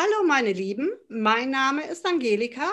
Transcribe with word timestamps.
Hallo 0.00 0.22
meine 0.24 0.52
Lieben, 0.52 0.92
mein 1.08 1.50
Name 1.50 1.84
ist 1.84 2.06
Angelika 2.06 2.70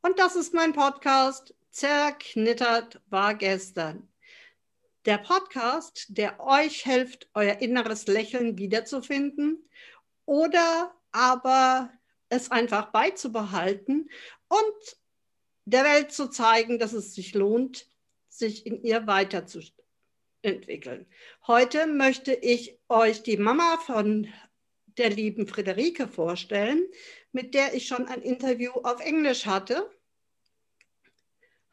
und 0.00 0.20
das 0.20 0.36
ist 0.36 0.54
mein 0.54 0.72
Podcast 0.72 1.56
Zerknittert 1.70 3.00
war 3.10 3.34
gestern. 3.34 4.08
Der 5.04 5.18
Podcast, 5.18 6.06
der 6.10 6.38
euch 6.38 6.84
hilft, 6.84 7.28
euer 7.34 7.60
inneres 7.60 8.06
Lächeln 8.06 8.58
wiederzufinden 8.58 9.68
oder 10.24 10.94
aber 11.10 11.90
es 12.28 12.52
einfach 12.52 12.92
beizubehalten 12.92 14.08
und 14.46 14.96
der 15.64 15.82
Welt 15.82 16.12
zu 16.12 16.30
zeigen, 16.30 16.78
dass 16.78 16.92
es 16.92 17.12
sich 17.12 17.34
lohnt, 17.34 17.88
sich 18.28 18.66
in 18.66 18.84
ihr 18.84 19.08
weiterzuentwickeln. 19.08 21.08
Heute 21.44 21.88
möchte 21.88 22.34
ich 22.34 22.78
euch 22.88 23.24
die 23.24 23.36
Mama 23.36 23.78
von 23.78 24.28
der 24.98 25.10
lieben 25.10 25.46
Friederike 25.46 26.08
vorstellen, 26.08 26.86
mit 27.32 27.54
der 27.54 27.74
ich 27.74 27.86
schon 27.86 28.06
ein 28.06 28.22
Interview 28.22 28.72
auf 28.82 29.00
Englisch 29.00 29.46
hatte. 29.46 29.90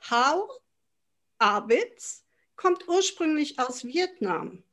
Hao 0.10 0.50
Abitz 1.38 2.26
kommt 2.56 2.88
ursprünglich 2.88 3.60
aus 3.60 3.84
Vietnam. 3.86 4.64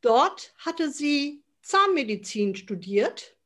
Dort 0.00 0.54
hatte 0.58 0.90
sie 0.90 1.42
Zahnmedizin 1.62 2.54
studiert 2.54 3.36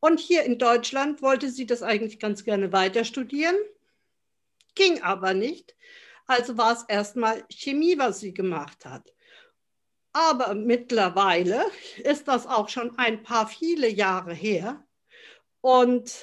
und 0.00 0.18
hier 0.18 0.42
in 0.44 0.58
Deutschland 0.58 1.22
wollte 1.22 1.50
sie 1.50 1.66
das 1.66 1.82
eigentlich 1.82 2.18
ganz 2.18 2.42
gerne 2.42 2.72
weiter 2.72 3.04
studieren, 3.04 3.56
ging 4.74 5.02
aber 5.02 5.34
nicht. 5.34 5.76
Also 6.26 6.56
war 6.56 6.72
es 6.72 6.84
erstmal 6.88 7.44
Chemie, 7.50 7.98
was 7.98 8.20
sie 8.20 8.34
gemacht 8.34 8.84
hat. 8.84 9.12
Aber 10.12 10.54
mittlerweile 10.54 11.64
ist 12.04 12.28
das 12.28 12.46
auch 12.46 12.68
schon 12.68 12.98
ein 12.98 13.22
paar 13.22 13.48
viele 13.48 13.88
Jahre 13.88 14.34
her. 14.34 14.86
Und 15.60 16.14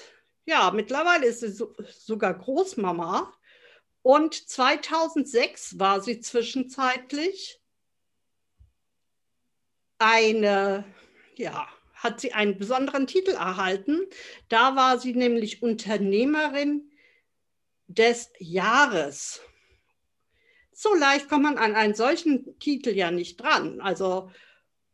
ja, 0.46 0.72
mittlerweile 0.72 1.26
ist 1.26 1.40
sie 1.40 1.52
so, 1.52 1.76
sogar 1.92 2.38
Großmama. 2.38 3.34
Und 4.02 4.50
2006 4.50 5.80
war 5.80 6.02
sie 6.02 6.20
zwischenzeitlich 6.20 7.60
eine, 9.98 10.86
ja, 11.36 11.68
hat 11.94 12.22
sie 12.22 12.34
einen 12.34 12.58
besonderen 12.58 13.08
Titel 13.08 13.32
erhalten. 13.32 14.08
Da 14.48 14.76
war 14.76 15.00
sie 15.00 15.14
nämlich 15.14 15.62
Unternehmerin 15.62 16.92
des 17.88 18.32
Jahres 18.40 19.42
so 20.80 20.96
leicht 20.96 21.28
kommt 21.28 21.44
man 21.44 21.58
an 21.58 21.76
einen 21.76 21.94
solchen 21.94 22.58
Titel 22.58 22.92
ja 22.92 23.12
nicht 23.12 23.42
dran. 23.42 23.82
Also, 23.82 24.32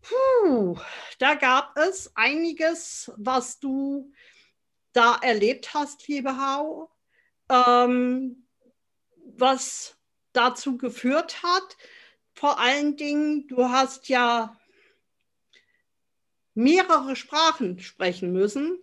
puh, 0.02 0.80
da 1.19 1.36
gab 1.36 1.78
es 1.78 2.11
einiges, 2.16 3.11
was 3.17 3.59
du 3.59 4.11
da 4.94 5.19
erlebt 5.22 5.75
hast, 5.75 6.08
liebe 6.08 6.39
Hau, 6.39 6.91
ähm, 7.50 8.47
was 9.38 9.95
dazu 10.33 10.75
geführt 10.75 11.44
hat. 11.44 11.78
Vor 12.33 12.59
allen 12.59 12.97
Dingen, 12.97 13.47
du 13.47 13.69
hast 13.69 14.09
ja 14.09 14.59
mehrere 16.56 17.16
Sprachen 17.16 17.80
sprechen 17.80 18.31
müssen. 18.31 18.80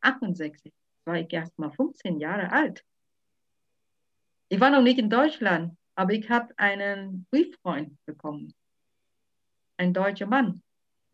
68 0.00 0.72
war 1.04 1.16
ich 1.16 1.32
erst 1.32 1.56
mal 1.58 1.70
15 1.70 2.18
Jahre 2.18 2.50
alt. 2.50 2.84
Ich 4.48 4.58
war 4.58 4.70
noch 4.70 4.82
nicht 4.82 4.98
in 4.98 5.08
Deutschland, 5.08 5.76
aber 5.94 6.12
ich 6.12 6.28
habe 6.28 6.52
einen 6.58 7.24
Brieffreund 7.30 7.96
bekommen. 8.04 8.52
Ein 9.76 9.94
deutscher 9.94 10.26
Mann, 10.26 10.60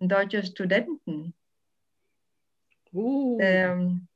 ein 0.00 0.08
deutscher 0.08 0.42
Studenten. 0.42 1.34
Uh. 2.94 3.36
Ähm, 3.40 4.08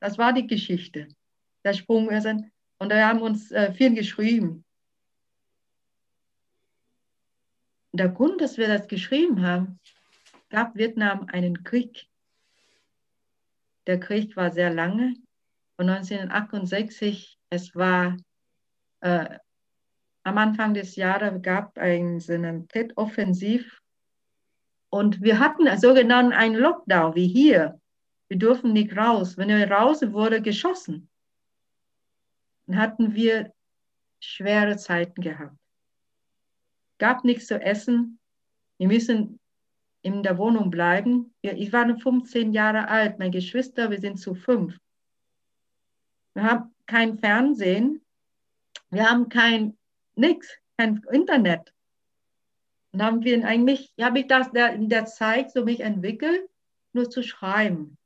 das 0.00 0.18
war 0.18 0.32
die 0.32 0.48
Geschichte. 0.48 1.06
Der 1.62 1.74
Sprung, 1.74 2.08
und 2.08 2.90
wir 2.90 3.06
haben 3.06 3.22
uns 3.22 3.52
äh, 3.52 3.72
viel 3.74 3.94
geschrieben. 3.94 4.64
Der 7.92 8.08
Grund, 8.08 8.40
dass 8.40 8.56
wir 8.56 8.68
das 8.68 8.88
geschrieben 8.88 9.44
haben, 9.44 9.78
gab 10.48 10.76
Vietnam 10.76 11.26
einen 11.32 11.64
Krieg. 11.64 12.06
Der 13.86 13.98
Krieg 13.98 14.36
war 14.36 14.50
sehr 14.50 14.72
lange 14.72 15.14
und 15.76 15.88
1968, 15.88 17.38
es 17.48 17.74
war 17.74 18.16
äh, 19.00 19.38
am 20.22 20.38
Anfang 20.38 20.74
des 20.74 20.96
Jahres 20.96 21.40
gab 21.42 21.76
es 21.78 22.28
einen 22.30 22.68
Tet-Offensiv 22.68 23.80
und 24.90 25.22
wir 25.22 25.38
hatten 25.38 25.64
sogenannten 25.78 26.32
einen 26.32 26.56
Lockdown 26.56 27.14
wie 27.14 27.26
hier. 27.26 27.80
Wir 28.28 28.38
durften 28.38 28.72
nicht 28.72 28.96
raus. 28.96 29.36
Wenn 29.36 29.48
wir 29.48 29.70
raus 29.70 30.02
wurde 30.12 30.42
geschossen. 30.42 31.08
Dann 32.66 32.78
hatten 32.78 33.14
wir 33.14 33.52
schwere 34.20 34.76
Zeiten 34.76 35.22
gehabt 35.22 35.59
gab 37.00 37.24
nichts 37.24 37.48
zu 37.48 37.60
essen. 37.60 38.20
Wir 38.78 38.86
müssen 38.86 39.40
in 40.02 40.22
der 40.22 40.38
Wohnung 40.38 40.70
bleiben. 40.70 41.34
Ich 41.42 41.72
war 41.72 41.98
15 41.98 42.52
Jahre 42.52 42.86
alt, 42.88 43.18
meine 43.18 43.32
Geschwister, 43.32 43.90
wir 43.90 43.98
sind 43.98 44.18
zu 44.18 44.34
fünf. 44.34 44.78
Wir 46.34 46.44
haben 46.44 46.74
kein 46.86 47.18
Fernsehen, 47.18 48.00
wir 48.90 49.10
haben 49.10 49.28
kein 49.28 49.76
nichts, 50.14 50.48
kein 50.78 51.02
Internet. 51.10 51.72
Und 52.92 53.02
haben 53.02 53.24
wir 53.24 53.44
eigentlich, 53.44 53.92
habe 54.00 54.20
ich 54.20 54.26
das 54.26 54.48
in 54.48 54.88
der 54.88 55.06
Zeit 55.06 55.52
so 55.52 55.64
mich 55.64 55.80
entwickelt, 55.80 56.48
nur 56.92 57.08
zu 57.10 57.22
schreiben. 57.22 57.96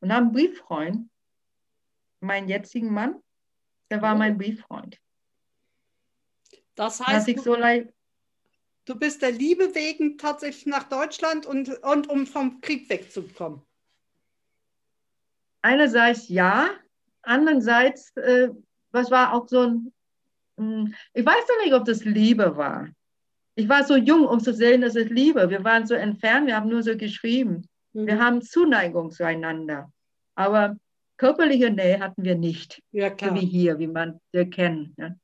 Und 0.00 0.12
haben 0.12 0.26
einen 0.26 0.32
Brieffreund, 0.32 1.10
meinen 2.20 2.48
jetzigen 2.48 2.92
Mann, 2.92 3.22
der 3.90 4.02
war 4.02 4.14
mein 4.14 4.38
Brieffreund. 4.38 4.98
Das 6.78 7.00
heißt, 7.00 7.26
du, 7.26 7.42
so 7.42 7.56
du 8.84 8.94
bist 8.94 9.20
der 9.20 9.32
Liebe 9.32 9.74
wegen 9.74 10.16
tatsächlich 10.16 10.66
nach 10.66 10.84
Deutschland 10.84 11.44
und, 11.44 11.68
und 11.82 12.08
um 12.08 12.24
vom 12.24 12.60
Krieg 12.60 12.88
wegzukommen. 12.88 13.62
Einerseits 15.60 16.28
ja, 16.28 16.70
andererseits, 17.22 18.16
äh, 18.16 18.50
was 18.92 19.10
war 19.10 19.34
auch 19.34 19.48
so 19.48 19.62
ein, 19.62 19.92
mh, 20.56 20.64
hm, 20.64 20.94
ich 21.14 21.26
weiß 21.26 21.44
noch 21.48 21.64
nicht, 21.64 21.74
ob 21.74 21.84
das 21.84 22.04
Liebe 22.04 22.56
war. 22.56 22.88
Ich 23.56 23.68
war 23.68 23.82
so 23.82 23.96
jung, 23.96 24.24
um 24.24 24.38
zu 24.38 24.54
sehen, 24.54 24.82
dass 24.82 24.94
es 24.94 25.08
Liebe. 25.08 25.50
Wir 25.50 25.64
waren 25.64 25.84
so 25.84 25.94
entfernt, 25.94 26.46
wir 26.46 26.54
haben 26.54 26.68
nur 26.68 26.84
so 26.84 26.96
geschrieben. 26.96 27.68
Mhm. 27.92 28.06
Wir 28.06 28.20
haben 28.20 28.40
Zuneigung 28.40 29.10
zueinander. 29.10 29.92
Aber 30.36 30.76
körperliche 31.16 31.70
Nähe 31.70 31.98
hatten 31.98 32.22
wir 32.22 32.36
nicht. 32.36 32.80
Ja, 32.92 33.10
klar. 33.10 33.34
So 33.34 33.42
wie 33.42 33.46
hier, 33.46 33.80
wie 33.80 33.88
man 33.88 34.20
wir 34.30 34.48
kennen. 34.48 34.94
Ja. 34.96 35.16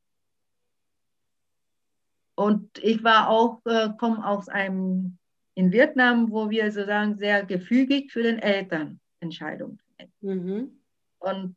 Und 2.35 2.79
ich 2.79 3.05
war 3.05 3.29
auch, 3.29 3.61
äh, 3.65 3.91
komme 3.99 4.27
aus 4.27 4.49
einem, 4.49 5.19
in 5.55 5.71
Vietnam, 5.71 6.31
wo 6.31 6.51
wir 6.51 6.71
sozusagen 6.73 7.17
sehr 7.17 7.45
gefügig 7.45 8.13
für 8.13 8.23
den 8.23 8.39
Eltern 8.41 9.01
Entscheidungen 9.21 9.79
mhm. 10.21 10.81
Und 11.19 11.57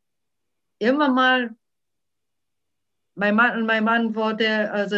immer 0.79 1.09
mal, 1.09 1.55
mein 3.15 3.35
Mann 3.35 3.59
und 3.59 3.65
mein 3.65 3.83
Mann 3.83 4.15
wurde, 4.15 4.71
also 4.71 4.97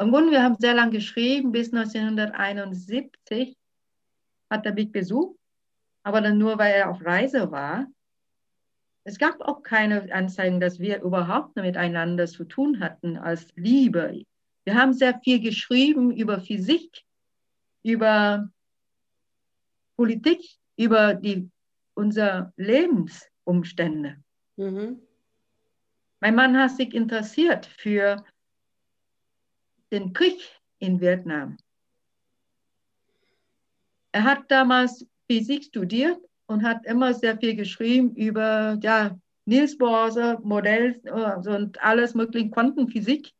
im 0.00 0.10
Grunde, 0.10 0.30
wir 0.30 0.42
haben 0.42 0.56
sehr 0.58 0.74
lange 0.74 0.92
geschrieben, 0.92 1.50
bis 1.50 1.72
1971 1.72 3.56
hat 4.50 4.64
er 4.64 4.72
mich 4.72 4.92
besucht, 4.92 5.38
aber 6.02 6.20
dann 6.20 6.38
nur, 6.38 6.58
weil 6.58 6.74
er 6.74 6.90
auf 6.90 7.04
Reise 7.04 7.50
war. 7.50 7.86
Es 9.08 9.16
gab 9.18 9.40
auch 9.40 9.62
keine 9.62 10.12
Anzeigen, 10.12 10.60
dass 10.60 10.80
wir 10.80 11.00
überhaupt 11.00 11.56
miteinander 11.56 12.26
zu 12.26 12.44
tun 12.44 12.80
hatten 12.80 13.16
als 13.16 13.46
Liebe. 13.56 14.22
Wir 14.64 14.74
haben 14.74 14.92
sehr 14.92 15.18
viel 15.20 15.40
geschrieben 15.40 16.14
über 16.14 16.42
Physik, 16.42 17.06
über 17.82 18.50
Politik, 19.96 20.42
über 20.76 21.14
die, 21.14 21.48
unsere 21.94 22.52
Lebensumstände. 22.56 24.22
Mhm. 24.56 25.00
Mein 26.20 26.34
Mann 26.34 26.58
hat 26.58 26.72
sich 26.72 26.92
interessiert 26.92 27.64
für 27.64 28.22
den 29.90 30.12
Krieg 30.12 30.38
in 30.80 31.00
Vietnam. 31.00 31.56
Er 34.12 34.24
hat 34.24 34.50
damals 34.50 35.06
Physik 35.30 35.64
studiert 35.64 36.27
und 36.48 36.64
hat 36.64 36.84
immer 36.86 37.14
sehr 37.14 37.38
viel 37.38 37.54
geschrieben 37.54 38.14
über 38.16 38.78
ja, 38.82 39.16
Niels 39.44 39.78
Bohr, 39.78 40.40
Modell 40.42 41.00
äh, 41.04 41.48
und 41.48 41.80
alles 41.82 42.14
mögliche 42.14 42.50
Quantenphysik. 42.50 43.32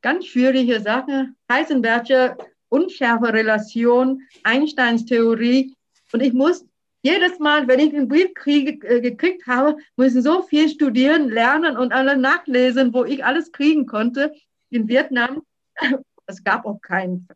Ganz 0.00 0.26
schwierige 0.26 0.80
Sachen. 0.80 1.36
Heisenbergsche 1.50 2.36
Unschärferelation, 2.70 4.22
Einsteins 4.44 5.04
Theorie. 5.04 5.74
Und 6.12 6.22
ich 6.22 6.32
muss 6.32 6.64
jedes 7.02 7.38
Mal, 7.38 7.66
wenn 7.68 7.80
ich 7.80 7.92
einen 7.92 8.08
Brief 8.08 8.32
kriege, 8.34 8.86
äh, 8.86 9.00
gekriegt 9.00 9.46
habe, 9.46 9.76
ich 9.96 10.12
so 10.14 10.42
viel 10.42 10.68
studieren, 10.68 11.28
lernen 11.28 11.76
und 11.76 11.92
alle 11.92 12.16
nachlesen, 12.16 12.94
wo 12.94 13.04
ich 13.04 13.24
alles 13.24 13.52
kriegen 13.52 13.86
konnte. 13.86 14.32
In 14.70 14.88
Vietnam, 14.88 15.42
es 16.26 16.42
gab 16.42 16.64
auch 16.64 16.80
kein 16.80 17.26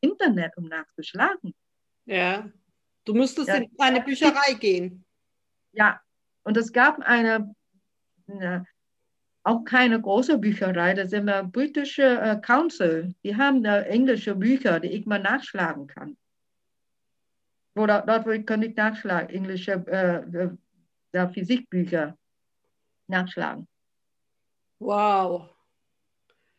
Internet, 0.00 0.56
um 0.56 0.68
nachzuschlagen. 0.68 1.54
Ja, 2.04 2.48
du 3.08 3.14
musstest 3.14 3.48
ja, 3.48 3.56
in 3.56 3.70
eine 3.78 4.02
Bücherei 4.02 4.54
gehen. 4.54 5.04
Ja, 5.72 6.00
und 6.42 6.56
es 6.56 6.72
gab 6.72 7.00
eine, 7.00 7.54
eine 8.26 8.66
auch 9.42 9.64
keine 9.64 10.00
große 10.00 10.36
Bücherei, 10.36 10.92
das 10.92 11.06
ist 11.06 11.14
immer 11.14 11.42
britische 11.42 12.02
äh, 12.02 12.38
Council. 12.40 13.14
Die 13.24 13.34
haben 13.34 13.62
da 13.62 13.80
englische 13.80 14.34
Bücher, 14.34 14.78
die 14.78 14.88
ich 14.88 15.06
mal 15.06 15.20
nachschlagen 15.20 15.86
kann. 15.86 16.18
Oder 17.74 18.02
dort 18.06 18.26
wo 18.26 18.30
ich, 18.30 18.44
kann 18.44 18.62
ich 18.62 18.76
nachschlagen, 18.76 19.30
englische 19.30 19.72
äh, 19.86 21.18
äh, 21.18 21.28
Physikbücher 21.28 22.18
nachschlagen. 23.06 23.66
Wow. 24.80 25.48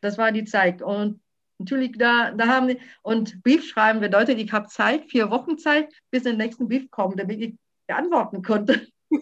Das 0.01 0.17
war 0.17 0.31
die 0.31 0.45
Zeit. 0.45 0.81
Und 0.81 1.21
natürlich, 1.59 1.91
da, 1.97 2.31
da 2.31 2.47
haben 2.47 2.69
die, 2.69 2.79
und 3.03 3.44
Brief 3.44 3.67
schreiben 3.67 4.00
bedeutet, 4.00 4.39
ich 4.39 4.51
habe 4.51 4.67
Zeit, 4.67 5.06
vier 5.09 5.29
Wochen 5.29 5.57
Zeit, 5.57 5.94
bis 6.09 6.23
der 6.23 6.33
nächste 6.33 6.65
Brief 6.65 6.89
kommt, 6.89 7.19
damit 7.19 7.39
ich 7.41 7.56
beantworten 7.88 8.41
konnte. 8.41 8.88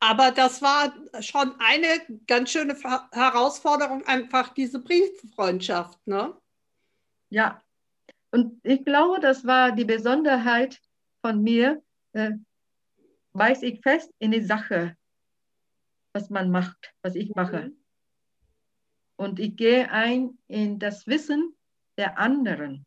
Aber 0.00 0.30
das 0.32 0.60
war 0.62 0.94
schon 1.20 1.54
eine 1.58 2.00
ganz 2.26 2.50
schöne 2.50 2.76
Herausforderung, 3.12 4.06
einfach 4.06 4.52
diese 4.52 4.78
Brieffreundschaft, 4.78 5.98
ne? 6.06 6.34
Ja, 7.30 7.62
und 8.30 8.60
ich 8.64 8.84
glaube, 8.84 9.20
das 9.20 9.46
war 9.46 9.72
die 9.72 9.84
Besonderheit 9.84 10.80
von 11.22 11.42
mir, 11.42 11.82
äh, 12.12 12.32
weiß 13.32 13.62
ich 13.62 13.80
fest 13.80 14.12
in 14.18 14.32
die 14.32 14.42
Sache, 14.42 14.96
was 16.12 16.30
man 16.30 16.50
macht, 16.50 16.92
was 17.02 17.14
ich 17.14 17.34
mache. 17.34 17.68
Mhm. 17.68 17.83
Und 19.16 19.38
ich 19.38 19.56
gehe 19.56 19.90
ein 19.90 20.38
in 20.48 20.78
das 20.78 21.06
Wissen 21.06 21.54
der 21.96 22.18
anderen. 22.18 22.84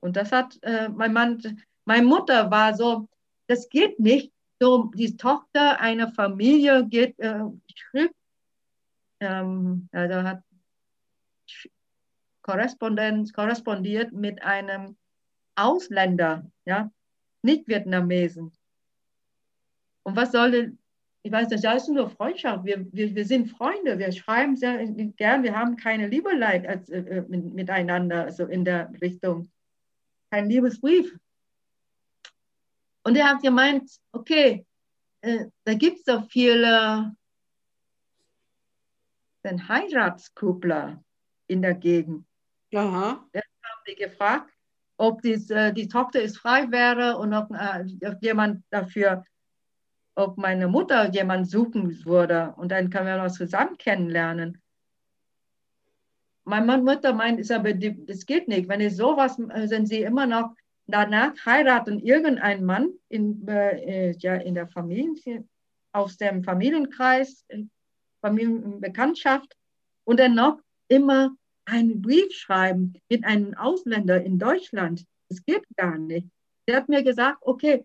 Und 0.00 0.16
das 0.16 0.32
hat 0.32 0.58
äh, 0.62 0.88
mein 0.88 1.12
Mann, 1.12 1.62
meine 1.84 2.06
Mutter 2.06 2.50
war 2.50 2.74
so, 2.74 3.08
das 3.46 3.68
geht 3.68 3.98
nicht. 3.98 4.32
So, 4.60 4.90
die 4.94 5.16
Tochter 5.16 5.80
einer 5.80 6.12
Familie 6.12 6.86
geht, 6.86 7.18
äh, 7.18 7.40
ähm, 9.20 9.88
also 9.92 10.22
hat 10.22 10.42
Korrespondenz, 12.42 13.32
korrespondiert 13.32 14.12
mit 14.12 14.42
einem 14.42 14.96
Ausländer, 15.54 16.50
ja, 16.64 16.90
nicht 17.42 17.68
Vietnamesen. 17.68 18.52
Und 20.02 20.16
was 20.16 20.32
soll, 20.32 20.76
ich 21.24 21.30
weiß 21.30 21.48
nicht, 21.50 21.64
das 21.64 21.84
ist 21.84 21.88
nur 21.88 22.10
Freundschaft. 22.10 22.64
Wir, 22.64 22.84
wir, 22.92 23.14
wir 23.14 23.24
sind 23.24 23.48
Freunde, 23.48 23.98
wir 23.98 24.10
schreiben 24.10 24.56
sehr 24.56 24.84
gern, 24.86 25.44
wir 25.44 25.56
haben 25.56 25.76
keine 25.76 26.08
Liebelei 26.08 26.68
als, 26.68 26.88
äh, 26.88 26.98
äh 26.98 27.22
miteinander, 27.28 28.24
also 28.24 28.46
in 28.46 28.64
der 28.64 28.92
Richtung. 29.00 29.48
Kein 30.30 30.48
Liebesbrief. 30.48 31.16
Und 33.04 33.16
er 33.16 33.28
hat 33.28 33.42
gemeint, 33.42 33.90
okay, 34.12 34.66
äh, 35.20 35.46
da 35.64 35.74
gibt 35.74 35.98
es 35.98 36.04
doch 36.04 36.28
viele 36.28 37.14
den 39.44 39.68
Heiratskuppler 39.68 41.02
in 41.46 41.62
der 41.62 41.74
Gegend. 41.74 42.26
Aha. 42.74 43.24
Dann 43.32 43.42
haben 43.42 43.82
die 43.86 43.94
gefragt, 43.94 44.52
ob 44.96 45.20
dies, 45.22 45.50
äh, 45.50 45.72
die 45.72 45.88
Tochter 45.88 46.22
ist 46.22 46.38
frei 46.38 46.70
wäre 46.70 47.18
und 47.18 47.34
ob, 47.34 47.50
äh, 47.50 47.84
ob 48.06 48.22
jemand 48.22 48.64
dafür, 48.70 49.24
ob 50.14 50.36
meine 50.36 50.68
Mutter 50.68 51.10
jemand 51.10 51.48
suchen 51.48 52.04
würde. 52.04 52.54
Und 52.56 52.70
dann 52.70 52.90
können 52.90 53.06
wir 53.06 53.16
noch 53.16 53.30
zusammen 53.30 53.76
kennenlernen. 53.78 54.60
Meine 56.44 56.78
Mutter 56.78 57.12
meint, 57.12 57.38
ist 57.38 57.52
aber, 57.52 57.72
das 57.72 58.26
geht 58.26 58.48
nicht. 58.48 58.68
Wenn 58.68 58.80
ich 58.80 58.96
sowas, 58.96 59.38
äh, 59.38 59.66
sind 59.68 59.86
sie 59.86 60.02
immer 60.02 60.26
noch 60.26 60.54
danach 60.86 61.34
heiraten 61.46 62.00
irgendein 62.00 62.64
Mann 62.64 62.90
in, 63.08 63.46
äh, 63.46 64.12
ja, 64.18 64.34
in 64.34 64.54
der 64.54 64.66
Familie, 64.68 65.44
aus 65.92 66.16
dem 66.16 66.42
Familienkreis, 66.42 67.44
äh, 67.48 67.64
Familienbekanntschaft 68.20 69.56
und 70.04 70.18
dann 70.18 70.34
noch 70.34 70.58
immer 70.88 71.34
einen 71.64 72.02
Brief 72.02 72.32
schreiben 72.32 72.94
mit 73.08 73.24
einem 73.24 73.54
Ausländer 73.54 74.22
in 74.22 74.38
Deutschland. 74.38 75.04
Das 75.28 75.44
geht 75.44 75.64
gar 75.76 75.96
nicht. 75.96 76.28
Der 76.66 76.76
hat 76.76 76.88
mir 76.88 77.02
gesagt, 77.02 77.38
okay, 77.42 77.84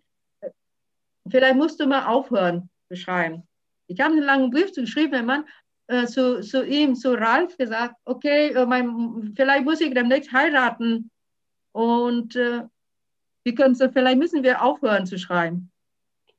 vielleicht 1.29 1.55
musst 1.55 1.79
du 1.79 1.87
mal 1.87 2.05
aufhören 2.05 2.69
zu 2.89 2.95
schreiben. 2.95 3.43
Ich 3.87 3.99
habe 3.99 4.13
einen 4.13 4.23
langen 4.23 4.51
Brief 4.51 4.73
geschrieben, 4.73 5.11
mein 5.11 5.25
Mann, 5.25 5.45
äh, 5.87 6.05
zu, 6.05 6.41
zu 6.41 6.65
ihm, 6.65 6.95
zu 6.95 7.13
Ralf 7.13 7.57
gesagt, 7.57 7.95
okay, 8.05 8.49
äh, 8.49 8.65
mein, 8.65 9.33
vielleicht 9.35 9.63
muss 9.63 9.81
ich 9.81 9.93
demnächst 9.93 10.31
heiraten 10.31 11.09
und 11.71 12.35
äh, 12.35 12.63
wir 13.43 13.55
können 13.55 13.75
so, 13.75 13.89
vielleicht 13.89 14.17
müssen 14.17 14.43
wir 14.43 14.61
aufhören 14.61 15.05
zu 15.05 15.17
schreiben. 15.17 15.71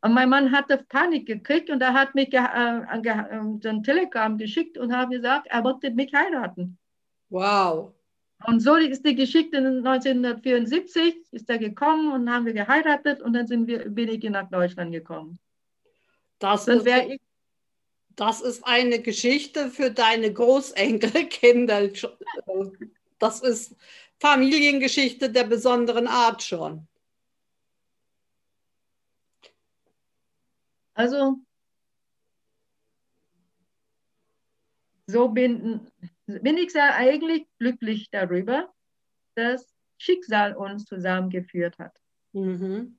Und 0.02 0.12
mein 0.12 0.28
Mann 0.28 0.52
hatte 0.52 0.84
Panik 0.88 1.26
gekriegt 1.26 1.70
und 1.70 1.80
er 1.80 1.92
hat 1.92 2.14
mich 2.14 2.32
äh, 2.32 2.38
äh, 2.38 3.68
ein 3.68 3.82
Telegram 3.82 4.36
geschickt 4.36 4.78
und 4.78 4.94
hat 4.94 5.10
gesagt, 5.10 5.46
er 5.48 5.64
wollte 5.64 5.90
mich 5.90 6.12
heiraten. 6.14 6.78
Wow. 7.30 7.94
Und 8.44 8.60
so 8.60 8.76
ist 8.76 9.04
die 9.04 9.16
Geschichte 9.16 9.58
1974, 9.58 11.16
ist 11.32 11.50
er 11.50 11.58
gekommen 11.58 12.12
und 12.12 12.30
haben 12.30 12.46
wir 12.46 12.52
geheiratet 12.52 13.20
und 13.20 13.32
dann 13.32 13.46
sind 13.46 13.66
wir, 13.66 13.96
ich 13.96 14.30
nach 14.30 14.48
Deutschland 14.48 14.92
gekommen. 14.92 15.38
Das 16.38 16.68
ist, 16.68 16.86
ich, 16.86 17.20
das 18.14 18.40
ist 18.40 18.64
eine 18.64 19.00
Geschichte 19.00 19.70
für 19.70 19.90
deine 19.90 20.32
Großenkelkinder. 20.32 21.90
Das 23.18 23.40
ist 23.40 23.74
Familiengeschichte 24.20 25.30
der 25.30 25.44
besonderen 25.44 26.06
Art 26.06 26.42
schon. 26.42 26.86
Also, 30.94 31.38
so 35.06 35.28
bin, 35.28 35.88
bin 36.28 36.58
ich 36.58 36.72
sehr 36.72 36.94
eigentlich 36.94 37.46
glücklich 37.58 38.10
darüber, 38.10 38.72
dass 39.34 39.74
Schicksal 39.96 40.54
uns 40.54 40.84
zusammengeführt 40.84 41.78
hat. 41.78 41.98
Mhm. 42.32 42.98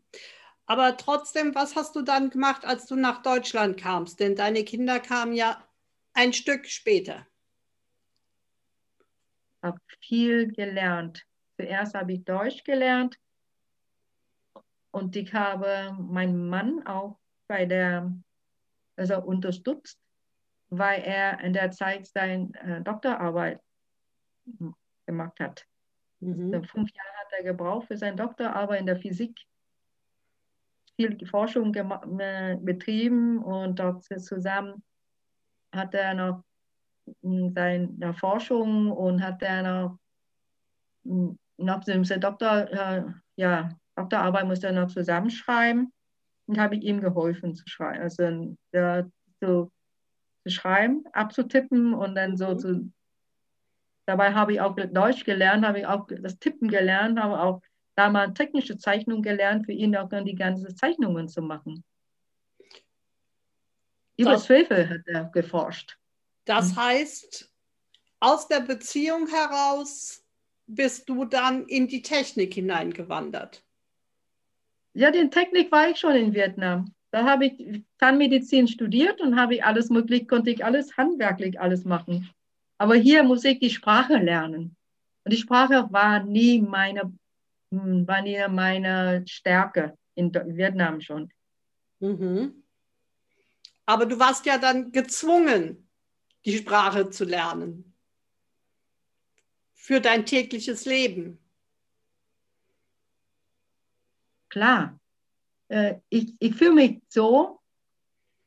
Aber 0.65 0.97
trotzdem, 0.97 1.55
was 1.55 1.75
hast 1.75 1.95
du 1.95 2.01
dann 2.01 2.29
gemacht, 2.29 2.65
als 2.65 2.85
du 2.85 2.95
nach 2.95 3.21
Deutschland 3.21 3.77
kamst? 3.79 4.19
Denn 4.19 4.35
deine 4.35 4.63
Kinder 4.63 4.99
kamen 4.99 5.33
ja 5.33 5.63
ein 6.13 6.33
Stück 6.33 6.67
später. 6.67 7.25
Ich 8.99 9.63
habe 9.63 9.79
viel 10.01 10.51
gelernt. 10.51 11.25
Zuerst 11.57 11.93
habe 11.93 12.13
ich 12.13 12.23
Deutsch 12.23 12.63
gelernt 12.63 13.17
und 14.91 15.15
ich 15.15 15.33
habe 15.33 15.95
meinen 15.99 16.49
Mann 16.49 16.85
auch 16.85 17.19
bei 17.47 17.65
der, 17.65 18.13
also 18.95 19.21
unterstützt, 19.21 19.99
weil 20.69 21.01
er 21.01 21.39
in 21.41 21.53
der 21.53 21.71
Zeit 21.71 22.07
seine 22.07 22.51
äh, 22.61 22.81
Doktorarbeit 22.81 23.59
gemacht 25.05 25.39
hat. 25.39 25.65
Mhm. 26.19 26.53
Also 26.53 26.67
fünf 26.67 26.89
Jahre 26.93 27.17
hat 27.17 27.33
er 27.37 27.43
gebraucht 27.43 27.87
für 27.87 27.97
seine 27.97 28.15
Doktorarbeit 28.15 28.81
in 28.81 28.85
der 28.85 28.97
Physik. 28.97 29.39
Viel 30.95 31.25
Forschung 31.25 31.73
äh, 31.75 32.57
betrieben 32.61 33.41
und 33.43 33.79
dort 33.79 34.03
zusammen 34.03 34.83
hat 35.71 35.93
er 35.93 36.13
noch 36.13 36.43
hm, 37.21 37.53
seine 37.53 38.13
Forschung 38.13 38.91
und 38.91 39.23
hat 39.23 39.41
er 39.41 39.63
noch 39.63 39.99
hm, 41.05 41.37
noch 41.59 41.83
seine 41.83 42.19
Doktor, 42.19 42.69
äh, 42.71 43.03
ja, 43.35 43.69
Doktorarbeit 43.95 44.47
musste 44.47 44.67
er 44.67 44.73
noch 44.73 44.87
zusammenschreiben 44.87 45.91
und 46.47 46.57
habe 46.57 46.75
ich 46.75 46.83
ihm 46.83 47.01
geholfen 47.01 47.53
zu 47.53 47.67
schreiben, 47.67 48.01
also 48.01 48.55
ja, 48.71 49.05
so 49.41 49.71
zu 50.49 50.55
schreiben, 50.55 51.03
abzutippen 51.13 51.93
und 51.93 52.15
dann 52.15 52.37
so 52.37 52.49
mhm. 52.49 52.59
zu. 52.59 52.91
Dabei 54.05 54.33
habe 54.33 54.53
ich 54.53 54.61
auch 54.61 54.75
Deutsch 54.75 55.23
gelernt, 55.23 55.65
habe 55.65 55.79
ich 55.79 55.85
auch 55.85 56.07
das 56.07 56.39
Tippen 56.39 56.67
gelernt, 56.67 57.19
habe 57.19 57.39
auch 57.39 57.61
damals 57.95 58.33
technische 58.33 58.77
Zeichnungen 58.77 59.21
gelernt, 59.21 59.65
für 59.65 59.71
ihn 59.71 59.95
auch 59.95 60.09
dann 60.09 60.25
die 60.25 60.35
ganzen 60.35 60.75
Zeichnungen 60.75 61.27
zu 61.27 61.41
machen. 61.41 61.83
Über 64.17 64.31
das, 64.31 64.45
Zweifel 64.45 64.89
hat 64.89 65.01
er 65.05 65.25
geforscht. 65.25 65.97
Das 66.45 66.75
heißt, 66.75 67.51
aus 68.19 68.47
der 68.47 68.61
Beziehung 68.61 69.27
heraus 69.27 70.25
bist 70.65 71.07
du 71.07 71.25
dann 71.25 71.65
in 71.67 71.87
die 71.87 72.01
Technik 72.01 72.55
hineingewandert. 72.55 73.63
Ja, 74.93 75.09
in 75.09 75.31
Technik 75.31 75.71
war 75.71 75.89
ich 75.89 75.99
schon 75.99 76.15
in 76.15 76.33
Vietnam. 76.33 76.93
Da 77.11 77.25
habe 77.25 77.47
ich 77.47 77.83
Zahnmedizin 77.97 78.67
studiert 78.67 79.19
und 79.21 79.35
habe 79.35 79.55
ich 79.55 79.63
alles 79.63 79.89
möglich, 79.89 80.27
konnte 80.27 80.51
ich 80.51 80.63
alles 80.63 80.95
handwerklich 80.95 81.59
alles 81.59 81.83
machen. 81.83 82.29
Aber 82.77 82.95
hier 82.95 83.23
muss 83.23 83.43
ich 83.43 83.59
die 83.59 83.71
Sprache 83.71 84.17
lernen. 84.17 84.75
Und 85.23 85.33
die 85.33 85.37
Sprache 85.37 85.87
war 85.91 86.23
nie 86.23 86.61
meine, 86.61 87.13
hm, 87.71 88.07
war 88.07 88.21
nie 88.21 88.39
meine 88.49 89.23
Stärke 89.27 89.97
in 90.15 90.33
Vietnam 90.33 91.01
schon. 91.01 91.31
Mhm. 91.99 92.63
Aber 93.85 94.05
du 94.05 94.19
warst 94.19 94.45
ja 94.45 94.59
dann 94.59 94.91
gezwungen, 94.91 95.89
die 96.45 96.57
Sprache 96.57 97.09
zu 97.09 97.25
lernen. 97.25 97.95
Für 99.73 99.99
dein 99.99 100.25
tägliches 100.25 100.85
Leben. 100.85 101.39
Klar. 104.49 104.98
Äh, 105.69 105.95
ich, 106.09 106.35
ich 106.39 106.55
fühle 106.55 106.73
mich 106.73 107.01
so, 107.07 107.59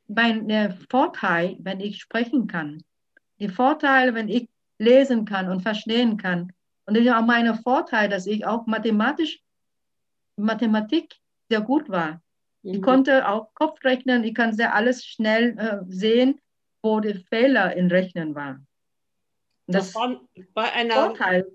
mein 0.09 0.47
der 0.49 0.77
Vorteil, 0.91 1.57
wenn 1.61 1.81
ich 1.81 2.01
sprechen 2.01 2.47
kann. 2.47 2.83
Die 3.39 3.49
Vorteile, 3.49 4.15
wenn 4.15 4.29
ich 4.29 4.49
lesen 4.79 5.25
kann 5.25 5.49
und 5.49 5.63
verstehen 5.63 6.17
kann. 6.17 6.53
Und 6.87 6.97
das 6.97 7.05
ist 7.05 7.13
auch 7.13 7.25
mein 7.25 7.55
Vorteil, 7.63 8.09
dass 8.09 8.27
ich 8.27 8.45
auch 8.45 8.67
mathematisch, 8.67 9.41
Mathematik 10.37 11.15
sehr 11.49 11.61
gut 11.61 11.89
war. 11.89 12.21
Mhm. 12.63 12.75
Ich 12.75 12.83
konnte 12.83 13.29
auch 13.29 13.55
Kopf 13.55 13.83
rechnen, 13.85 14.25
ich 14.25 14.35
kann 14.35 14.55
sehr 14.55 14.75
alles 14.75 15.05
schnell 15.05 15.57
äh, 15.59 15.79
sehen, 15.89 16.41
wo 16.83 17.01
die 17.01 17.15
Fehler 17.15 17.77
in 17.77 17.89
Rechnen 17.89 18.35
waren. 18.35 18.67
Das, 19.67 19.93
das 19.93 19.95
war 19.95 20.21
bei 20.55 20.73
einer 20.73 20.95
Vorteil. 20.95 21.47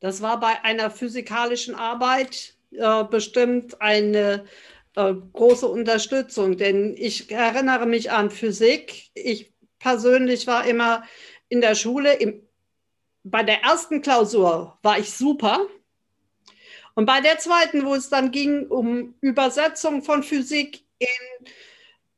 Das 0.00 0.20
war 0.20 0.40
bei 0.40 0.64
einer 0.64 0.90
physikalischen 0.90 1.76
Arbeit 1.76 2.56
äh, 2.76 3.04
bestimmt 3.04 3.80
eine 3.80 4.44
äh, 4.94 5.14
große 5.32 5.66
Unterstützung, 5.66 6.56
denn 6.56 6.94
ich 6.96 7.30
erinnere 7.30 7.86
mich 7.86 8.10
an 8.10 8.30
Physik. 8.30 9.10
Ich 9.14 9.52
persönlich 9.78 10.46
war 10.46 10.66
immer 10.66 11.04
in 11.48 11.60
der 11.60 11.74
Schule, 11.74 12.14
im, 12.14 12.46
bei 13.24 13.42
der 13.42 13.62
ersten 13.62 14.02
Klausur 14.02 14.78
war 14.82 14.98
ich 14.98 15.10
super. 15.12 15.66
Und 16.94 17.06
bei 17.06 17.20
der 17.20 17.38
zweiten, 17.38 17.84
wo 17.86 17.94
es 17.94 18.10
dann 18.10 18.30
ging 18.30 18.66
um 18.66 19.14
Übersetzung 19.20 20.02
von 20.02 20.22
Physik 20.22 20.84
in 20.98 21.46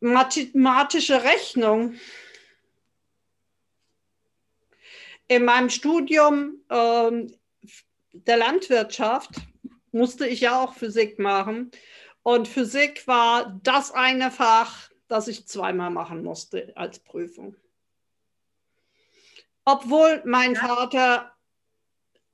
mathematische 0.01 1.23
Rechnung, 1.23 1.95
in 5.29 5.45
meinem 5.45 5.71
Studium 5.71 6.61
äh, 6.69 7.29
der 8.13 8.37
Landwirtschaft 8.37 9.31
musste 9.95 10.27
ich 10.27 10.41
ja 10.41 10.63
auch 10.63 10.75
Physik 10.75 11.19
machen. 11.19 11.71
Und 12.23 12.49
Physik 12.49 13.07
war 13.07 13.59
das 13.63 13.93
eine 13.93 14.31
Fach, 14.31 14.91
das 15.09 15.29
ich 15.29 15.47
zweimal 15.47 15.91
machen 15.91 16.23
musste 16.23 16.73
als 16.77 16.99
Prüfung. 16.99 17.57
Obwohl 19.65 20.23
mein 20.25 20.57
Vater 20.57 21.33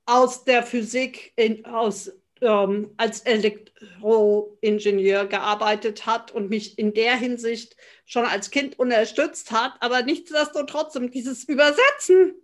aus 0.05 0.43
der 0.43 0.63
Physik 0.63 1.33
in, 1.35 1.65
aus, 1.65 2.11
ähm, 2.41 2.93
als 2.97 3.21
Elektroingenieur 3.21 5.27
gearbeitet 5.27 6.05
hat 6.05 6.31
und 6.31 6.49
mich 6.49 6.77
in 6.77 6.93
der 6.93 7.15
Hinsicht 7.15 7.77
schon 8.05 8.25
als 8.25 8.51
Kind 8.51 8.79
unterstützt 8.79 9.51
hat, 9.51 9.73
aber 9.79 10.01
nichtsdestotrotz 10.01 10.97
dieses 11.13 11.45
Übersetzen. 11.45 12.35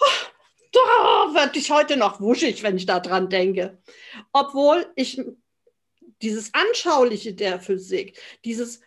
Oh, 0.00 0.39
da 0.72 1.34
werde 1.34 1.58
ich 1.58 1.70
heute 1.70 1.96
noch 1.96 2.20
wuschig, 2.20 2.62
wenn 2.62 2.76
ich 2.76 2.86
daran 2.86 3.28
denke. 3.28 3.82
Obwohl 4.32 4.90
ich 4.96 5.20
dieses 6.22 6.52
Anschauliche 6.54 7.34
der 7.34 7.60
Physik, 7.60 8.18
dieses, 8.44 8.80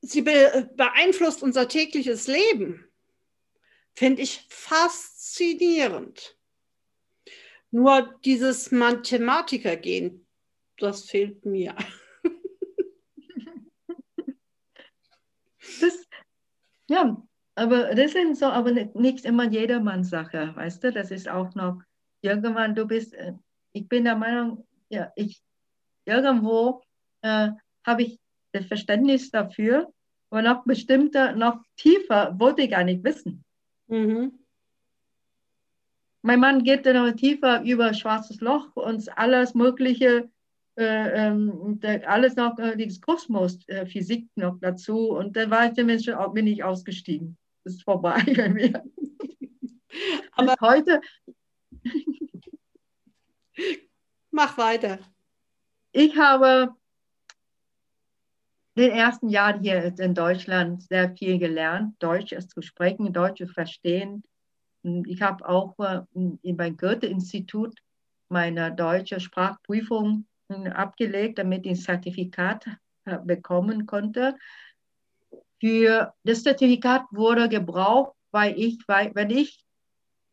sie 0.00 0.22
be 0.22 0.70
beeinflusst 0.76 1.42
unser 1.42 1.68
tägliches 1.68 2.26
Leben, 2.26 2.88
finde 3.94 4.22
ich 4.22 4.46
faszinierend. 4.48 6.36
Nur 7.70 8.18
dieses 8.24 8.70
Mathematiker-Gen, 8.70 10.26
das 10.78 11.04
fehlt 11.04 11.44
mir. 11.44 11.76
Das, 15.80 16.06
ja, 16.88 17.27
aber 17.58 17.94
das 17.94 18.12
sind 18.12 18.38
so, 18.38 18.46
aber 18.46 18.70
nicht 18.70 19.24
immer 19.24 19.44
jedermanns 19.44 20.10
Sache, 20.10 20.52
weißt 20.54 20.84
du? 20.84 20.92
Das 20.92 21.10
ist 21.10 21.28
auch 21.28 21.54
noch, 21.56 21.82
irgendwann, 22.22 22.74
du 22.74 22.86
bist, 22.86 23.14
äh, 23.14 23.32
ich 23.72 23.88
bin 23.88 24.04
der 24.04 24.14
Meinung, 24.14 24.64
ja, 24.88 25.12
ich, 25.16 25.42
irgendwo 26.04 26.82
äh, 27.22 27.48
habe 27.84 28.02
ich 28.02 28.20
das 28.52 28.66
Verständnis 28.66 29.30
dafür, 29.30 29.92
aber 30.30 30.42
noch 30.42 30.64
bestimmter, 30.64 31.34
noch 31.34 31.60
tiefer 31.76 32.38
wollte 32.38 32.62
ich 32.62 32.70
gar 32.70 32.84
nicht 32.84 33.02
wissen. 33.02 33.44
Mhm. 33.88 34.38
Mein 36.22 36.40
Mann 36.40 36.62
geht 36.62 36.86
dann 36.86 36.96
noch 36.96 37.16
tiefer 37.16 37.62
über 37.62 37.92
schwarzes 37.92 38.40
Loch 38.40 38.68
und 38.76 39.18
alles 39.18 39.54
Mögliche, 39.54 40.30
äh, 40.76 41.26
ähm, 41.26 41.80
alles 42.06 42.36
noch, 42.36 42.56
äh, 42.58 42.76
dieses 42.76 43.00
Kosmos, 43.00 43.58
äh, 43.68 43.84
Physik 43.86 44.28
noch 44.36 44.58
dazu. 44.60 45.10
Und 45.10 45.36
dann 45.36 45.50
war 45.50 45.66
ich 45.66 45.74
zumindest 45.74 46.04
schon, 46.06 46.34
bin 46.34 46.46
ich 46.46 46.62
ausgestiegen 46.62 47.36
ist 47.74 47.84
vorbei 47.84 48.22
bei 48.36 48.48
mir. 48.48 48.72
Aber 50.32 50.54
Bis 50.56 50.60
heute. 50.60 51.00
Mach 54.30 54.56
weiter. 54.58 54.98
Ich 55.92 56.16
habe 56.16 56.74
den 58.76 58.92
ersten 58.92 59.28
Jahren 59.28 59.60
hier 59.60 59.98
in 59.98 60.14
Deutschland 60.14 60.82
sehr 60.82 61.16
viel 61.16 61.38
gelernt, 61.38 61.96
Deutsch 61.98 62.34
zu 62.36 62.62
sprechen, 62.62 63.12
Deutsch 63.12 63.38
zu 63.38 63.48
verstehen. 63.48 64.22
Ich 65.06 65.20
habe 65.20 65.48
auch 65.48 65.74
äh, 65.80 66.52
beim 66.52 66.76
Goethe-Institut 66.76 67.74
meine 68.28 68.72
deutsche 68.74 69.18
Sprachprüfung 69.18 70.26
äh, 70.48 70.68
abgelegt, 70.68 71.38
damit 71.38 71.66
ich 71.66 71.72
ein 71.72 71.76
Zertifikat 71.76 72.66
äh, 73.04 73.18
bekommen 73.18 73.86
konnte. 73.86 74.36
Für 75.60 76.14
das 76.24 76.42
Zertifikat 76.42 77.02
wurde 77.10 77.48
gebraucht, 77.48 78.14
weil 78.30 78.58
ich, 78.58 78.78
weil, 78.86 79.14
wenn 79.14 79.30
ich 79.30 79.64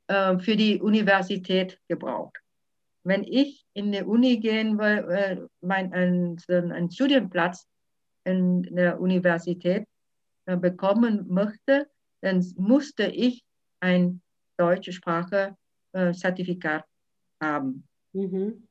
äh, 0.08 0.38
für 0.38 0.56
die 0.56 0.82
Universität 0.82 1.80
gebraucht. 1.88 2.38
Wenn 3.04 3.24
ich 3.24 3.66
in 3.74 3.92
die 3.92 4.04
Uni 4.04 4.38
gehen 4.38 4.78
will, 4.78 5.10
äh, 5.10 5.38
mein, 5.62 5.94
ein, 5.94 6.38
einen 6.48 6.92
Studienplatz 6.92 7.68
in 8.24 8.64
der 8.76 9.00
Universität 9.00 9.88
äh, 10.46 10.58
bekommen 10.58 11.26
möchte, 11.28 11.88
dann 12.22 12.46
musste 12.58 13.06
ich 13.06 13.44
ein 13.80 14.22
deutsche 14.58 14.94
Sprache 14.94 15.56
äh, 15.94 16.14
Zertifikat 16.14 16.86
haben. 17.42 17.88
Mhm. 18.14 18.68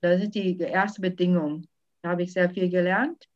Das 0.00 0.20
ist 0.20 0.34
die 0.34 0.58
erste 0.58 1.00
Bedingung. 1.00 1.66
Da 2.02 2.10
habe 2.10 2.24
ich 2.24 2.32
sehr 2.32 2.50
viel 2.50 2.68
gelernt 2.68 3.28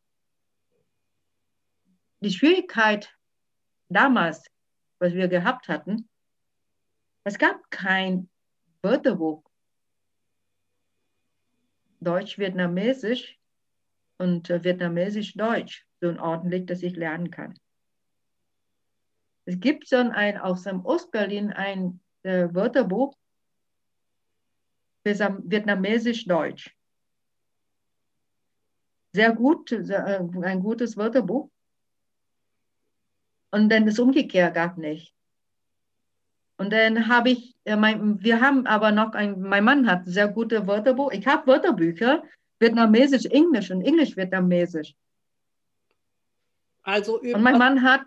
die 2.20 2.30
Schwierigkeit 2.30 3.14
damals, 3.88 4.44
was 4.99 5.12
wir 5.12 5.28
gehabt 5.28 5.68
hatten, 5.68 6.08
es 7.25 7.38
gab 7.38 7.70
kein 7.70 8.28
Wörterbuch 8.82 9.42
Deutsch-Vietnamesisch 12.00 13.38
und 14.18 14.49
äh, 14.50 14.62
Vietnamesisch-Deutsch 14.62 15.87
so 16.00 16.08
ordentlich, 16.18 16.66
dass 16.66 16.82
ich 16.82 16.94
lernen 16.94 17.30
kann. 17.30 17.58
Es 19.44 19.58
gibt 19.58 19.88
so 19.88 19.96
ein, 19.96 20.38
aus 20.38 20.64
dem 20.64 20.85
Ostberlin 20.85 21.52
ein 21.52 22.00
äh, 22.23 22.49
Wörterbuch 22.52 23.16
für 25.04 25.14
Vietnamesisch-Deutsch. 25.14 26.76
Sehr 29.12 29.32
gut, 29.32 29.73
äh, 29.73 30.20
ein 30.42 30.61
gutes 30.61 30.96
Wörterbuch. 30.96 31.50
Und 33.50 33.69
dann 33.69 33.87
das 33.87 33.99
umgekehrt 33.99 34.55
gab 34.55 34.76
nicht. 34.76 35.15
Und 36.59 36.73
dann 36.73 37.09
habe 37.09 37.31
ich, 37.31 37.55
mein, 37.65 38.23
wir 38.23 38.41
haben 38.41 38.67
aber 38.67 38.91
noch 38.91 39.12
ein, 39.12 39.41
mein 39.41 39.65
Mann 39.65 39.91
hat 39.91 40.07
sehr 40.07 40.29
gute 40.29 40.67
Wörterbuch. 40.67 41.12
Ich 41.12 41.26
habe 41.26 41.47
Wörterbücher, 41.47 42.23
Vietnamesisch, 42.59 43.26
Englisch 43.26 43.71
und 43.71 43.83
Englisch, 43.83 44.17
Vietnamesisch. 44.17 44.95
Also 46.83 47.21
und 47.21 47.43
mein 47.43 47.59
Mann 47.59 47.83
hat, 47.83 48.03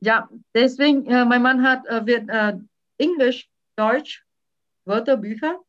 ja, 0.00 0.28
deswegen, 0.54 1.06
äh, 1.06 1.24
mein 1.24 1.42
Mann 1.42 1.62
hat 1.62 1.86
äh, 1.86 2.06
wird, 2.06 2.28
äh, 2.28 2.58
Englisch, 2.98 3.48
Deutsch, 3.74 4.24
Wörterbücher. 4.84 5.60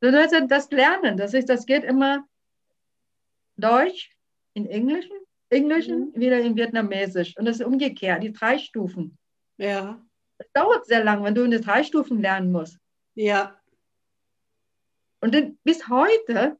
Das, 0.00 0.32
das 0.48 0.70
Lernen, 0.70 1.16
das, 1.16 1.32
ist, 1.32 1.48
das 1.48 1.64
geht 1.64 1.84
immer 1.84 2.26
Deutsch 3.56 4.10
in 4.54 4.66
Englischen, 4.66 5.16
Englischen, 5.52 6.10
mhm. 6.10 6.20
wieder 6.20 6.40
in 6.40 6.56
Vietnamesisch. 6.56 7.36
Und 7.36 7.44
das 7.44 7.60
ist 7.60 7.66
umgekehrt, 7.66 8.22
die 8.22 8.32
drei 8.32 8.58
Stufen. 8.58 9.18
Ja. 9.58 10.04
Das 10.38 10.50
dauert 10.52 10.86
sehr 10.86 11.04
lang, 11.04 11.22
wenn 11.22 11.34
du 11.34 11.42
in 11.42 11.50
den 11.50 11.62
drei 11.62 11.82
Stufen 11.84 12.20
lernen 12.20 12.50
musst. 12.50 12.78
Ja. 13.14 13.60
Und 15.20 15.34
in, 15.34 15.58
bis 15.62 15.88
heute, 15.88 16.58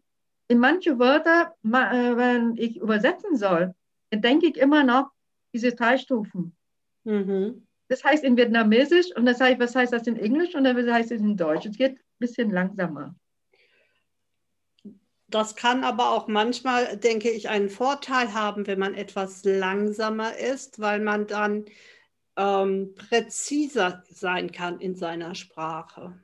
in 0.48 0.58
manche 0.58 0.98
Wörter, 0.98 1.54
äh, 1.64 2.16
wenn 2.16 2.56
ich 2.56 2.76
übersetzen 2.76 3.36
soll, 3.36 3.74
dann 4.10 4.20
denke 4.20 4.46
ich 4.46 4.56
immer 4.56 4.84
noch 4.84 5.10
diese 5.52 5.72
drei 5.74 5.96
Stufen. 5.98 6.54
Mhm. 7.04 7.66
Das 7.88 8.04
heißt 8.04 8.24
in 8.24 8.36
Vietnamesisch 8.36 9.14
und 9.16 9.26
das 9.26 9.40
heißt, 9.40 9.58
was 9.58 9.74
heißt 9.74 9.92
das 9.92 10.06
in 10.06 10.16
Englisch 10.16 10.54
und 10.54 10.64
dann 10.64 10.92
heißt 10.92 11.12
es 11.12 11.20
in 11.20 11.36
Deutsch. 11.36 11.66
Es 11.66 11.76
geht 11.76 11.92
ein 11.92 12.18
bisschen 12.18 12.50
langsamer. 12.50 13.14
Das 15.32 15.56
kann 15.56 15.82
aber 15.82 16.10
auch 16.10 16.28
manchmal, 16.28 16.96
denke 16.98 17.30
ich, 17.30 17.48
einen 17.48 17.70
Vorteil 17.70 18.34
haben, 18.34 18.66
wenn 18.66 18.78
man 18.78 18.94
etwas 18.94 19.44
langsamer 19.44 20.36
ist, 20.36 20.78
weil 20.78 21.00
man 21.00 21.26
dann 21.26 21.64
ähm, 22.36 22.94
präziser 22.94 24.04
sein 24.10 24.52
kann 24.52 24.78
in 24.78 24.94
seiner 24.94 25.34
Sprache. 25.34 26.18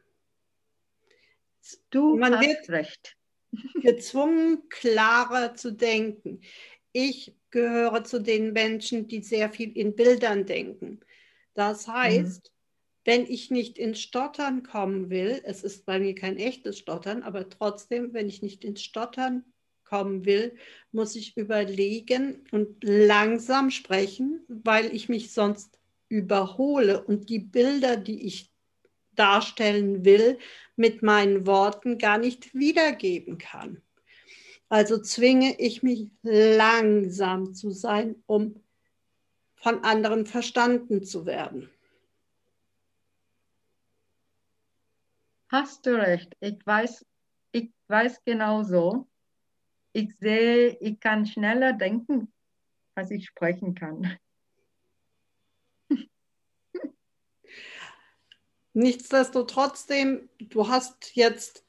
Du 1.90 2.16
man 2.16 2.36
hast 2.36 2.46
wird 2.46 2.68
recht. 2.68 3.16
gezwungen, 3.82 4.68
klarer 4.68 5.54
zu 5.54 5.72
denken. 5.72 6.42
Ich 6.92 7.34
gehöre 7.50 8.04
zu 8.04 8.20
den 8.20 8.52
Menschen, 8.52 9.08
die 9.08 9.22
sehr 9.22 9.50
viel 9.50 9.74
in 9.74 9.94
Bildern 9.94 10.44
denken. 10.44 11.00
Das 11.54 11.86
mhm. 11.86 11.92
heißt, 11.92 12.44
mhm. 12.44 12.57
Wenn 13.08 13.24
ich 13.24 13.50
nicht 13.50 13.78
ins 13.78 14.02
Stottern 14.02 14.62
kommen 14.62 15.08
will, 15.08 15.40
es 15.44 15.64
ist 15.64 15.86
bei 15.86 15.98
mir 15.98 16.14
kein 16.14 16.36
echtes 16.36 16.78
Stottern, 16.78 17.22
aber 17.22 17.48
trotzdem, 17.48 18.12
wenn 18.12 18.28
ich 18.28 18.42
nicht 18.42 18.66
ins 18.66 18.82
Stottern 18.82 19.46
kommen 19.82 20.26
will, 20.26 20.54
muss 20.92 21.16
ich 21.16 21.34
überlegen 21.34 22.44
und 22.50 22.84
langsam 22.84 23.70
sprechen, 23.70 24.44
weil 24.46 24.94
ich 24.94 25.08
mich 25.08 25.32
sonst 25.32 25.78
überhole 26.10 27.02
und 27.02 27.30
die 27.30 27.38
Bilder, 27.38 27.96
die 27.96 28.26
ich 28.26 28.52
darstellen 29.12 30.04
will, 30.04 30.36
mit 30.76 31.00
meinen 31.02 31.46
Worten 31.46 31.96
gar 31.96 32.18
nicht 32.18 32.52
wiedergeben 32.52 33.38
kann. 33.38 33.80
Also 34.68 35.00
zwinge 35.00 35.58
ich 35.58 35.82
mich 35.82 36.10
langsam 36.20 37.54
zu 37.54 37.70
sein, 37.70 38.16
um 38.26 38.62
von 39.54 39.82
anderen 39.82 40.26
verstanden 40.26 41.02
zu 41.04 41.24
werden. 41.24 41.70
Hast 45.50 45.86
du 45.86 45.98
recht. 45.98 46.36
Ich 46.40 46.58
weiß, 46.64 47.06
ich 47.52 47.72
weiß 47.88 48.22
genauso. 48.24 49.08
Ich 49.92 50.14
sehe, 50.16 50.76
ich 50.80 51.00
kann 51.00 51.24
schneller 51.26 51.72
denken, 51.72 52.30
als 52.94 53.10
ich 53.10 53.26
sprechen 53.26 53.74
kann. 53.74 54.18
Nichtsdestotrotz, 58.74 59.86
du 59.86 60.68
hast 60.68 61.16
jetzt 61.16 61.64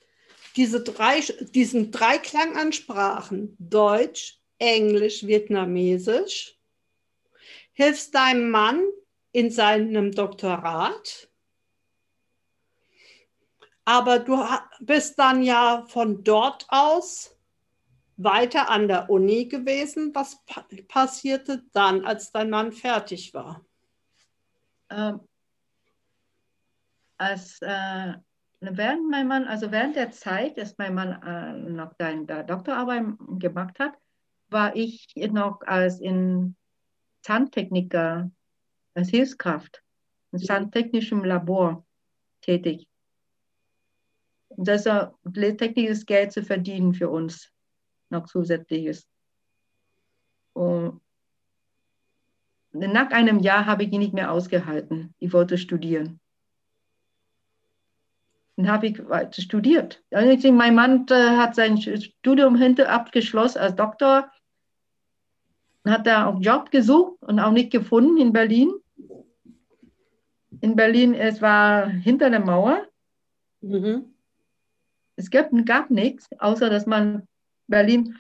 diese 0.57 0.83
drei, 0.83 1.21
diesen 1.21 1.91
Dreiklang 1.91 2.57
an 2.57 2.74
Sprachen, 2.74 3.55
Deutsch, 3.59 4.41
Englisch, 4.57 5.25
Vietnamesisch, 5.25 6.59
hilfst 7.71 8.13
deinem 8.13 8.51
Mann 8.51 8.83
in 9.31 9.51
seinem 9.51 10.12
Doktorat, 10.12 11.28
aber 13.89 14.19
du 14.19 14.46
bist 14.81 15.17
dann 15.17 15.41
ja 15.41 15.84
von 15.88 16.24
dort 16.24 16.67
aus 16.69 17.36
weiter 18.17 18.69
an 18.69 18.88
der 18.88 19.10
Uni 19.10 19.48
gewesen. 19.48 20.13
Was 20.13 20.46
passierte 20.88 21.63
dann, 21.74 22.05
als 22.05 22.31
dein 22.31 22.51
Mann 22.51 22.72
fertig 22.72 23.33
war? 23.33 23.66
Ähm, 24.92 25.22
als 27.18 27.59
äh, 27.64 28.14
während 28.59 29.09
mein 29.09 29.27
Mann, 29.27 29.46
also 29.46 29.72
während 29.72 29.96
der 29.96 30.11
Zeit, 30.11 30.59
dass 30.59 30.77
mein 30.77 30.94
Mann 30.94 31.24
äh, 31.24 31.53
noch 31.53 31.96
seine 31.98 32.46
Doktorarbeit 32.46 33.05
gemacht 33.40 33.79
hat, 33.79 33.94
war 34.50 34.75
ich 34.75 35.07
noch 35.16 35.61
als 35.61 36.00
in 36.00 36.55
Zahntechniker, 37.24 38.29
als 38.94 39.09
Hilfskraft, 39.09 39.81
im 40.31 40.37
zahntechnischen 40.37 41.24
Labor 41.24 41.83
tätig. 42.42 42.89
Das 44.57 44.85
ist 44.85 45.57
technisches 45.57 46.05
Geld 46.05 46.31
zu 46.31 46.44
verdienen 46.44 46.94
für 46.94 47.09
uns, 47.09 47.51
noch 48.09 48.25
zusätzliches. 48.25 49.07
Und 50.53 51.01
nach 52.72 53.12
einem 53.12 53.40
Jahr 53.40 53.66
habe 53.66 53.83
ich 53.83 53.92
ihn 53.92 54.00
nicht 54.00 54.14
mehr 54.14 54.31
ausgehalten. 54.31 55.14
Ich 55.20 55.33
wollte 55.33 55.57
studieren. 55.57 56.20
Dann 58.59 58.70
habe 58.70 58.88
ich 58.88 59.01
studiert. 59.42 60.03
Mein 60.12 60.75
Mann 60.75 61.05
äh, 61.09 61.38
hat 61.38 61.55
sein 61.55 61.77
Studium 61.77 62.55
hinter 62.57 62.90
abgeschlossen 62.90 63.59
als 63.59 63.75
Doktor, 63.75 64.29
hat 65.85 66.05
da 66.05 66.25
auch 66.25 66.42
Job 66.42 66.70
gesucht 66.70 67.22
und 67.22 67.40
auch 67.40 67.51
nicht 67.51 67.72
gefunden 67.72 68.18
in 68.18 68.33
Berlin. 68.33 68.74
In 70.59 70.75
Berlin, 70.75 71.14
es 71.14 71.42
war 71.42 71.88
hinter 71.88 72.29
der 72.29 72.42
Mauer. 72.42 72.85
Mhm. 73.62 74.14
Es 75.20 75.29
gab, 75.29 75.50
gab 75.66 75.90
nichts, 75.90 76.29
außer 76.40 76.70
dass 76.70 76.86
man 76.86 77.27
Berlin 77.68 78.18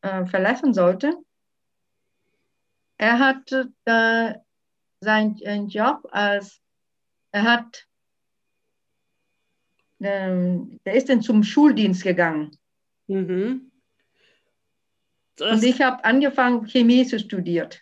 äh, 0.00 0.24
verlassen 0.24 0.72
sollte. 0.72 1.12
Er 2.96 3.18
hat 3.18 3.52
äh, 3.84 4.34
seinen 5.00 5.68
Job 5.68 6.08
als, 6.10 6.58
er 7.32 7.42
hat 7.42 7.86
ähm, 10.00 10.80
der 10.86 10.94
ist 10.94 11.10
dann 11.10 11.20
zum 11.20 11.42
Schuldienst 11.42 12.02
gegangen. 12.02 12.56
Mhm. 13.08 13.70
Und 15.38 15.62
ich 15.62 15.82
habe 15.82 16.02
angefangen, 16.02 16.66
Chemie 16.66 17.06
zu 17.06 17.18
studieren. 17.18 17.74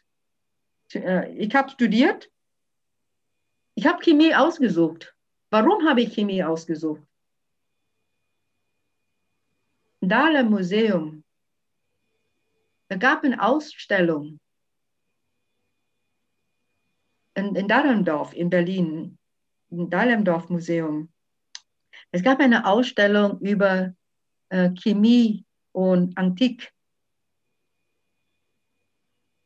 Äh, 0.92 1.32
ich 1.36 1.54
habe 1.54 1.70
studiert. 1.70 2.32
Ich 3.76 3.86
habe 3.86 4.02
Chemie 4.02 4.34
ausgesucht. 4.34 5.14
Warum 5.50 5.88
habe 5.88 6.02
ich 6.02 6.14
Chemie 6.14 6.42
ausgesucht? 6.42 7.05
Dahle 10.08 10.44
Museum. 10.44 11.24
Da 12.88 12.96
gab 12.96 13.24
eine 13.24 13.42
Ausstellung 13.42 14.38
in, 17.34 17.54
in 17.54 17.68
Dahlendorf 17.68 18.32
in 18.32 18.50
Berlin, 18.50 19.18
im 19.70 19.90
Dahlendorf 19.90 20.48
Museum. 20.48 21.08
Es 22.12 22.22
gab 22.22 22.40
eine 22.40 22.66
Ausstellung 22.66 23.40
über 23.40 23.94
äh, 24.48 24.70
Chemie 24.74 25.44
und 25.72 26.16
Antik. 26.16 26.72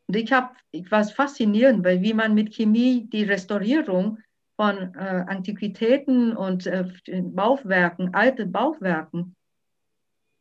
Und 0.07 0.17
ich 0.17 0.33
habe, 0.33 0.55
ich 0.71 0.91
war 0.91 1.05
faszinierend, 1.05 1.85
weil 1.85 2.03
wie 2.03 2.15
man 2.15 2.35
mit 2.35 2.55
Chemie 2.55 3.09
die 3.09 3.25
Restaurierung 3.25 4.19
von 4.57 4.95
äh, 4.95 5.25
Antiquitäten 5.27 6.37
und 6.37 6.67
äh, 6.67 6.85
Bauwerken, 7.23 8.15
alte 8.15 8.47
Bauwerken 8.47 9.35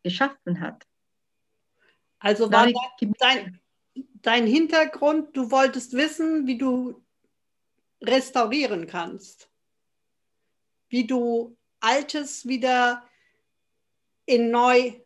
geschaffen 0.04 0.60
hat. 0.60 0.86
Also 2.20 2.52
war 2.52 2.70
dein, 3.20 3.60
dein 4.22 4.46
Hintergrund, 4.46 5.36
du 5.36 5.52
wolltest 5.52 5.94
wissen, 5.94 6.48
wie 6.48 6.58
du 6.58 7.02
restaurieren 8.02 8.88
kannst, 8.88 9.50
wie 10.90 11.06
du 11.06 11.58
Altes 11.80 12.46
wieder 12.48 13.04
in 14.26 14.52
neu 14.52 15.00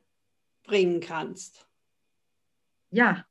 bringen 0.64 1.00
kannst. 1.00 1.68
Ja. 2.90 3.26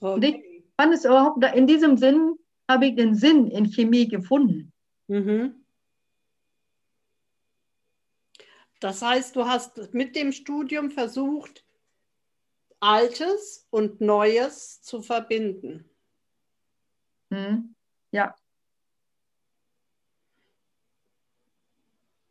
Okay. 0.00 0.14
Und 0.14 0.24
ich 0.24 0.64
fand 0.76 0.94
es 0.94 1.04
überhaupt, 1.04 1.44
in 1.54 1.66
diesem 1.66 1.96
Sinn 1.96 2.36
habe 2.68 2.86
ich 2.86 2.96
den 2.96 3.14
Sinn 3.14 3.48
in 3.48 3.66
Chemie 3.66 4.08
gefunden. 4.08 4.72
Mhm. 5.08 5.59
Das 8.80 9.02
heißt, 9.02 9.36
du 9.36 9.46
hast 9.46 9.92
mit 9.92 10.16
dem 10.16 10.32
Studium 10.32 10.90
versucht, 10.90 11.64
Altes 12.80 13.66
und 13.70 14.00
Neues 14.00 14.80
zu 14.82 15.02
verbinden. 15.02 15.84
Mhm. 17.28 17.74
Ja. 18.10 18.34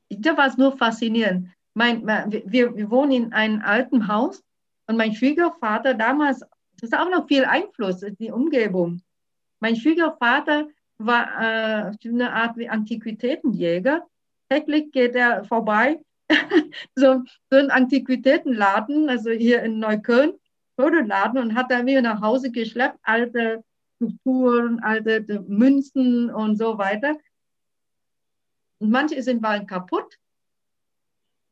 da 0.10 0.36
war 0.38 0.48
es 0.48 0.58
nur 0.58 0.78
faszinierend. 0.78 1.50
Mein, 1.74 2.06
wir, 2.06 2.76
wir 2.76 2.90
wohnen 2.90 3.12
in 3.12 3.34
einem 3.34 3.62
alten 3.62 4.08
Haus 4.08 4.44
und 4.88 4.98
mein 4.98 5.14
Schwiegervater 5.14 5.94
damals, 5.94 6.40
das 6.40 6.90
ist 6.90 6.98
auch 6.98 7.10
noch 7.10 7.28
viel 7.28 7.46
Einfluss, 7.46 8.04
die 8.20 8.32
Umgebung. 8.32 9.02
Mein 9.60 9.76
Schwiegervater 9.76 10.68
war 10.98 11.92
äh, 11.92 12.08
eine 12.08 12.34
Art 12.34 12.58
wie 12.58 12.68
Antiquitätenjäger. 12.68 14.06
Täglich 14.50 14.92
geht 14.92 15.16
er 15.16 15.46
vorbei, 15.46 16.00
so, 16.96 17.24
so 17.50 17.58
ein 17.58 17.72
Antiquitätenladen, 17.72 19.10
also 19.10 19.32
hier 19.32 19.64
in 19.64 19.80
Neukölln, 19.80 20.34
Fotoladen 20.76 21.40
und 21.40 21.56
hat 21.56 21.72
dann 21.72 21.86
wieder 21.86 22.02
nach 22.02 22.22
Hause 22.22 22.52
geschleppt, 22.52 23.00
alte 23.02 23.64
Skulpturen, 23.96 24.80
alte 24.80 25.44
Münzen 25.48 26.30
und 26.30 26.58
so 26.58 26.78
weiter. 26.78 27.18
Und 28.80 28.92
manche 28.92 29.22
sind 29.22 29.44
waren 29.44 29.68
kaputt. 29.68 30.18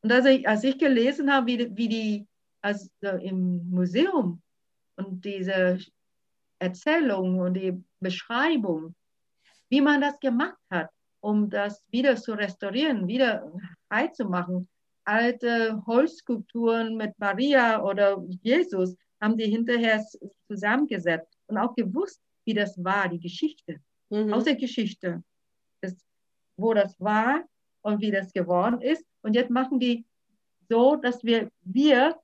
Und 0.02 0.12
als 0.12 0.26
ich, 0.26 0.48
als 0.48 0.64
ich 0.64 0.78
gelesen 0.78 1.32
habe, 1.32 1.48
wie, 1.48 1.76
wie 1.76 1.90
die 1.90 2.28
also 2.62 2.90
im 3.22 3.70
Museum 3.70 4.42
und 4.96 5.24
diese 5.24 5.80
Erzählung 6.60 7.40
und 7.40 7.54
die 7.54 7.84
Beschreibung, 8.00 8.96
wie 9.70 9.82
man 9.82 10.02
das 10.02 10.20
gemacht 10.20 10.58
hat, 10.70 10.90
um 11.20 11.50
das 11.50 11.84
wieder 11.92 12.16
zu 12.16 12.34
restaurieren, 12.34 13.08
wieder 13.08 13.52
heil 13.92 14.12
zu 14.14 14.26
machen. 14.26 14.68
Alte 15.04 15.82
Holzskulpturen 15.86 16.98
mit 16.98 17.18
Maria 17.18 17.82
oder 17.82 18.24
Jesus 18.42 18.96
haben 19.22 19.38
die 19.38 19.50
hinterher 19.50 20.06
zusammengesetzt 20.48 21.38
und 21.48 21.58
auch 21.58 21.74
gewusst, 21.76 22.22
wie 22.46 22.54
das 22.54 22.82
war, 22.84 23.10
die 23.10 23.20
Geschichte, 23.20 23.80
mhm. 24.10 24.34
aus 24.34 24.44
der 24.44 24.56
Geschichte, 24.56 25.24
das, 25.82 25.96
wo 26.58 26.74
das 26.74 27.00
war 27.00 27.44
und 27.82 28.02
wie 28.02 28.12
das 28.12 28.34
geworden 28.34 28.82
ist. 28.82 29.06
Und 29.22 29.34
jetzt 29.34 29.50
machen 29.50 29.80
die 29.80 30.06
so, 30.70 30.98
dass 30.98 31.24
wir, 31.24 31.50
wir 31.62 32.20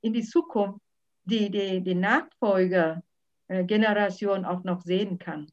in 0.00 0.12
die 0.12 0.22
Zukunft 0.22 0.80
die, 1.24 1.50
die, 1.50 1.82
die 1.82 1.94
Nachfolgergeneration 1.94 4.44
auch 4.44 4.62
noch 4.64 4.82
sehen 4.82 5.18
kann. 5.18 5.50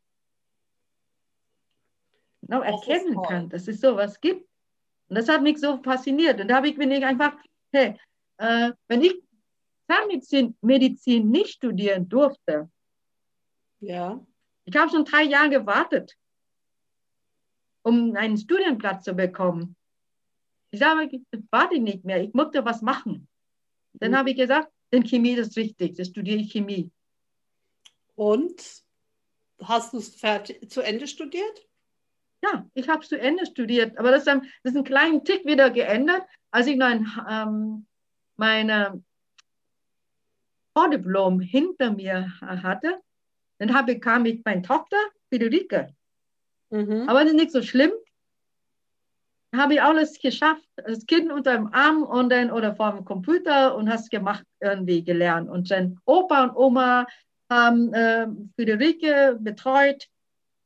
Noch 2.41 2.63
erkennen 2.63 3.21
kann, 3.23 3.47
dass 3.49 3.67
es 3.67 3.79
sowas 3.79 4.19
gibt. 4.19 4.50
Und 5.11 5.17
das 5.17 5.27
hat 5.27 5.41
mich 5.41 5.59
so 5.59 5.83
fasziniert. 5.83 6.39
Und 6.39 6.47
da 6.47 6.55
habe 6.55 6.69
ich 6.69 6.77
mir 6.77 7.05
einfach, 7.05 7.33
hey, 7.73 7.99
äh, 8.37 8.71
wenn 8.87 9.01
ich 9.01 9.21
Zahnmedizin 9.89 10.55
Medizin 10.61 11.29
nicht 11.29 11.49
studieren 11.49 12.07
durfte, 12.07 12.71
ja. 13.81 14.25
Ich 14.63 14.73
habe 14.77 14.89
schon 14.89 15.03
drei 15.03 15.23
Jahre 15.23 15.49
gewartet, 15.49 16.15
um 17.81 18.15
einen 18.15 18.37
Studienplatz 18.37 19.03
zu 19.03 19.13
bekommen. 19.13 19.75
Ich 20.69 20.79
sage, 20.79 21.09
ich 21.11 21.21
warte 21.49 21.77
nicht 21.79 22.05
mehr, 22.05 22.23
ich 22.23 22.33
möchte 22.33 22.63
was 22.63 22.81
machen. 22.81 23.27
Dann 23.91 24.11
mhm. 24.11 24.15
habe 24.15 24.29
ich 24.29 24.37
gesagt, 24.37 24.71
denn 24.93 25.03
Chemie 25.03 25.33
ist 25.33 25.57
richtig, 25.57 25.97
dann 25.97 26.05
studiere 26.05 26.37
ich 26.37 26.53
Chemie. 26.53 26.89
Und 28.15 28.81
hast 29.61 29.91
du 29.91 29.97
es 29.97 30.15
zu 30.69 30.79
Ende 30.79 31.05
studiert? 31.05 31.67
Ja, 32.43 32.65
ich 32.73 32.89
habe 32.89 33.01
es 33.01 33.09
zu 33.09 33.19
Ende 33.19 33.45
studiert, 33.45 33.97
aber 33.97 34.11
das, 34.11 34.25
das 34.25 34.41
ist 34.63 34.75
einen 34.75 34.83
kleinen 34.83 35.23
Tick 35.23 35.45
wieder 35.45 35.69
geändert, 35.69 36.23
als 36.49 36.67
ich 36.67 36.75
noch 36.75 36.87
ein, 36.87 37.07
ähm, 37.29 37.85
meine 38.35 39.03
Vordiplom 40.73 41.39
hinter 41.39 41.91
mir 41.91 42.31
hatte 42.41 43.01
dann 43.61 43.75
habe, 43.75 43.99
kam 43.99 44.25
ich 44.25 44.41
meine 44.43 44.63
Tochter, 44.63 44.97
Friederike. 45.29 45.93
Mhm. 46.71 47.07
Aber 47.07 47.19
das 47.19 47.29
ist 47.29 47.35
nicht 47.35 47.51
so 47.51 47.61
schlimm. 47.61 47.91
Habe 49.55 49.75
ich 49.75 49.83
alles 49.83 50.19
geschafft, 50.19 50.67
das 50.77 51.05
Kind 51.05 51.31
unter 51.31 51.53
dem 51.53 51.71
Arm 51.71 52.01
und 52.01 52.29
dann 52.31 52.49
oder 52.49 52.75
vor 52.75 52.91
dem 52.91 53.05
Computer 53.05 53.75
und 53.75 53.87
hast 53.87 54.09
gemacht, 54.09 54.45
irgendwie 54.61 55.03
gelernt. 55.03 55.47
Und 55.47 55.69
dann 55.69 55.99
Opa 56.05 56.45
und 56.45 56.55
Oma 56.55 57.05
haben 57.51 57.93
äh, 57.93 58.27
Friederike 58.55 59.37
betreut. 59.39 60.07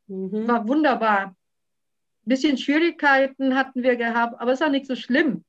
Mhm. 0.07 0.47
War 0.47 0.65
wunderbar. 0.65 1.35
Ein 2.25 2.29
bisschen 2.29 2.57
Schwierigkeiten 2.57 3.55
hatten 3.55 3.83
wir 3.83 3.95
gehabt, 3.95 4.39
aber 4.41 4.53
es 4.53 4.61
auch 4.61 4.69
nicht 4.69 4.87
so 4.87 4.95
schlimm. 4.95 5.43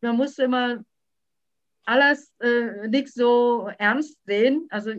Man 0.00 0.16
muss 0.16 0.38
immer 0.38 0.84
alles 1.84 2.32
äh, 2.40 2.86
nicht 2.88 3.12
so 3.12 3.70
ernst 3.78 4.18
sehen. 4.26 4.66
Also 4.70 4.92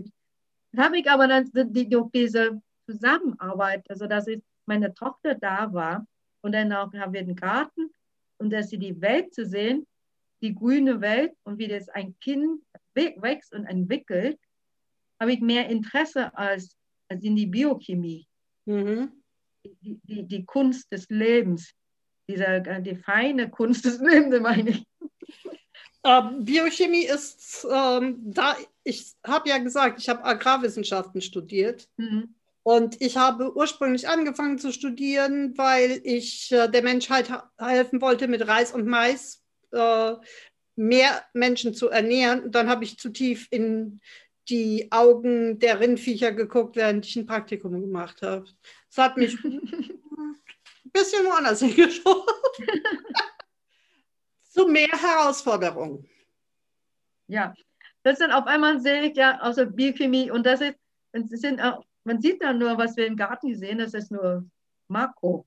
habe 0.76 0.97
ich 0.97 1.10
aber 1.10 1.28
dann 1.28 1.49
die, 1.54 1.88
durch 1.88 2.10
diese 2.12 2.62
Zusammenarbeit, 2.86 3.86
also 3.89 4.08
dass 4.08 4.28
ich, 4.28 4.41
meine 4.65 4.93
Tochter 4.93 5.36
da 5.36 5.73
war 5.73 6.08
und 6.41 6.54
dann 6.54 6.71
auch 6.71 6.93
haben 6.93 7.13
wir 7.13 7.23
den 7.23 7.36
Garten 7.36 7.91
und 8.38 8.49
dass 8.49 8.69
sie 8.69 8.78
die 8.78 8.99
Welt 9.02 9.34
zu 9.34 9.45
sehen, 9.45 9.86
die 10.41 10.56
grüne 10.56 11.02
Welt 11.02 11.34
und 11.43 11.58
wie 11.58 11.67
das 11.67 11.89
ein 11.89 12.17
Kind 12.19 12.62
wächst 12.93 13.54
und 13.54 13.65
entwickelt, 13.65 14.39
habe 15.19 15.34
ich 15.34 15.41
mehr 15.41 15.69
Interesse 15.69 16.36
als, 16.38 16.76
als 17.08 17.23
in 17.23 17.36
die 17.36 17.45
Biochemie. 17.45 18.28
Mhm. 18.65 19.22
Die, 19.65 19.99
die, 20.04 20.23
die 20.28 20.45
Kunst 20.45 20.91
des 20.91 21.10
Lebens, 21.10 21.73
dieser, 22.28 22.60
die 22.60 22.95
feine 22.95 23.49
Kunst 23.49 23.86
des 23.86 23.99
Lebens, 23.99 24.39
meine 24.41 24.71
ich. 24.71 24.88
Ähm, 26.06 26.43
Biochemie 26.43 27.06
ist, 27.06 27.65
ähm, 27.71 28.19
da 28.26 28.58
ich 28.84 29.13
habe 29.26 29.47
ja 29.47 29.58
gesagt, 29.58 29.99
ich 29.99 30.10
habe 30.10 30.26
Agrarwissenschaften 30.26 31.21
studiert. 31.21 31.88
Mhm. 31.97 32.36
Und 32.63 33.02
ich 33.02 33.17
habe 33.17 33.56
ursprünglich 33.56 34.08
angefangen 34.08 34.58
zu 34.58 34.71
studieren, 34.71 35.58
weil 35.58 35.99
ich 36.04 36.52
äh, 36.52 36.69
der 36.69 36.82
Menschheit 36.82 37.30
helfen 37.58 38.02
wollte, 38.02 38.28
mit 38.28 38.47
Reis 38.47 38.71
und 38.71 38.88
Mais 38.88 39.43
äh, 39.71 40.13
mehr 40.76 41.23
Menschen 41.34 41.73
zu 41.73 41.89
ernähren. 41.89 42.43
Und 42.43 42.56
dann 42.56 42.69
habe 42.69 42.86
ich 42.86 42.97
zu 42.97 43.10
tief 43.10 43.47
in 43.52 43.99
die 44.49 44.91
Augen 44.91 45.60
der 45.60 45.80
Rindviecher 45.80 46.32
geguckt, 46.32 46.76
während 46.76 47.06
ich 47.06 47.15
ein 47.15 47.26
Praktikum 47.26 47.80
gemacht 47.80 48.21
habe. 48.21 48.45
Das 48.95 49.06
hat 49.06 49.17
mich 49.17 49.36
ein 49.43 49.60
bisschen 50.91 51.25
woanders 51.25 51.60
hingeschoben. 51.60 52.34
zu 54.43 54.67
mehr 54.67 54.89
Herausforderungen. 54.89 56.08
Ja, 57.27 57.56
das 58.03 58.19
dann 58.19 58.32
auf 58.32 58.45
einmal 58.45 58.79
sehe 58.79 59.03
ich 59.03 59.17
ja 59.17 59.41
aus 59.41 59.56
der 59.56 59.65
Biochemie 59.65 60.29
und 60.29 60.45
das 60.45 60.62
ist, 60.62 60.75
sind 61.29 61.60
auch, 61.60 61.84
man 62.03 62.21
sieht 62.21 62.43
dann 62.43 62.60
nur, 62.60 62.77
was 62.77 62.95
wir 62.95 63.08
im 63.08 63.15
Garten 63.15 63.56
sehen, 63.56 63.79
das 63.79 63.95
ist 63.95 64.12
nur 64.12 64.45
Makrowelt. 64.89 65.45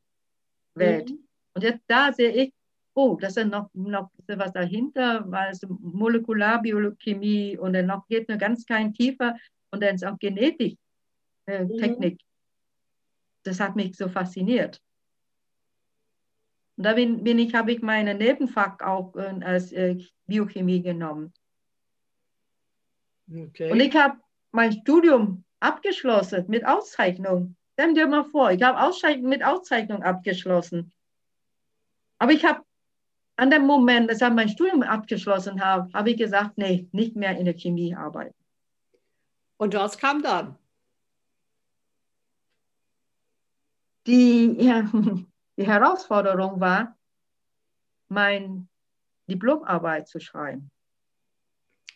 Mhm. 0.75 1.29
Und 1.55 1.63
jetzt 1.63 1.85
da 1.87 2.13
sehe 2.13 2.33
ich, 2.33 2.53
oh, 2.95 3.17
das 3.21 3.37
ist 3.37 3.47
noch, 3.47 3.71
noch 3.75 4.11
was 4.27 4.53
dahinter, 4.53 5.25
weil 5.31 5.53
es 5.53 5.61
Molekularbiologie 5.69 7.59
und 7.59 7.75
dann 7.75 7.87
noch 7.87 8.09
geht 8.09 8.29
nur 8.29 8.39
ganz 8.39 8.67
klein 8.67 8.93
tiefer 8.93 9.37
und 9.71 9.83
dann 9.83 9.95
ist 9.95 10.05
auch 10.05 10.19
Genetik, 10.19 10.79
äh, 11.47 11.63
mhm. 11.65 11.79
Technik. 11.79 12.26
Das 13.47 13.61
hat 13.61 13.77
mich 13.77 13.97
so 13.97 14.09
fasziniert. 14.09 14.83
Und 16.77 16.85
da 16.85 16.93
bin, 16.95 17.25
bin 17.25 17.39
ich, 17.39 17.55
habe 17.55 17.73
ich 17.73 17.81
meine 17.81 18.15
Nebenfach 18.15 18.81
auch 18.81 19.15
äh, 19.17 19.41
als 19.43 19.73
äh, 19.73 19.97
Biochemie 20.27 20.83
genommen. 20.83 21.33
Okay. 23.31 23.71
Und 23.71 23.81
ich 23.81 23.95
habe 23.97 24.19
mein 24.53 24.73
Studium 24.73 25.45
abgeschlossen 25.61 26.45
mit 26.49 26.67
Auszeichnung. 26.67 27.57
Stell 27.75 27.95
dir 27.95 28.07
mal 28.07 28.25
vor, 28.25 28.51
ich 28.51 28.63
habe 28.63 28.81
Auszeichnung 28.81 29.29
mit 29.29 29.45
Auszeichnung 29.45 30.03
abgeschlossen. 30.03 30.93
Aber 32.19 32.33
ich 32.33 32.45
habe 32.45 32.63
an 33.37 33.51
dem 33.51 33.67
Moment, 33.67 34.09
als 34.11 34.23
ich 34.23 34.31
mein 34.31 34.49
Studium 34.49 34.83
abgeschlossen 34.83 35.61
habe, 35.63 35.93
habe 35.93 36.11
ich 36.11 36.17
gesagt, 36.17 36.57
nee, 36.57 36.89
nicht 36.93 37.17
mehr 37.17 37.37
in 37.37 37.45
der 37.45 37.55
Chemie 37.55 37.95
arbeiten. 37.95 38.35
Und 39.59 39.75
was 39.75 39.99
kam 39.99 40.23
dann? 40.23 40.57
Die, 44.07 44.57
ja, 44.59 44.83
die 45.57 45.67
Herausforderung 45.67 46.61
war, 46.61 46.97
meine 48.09 48.67
Diplomarbeit 49.29 50.09
zu 50.09 50.21
schreiben. 50.21 50.71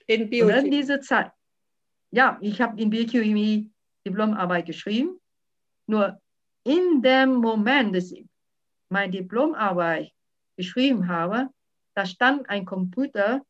In 0.06 0.28
Biochemie. 0.28 0.58
Und 0.58 0.64
in 0.64 0.70
dieser 0.72 1.00
Zeit, 1.00 1.32
ja, 2.10 2.36
ich 2.40 2.60
habe 2.60 2.80
in 2.80 2.90
Biochemie 2.90 3.70
Diplomarbeit 4.04 4.66
geschrieben. 4.66 5.20
Nur 5.86 6.20
in 6.64 7.02
dem 7.02 7.34
Moment, 7.34 7.94
dass 7.94 8.10
ich 8.10 8.26
meine 8.88 9.12
Diplomarbeit 9.12 10.10
geschrieben 10.56 11.06
habe, 11.06 11.48
da 11.94 12.04
stand 12.06 12.48
ein 12.48 12.64
Computer, 12.64 13.40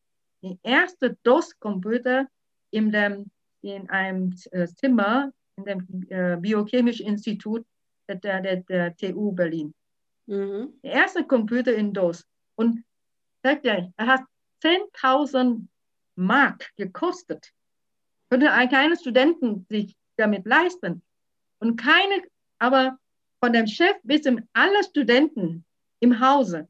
der 0.42 0.56
erste 0.62 1.16
DOS-Computer 1.22 2.26
in, 2.70 2.90
dem, 2.90 3.30
in 3.62 3.88
einem 3.90 4.34
äh, 4.52 4.66
Zimmer 4.66 5.32
in 5.56 5.64
dem 5.64 6.06
äh, 6.08 6.36
Biochemischen 6.36 7.06
Institut 7.06 7.66
der, 8.16 8.40
der, 8.40 8.56
der 8.56 8.96
TU 8.96 9.32
Berlin. 9.32 9.74
Mhm. 10.26 10.74
Der 10.82 10.92
erste 10.92 11.24
Computer 11.24 11.74
in 11.74 11.92
DOS. 11.92 12.26
Und 12.56 12.84
sagt 13.42 13.64
er, 13.64 13.92
er 13.96 14.06
hat 14.06 14.22
10.000 14.62 15.66
Mark 16.16 16.70
gekostet. 16.76 17.52
Könnte 18.28 18.52
ein 18.52 18.68
kleiner 18.68 18.96
Studenten 18.96 19.66
sich 19.68 19.96
damit 20.16 20.46
leisten. 20.46 21.02
Und 21.58 21.76
keine, 21.76 22.22
aber 22.58 22.98
von 23.42 23.52
dem 23.52 23.66
Chef 23.66 23.96
bis 24.02 24.22
zum 24.22 24.46
alle 24.52 24.84
Studenten 24.84 25.64
im 26.00 26.20
Hause 26.20 26.68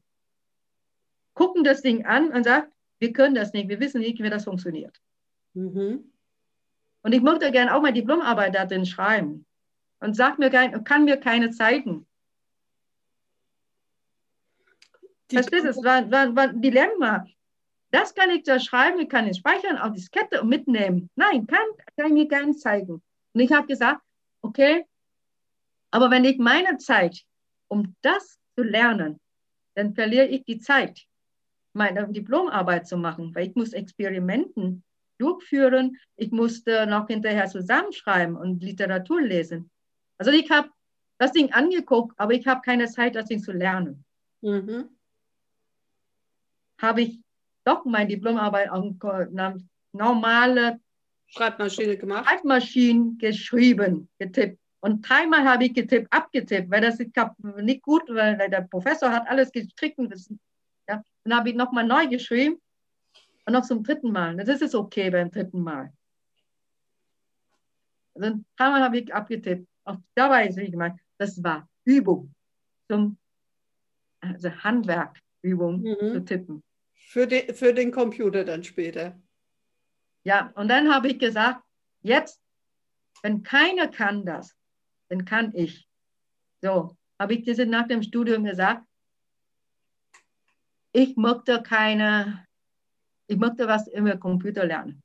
gucken 1.33 1.63
das 1.63 1.81
Ding 1.81 2.05
an 2.05 2.31
und 2.31 2.43
sagen, 2.43 2.71
wir 2.99 3.13
können 3.13 3.35
das 3.35 3.53
nicht, 3.53 3.69
wir 3.69 3.79
wissen 3.79 4.01
nicht, 4.01 4.21
wie 4.21 4.29
das 4.29 4.43
funktioniert. 4.43 5.01
Mhm. 5.53 6.11
Und 7.03 7.13
ich 7.13 7.21
möchte 7.21 7.51
gerne 7.51 7.75
auch 7.75 7.81
mal 7.81 7.93
Diplomarbeit 7.93 8.55
da 8.55 8.65
drin 8.65 8.85
schreiben 8.85 9.45
und 10.01 10.15
sagt 10.15 10.39
mir 10.39 10.49
kann 10.49 11.05
mir 11.05 11.17
keine 11.17 11.51
zeigen. 11.51 12.05
Die 15.29 15.35
Verstehst 15.35 15.65
du? 15.65 15.69
Es 15.69 15.83
war, 15.83 16.11
war, 16.11 16.35
war 16.35 16.49
ein 16.49 16.61
Dilemma. 16.61 17.25
Das 17.91 18.13
kann 18.13 18.29
ich 18.29 18.43
da 18.43 18.59
schreiben, 18.59 18.99
ich 18.99 19.09
kann 19.09 19.27
es 19.27 19.37
speichern 19.37 19.77
auf 19.77 19.93
Diskette 19.93 20.41
und 20.41 20.49
mitnehmen. 20.49 21.09
Nein, 21.15 21.45
kann, 21.47 21.59
kann 21.97 22.07
ich 22.07 22.29
mir 22.29 22.45
nicht 22.45 22.59
zeigen. 22.59 23.01
Und 23.33 23.39
ich 23.39 23.51
habe 23.51 23.67
gesagt, 23.67 24.01
okay, 24.41 24.85
aber 25.91 26.09
wenn 26.09 26.25
ich 26.25 26.37
meine 26.37 26.77
Zeit, 26.77 27.23
um 27.67 27.95
das 28.01 28.39
zu 28.55 28.63
lernen, 28.63 29.19
dann 29.75 29.93
verliere 29.93 30.27
ich 30.27 30.43
die 30.45 30.59
Zeit, 30.59 31.05
meine 31.73 32.07
Diplomarbeit 32.07 32.87
zu 32.87 32.97
machen, 32.97 33.33
weil 33.35 33.47
ich 33.47 33.55
muss 33.55 33.73
Experimenten 33.73 34.83
durchführen, 35.17 35.97
ich 36.15 36.31
musste 36.31 36.87
noch 36.87 37.07
hinterher 37.07 37.47
zusammenschreiben 37.47 38.35
und 38.35 38.63
Literatur 38.63 39.21
lesen. 39.21 39.69
Also 40.21 40.29
ich 40.29 40.51
habe 40.51 40.69
das 41.17 41.31
Ding 41.31 41.51
angeguckt, 41.51 42.13
aber 42.19 42.33
ich 42.33 42.45
habe 42.45 42.61
keine 42.61 42.87
Zeit, 42.87 43.15
das 43.15 43.25
Ding 43.25 43.41
zu 43.41 43.51
lernen. 43.51 44.05
Mhm. 44.41 44.87
Habe 46.79 47.01
ich 47.01 47.19
doch 47.63 47.85
meine 47.85 48.07
Diplomarbeit 48.07 48.69
auf 48.69 48.85
normale 49.93 50.79
Schreibmaschine 51.25 51.97
gemacht? 51.97 52.27
Schreibmaschine 52.27 53.15
geschrieben, 53.17 54.09
getippt. 54.19 54.59
Und 54.81 55.01
dreimal 55.09 55.43
habe 55.43 55.65
ich 55.65 55.73
getippt, 55.73 56.13
abgetippt, 56.13 56.69
weil 56.69 56.81
das 56.81 56.99
nicht 56.99 57.81
gut, 57.81 58.03
weil 58.07 58.37
der 58.47 58.61
Professor 58.61 59.09
hat 59.09 59.27
alles 59.27 59.51
gestrichen 59.51 60.07
wissen. 60.11 60.39
Ja, 60.87 61.03
dann 61.23 61.35
habe 61.35 61.49
ich 61.49 61.55
nochmal 61.55 61.87
neu 61.87 62.05
geschrieben 62.05 62.61
und 63.47 63.53
noch 63.53 63.65
zum 63.65 63.83
dritten 63.83 64.11
Mal. 64.11 64.37
Das 64.37 64.61
ist 64.61 64.75
okay 64.75 65.09
beim 65.09 65.31
dritten 65.31 65.63
Mal. 65.63 65.91
Also 68.13 68.39
dreimal 68.55 68.83
habe 68.83 68.99
ich 68.99 69.11
abgetippt. 69.11 69.67
Auch 69.83 69.97
dabei 70.15 70.47
ist 70.47 70.57
ich 70.57 70.71
gemeint, 70.71 70.99
das 71.17 71.43
war 71.43 71.67
Übung 71.85 72.33
zum 72.87 73.17
also 74.21 74.49
Handwerkübung 74.49 75.81
mhm. 75.81 76.11
zu 76.13 76.25
tippen. 76.25 76.63
Für, 76.93 77.27
die, 77.27 77.53
für 77.53 77.73
den 77.73 77.91
Computer 77.91 78.45
dann 78.45 78.63
später. 78.63 79.19
Ja, 80.23 80.51
und 80.55 80.67
dann 80.67 80.93
habe 80.93 81.09
ich 81.09 81.19
gesagt, 81.19 81.63
jetzt, 82.01 82.39
wenn 83.23 83.43
keiner 83.43 83.87
kann 83.87 84.25
das, 84.25 84.55
dann 85.09 85.25
kann 85.25 85.53
ich. 85.55 85.87
So, 86.61 86.95
habe 87.19 87.33
ich 87.33 87.43
diese 87.43 87.65
nach 87.65 87.87
dem 87.87 88.03
Studium 88.03 88.43
gesagt, 88.43 88.85
ich 90.93 91.15
möchte 91.17 91.61
keine, 91.63 92.45
ich 93.27 93.37
möchte 93.37 93.67
was 93.67 93.87
über 93.87 94.17
Computer 94.17 94.65
lernen. 94.65 95.01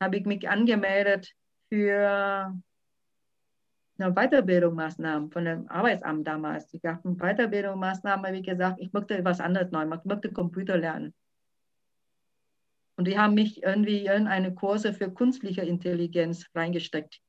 Habe 0.00 0.18
ich 0.18 0.26
mich 0.26 0.48
angemeldet 0.48 1.32
für 1.68 2.54
Weiterbildungsmaßnahmen 3.98 5.30
von 5.30 5.44
dem 5.44 5.68
Arbeitsamt 5.68 6.26
damals. 6.26 6.72
Ich 6.72 6.82
gab 6.82 7.04
eine 7.04 7.16
Weiterbildungsmaßnahme, 7.16 8.32
wie 8.32 8.42
gesagt, 8.42 8.80
ich 8.80 8.92
möchte 8.92 9.24
was 9.24 9.40
anderes 9.40 9.70
neu 9.72 9.86
machen, 9.86 10.02
ich 10.04 10.08
möchte 10.08 10.32
Computer 10.32 10.76
lernen. 10.76 11.14
Und 12.96 13.06
die 13.06 13.18
haben 13.18 13.34
mich 13.34 13.62
irgendwie 13.62 14.06
in 14.06 14.26
eine 14.26 14.54
Kurse 14.54 14.92
für 14.92 15.12
künstliche 15.12 15.62
Intelligenz 15.62 16.46
reingesteckt. 16.54 17.20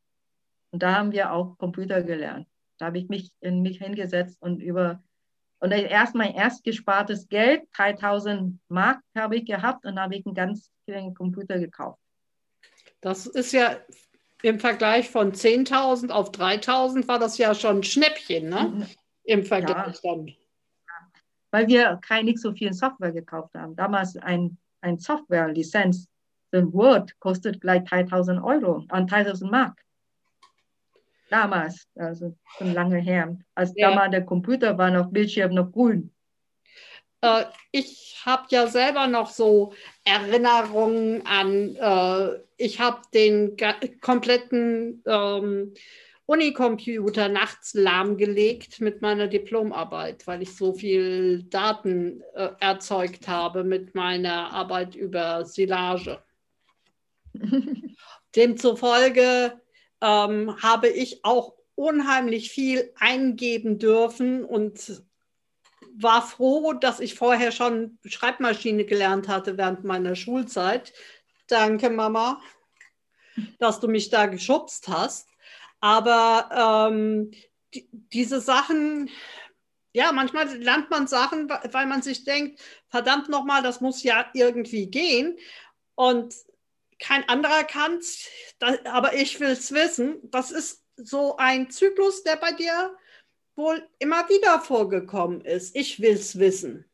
Und 0.71 0.83
da 0.83 0.95
haben 0.95 1.11
wir 1.11 1.33
auch 1.33 1.57
Computer 1.57 2.03
gelernt. 2.03 2.47
Da 2.77 2.87
habe 2.87 2.99
ich 2.99 3.09
mich 3.09 3.31
in 3.39 3.61
mich 3.61 3.79
hingesetzt 3.79 4.41
und 4.41 4.61
über 4.61 5.03
und 5.61 5.71
erst 5.71 6.15
mein 6.15 6.33
erst 6.33 6.63
gespartes 6.63 7.27
Geld, 7.27 7.63
3000 7.75 8.59
Mark 8.69 9.01
habe 9.13 9.35
ich 9.35 9.45
gehabt 9.45 9.85
und 9.85 9.99
habe 9.99 10.15
ich 10.15 10.25
einen 10.25 10.35
ganz 10.35 10.71
kleinen 10.85 11.13
Computer 11.13 11.59
gekauft. 11.59 11.99
Das 13.01 13.25
ist 13.25 13.51
ja 13.51 13.77
im 14.41 14.59
Vergleich 14.59 15.09
von 15.09 15.33
10.000 15.33 16.11
auf 16.11 16.31
3.000 16.31 17.07
war 17.07 17.19
das 17.19 17.37
ja 17.37 17.53
schon 17.53 17.77
ein 17.77 17.83
Schnäppchen, 17.83 18.49
ne? 18.49 18.71
Mhm. 18.73 18.85
Im 19.23 19.43
Vergleich 19.43 19.99
ja. 20.03 20.15
dann. 20.15 20.33
Weil 21.51 21.67
wir 21.67 21.99
kein 22.01 22.25
nicht 22.25 22.39
so 22.39 22.53
viel 22.53 22.73
Software 22.73 23.11
gekauft 23.11 23.55
haben. 23.55 23.75
Damals 23.75 24.15
ein, 24.17 24.57
ein 24.81 24.99
Software-Lizenz, 24.99 26.07
so 26.51 26.57
ein 26.57 26.73
Word 26.73 27.19
kostet 27.19 27.61
gleich 27.61 27.83
3.000 27.83 28.43
Euro, 28.43 28.85
an 28.89 29.07
3.000 29.07 29.49
Mark. 29.49 29.83
Damals, 31.29 31.87
also 31.95 32.35
schon 32.57 32.73
lange 32.73 32.97
her. 32.97 33.37
Als 33.55 33.73
ja. 33.75 33.89
damals 33.89 34.11
der 34.11 34.25
Computer 34.25 34.77
war 34.77 34.89
noch 34.89 35.11
Bildschirm 35.11 35.53
noch 35.53 35.71
grün. 35.71 36.11
Äh, 37.21 37.45
ich 37.71 38.21
habe 38.25 38.47
ja 38.49 38.67
selber 38.67 39.07
noch 39.07 39.29
so 39.29 39.73
Erinnerungen 40.03 41.25
an, 41.25 41.75
äh, 41.75 42.39
ich 42.57 42.79
habe 42.79 43.01
den 43.13 43.55
kompletten 44.01 45.03
ähm, 45.05 45.73
Unicomputer 46.25 47.27
nachts 47.27 47.73
lahmgelegt 47.73 48.81
mit 48.81 49.01
meiner 49.01 49.27
Diplomarbeit, 49.27 50.27
weil 50.27 50.43
ich 50.43 50.55
so 50.55 50.73
viel 50.73 51.43
Daten 51.43 52.21
äh, 52.35 52.49
erzeugt 52.59 53.27
habe 53.27 53.63
mit 53.63 53.95
meiner 53.95 54.51
Arbeit 54.51 54.95
über 54.95 55.43
Silage. 55.45 56.21
Demzufolge 58.35 59.59
ähm, 60.01 60.55
habe 60.61 60.89
ich 60.89 61.25
auch 61.25 61.55
unheimlich 61.73 62.51
viel 62.51 62.93
eingeben 62.99 63.79
dürfen 63.79 64.45
und 64.45 65.01
war 66.01 66.21
froh, 66.21 66.73
dass 66.73 66.99
ich 66.99 67.15
vorher 67.15 67.51
schon 67.51 67.99
Schreibmaschine 68.05 68.85
gelernt 68.85 69.27
hatte 69.27 69.57
während 69.57 69.83
meiner 69.83 70.15
Schulzeit. 70.15 70.93
Danke, 71.47 71.89
Mama, 71.89 72.41
dass 73.59 73.79
du 73.79 73.87
mich 73.87 74.09
da 74.09 74.27
geschubst 74.27 74.87
hast. 74.87 75.27
Aber 75.81 76.89
ähm, 76.91 77.31
die, 77.73 77.89
diese 77.91 78.39
Sachen, 78.39 79.09
ja, 79.91 80.11
manchmal 80.11 80.47
lernt 80.57 80.89
man 80.89 81.07
Sachen, 81.07 81.49
weil 81.49 81.85
man 81.85 82.01
sich 82.01 82.23
denkt, 82.23 82.61
verdammt 82.89 83.29
nochmal, 83.29 83.61
das 83.61 83.81
muss 83.81 84.03
ja 84.03 84.29
irgendwie 84.33 84.87
gehen. 84.87 85.37
Und 85.95 86.33
kein 86.99 87.27
anderer 87.27 87.63
kann 87.63 87.97
es, 87.97 88.27
aber 88.85 89.15
ich 89.15 89.39
will 89.39 89.49
es 89.49 89.73
wissen. 89.73 90.19
Das 90.23 90.51
ist 90.51 90.83
so 90.95 91.37
ein 91.37 91.69
Zyklus, 91.69 92.23
der 92.23 92.37
bei 92.37 92.51
dir 92.51 92.95
wohl 93.59 93.87
immer 93.99 94.27
wieder 94.29 94.59
vorgekommen 94.59 95.41
ist. 95.41 95.75
Ich 95.75 95.99
will 95.99 96.15
es 96.15 96.39
wissen. 96.39 96.85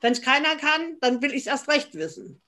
Wenn 0.00 0.12
es 0.12 0.20
keiner 0.20 0.56
kann, 0.56 0.98
dann 1.00 1.22
will 1.22 1.30
ich 1.30 1.42
es 1.42 1.46
erst 1.46 1.68
recht 1.68 1.94
wissen. 1.94 2.42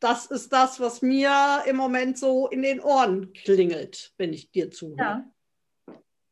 Das 0.00 0.26
ist 0.26 0.52
das, 0.52 0.78
was 0.80 1.00
mir 1.00 1.62
im 1.66 1.76
Moment 1.76 2.18
so 2.18 2.48
in 2.48 2.62
den 2.62 2.80
Ohren 2.80 3.32
klingelt, 3.32 4.12
wenn 4.18 4.34
ich 4.34 4.50
dir 4.50 4.70
zuhöre. 4.70 4.98
Ja. 4.98 5.32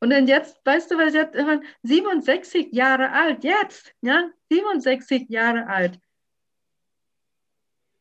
Und 0.01 0.11
dann 0.11 0.27
jetzt, 0.27 0.61
weißt 0.67 0.91
du, 0.91 0.99
was 0.99 1.15
jetzt 1.15 1.35
67 1.83 2.73
Jahre 2.73 3.11
alt, 3.11 3.43
jetzt, 3.43 3.95
ja, 4.03 4.29
67 4.51 5.31
Jahre 5.31 5.67
alt. 5.67 5.99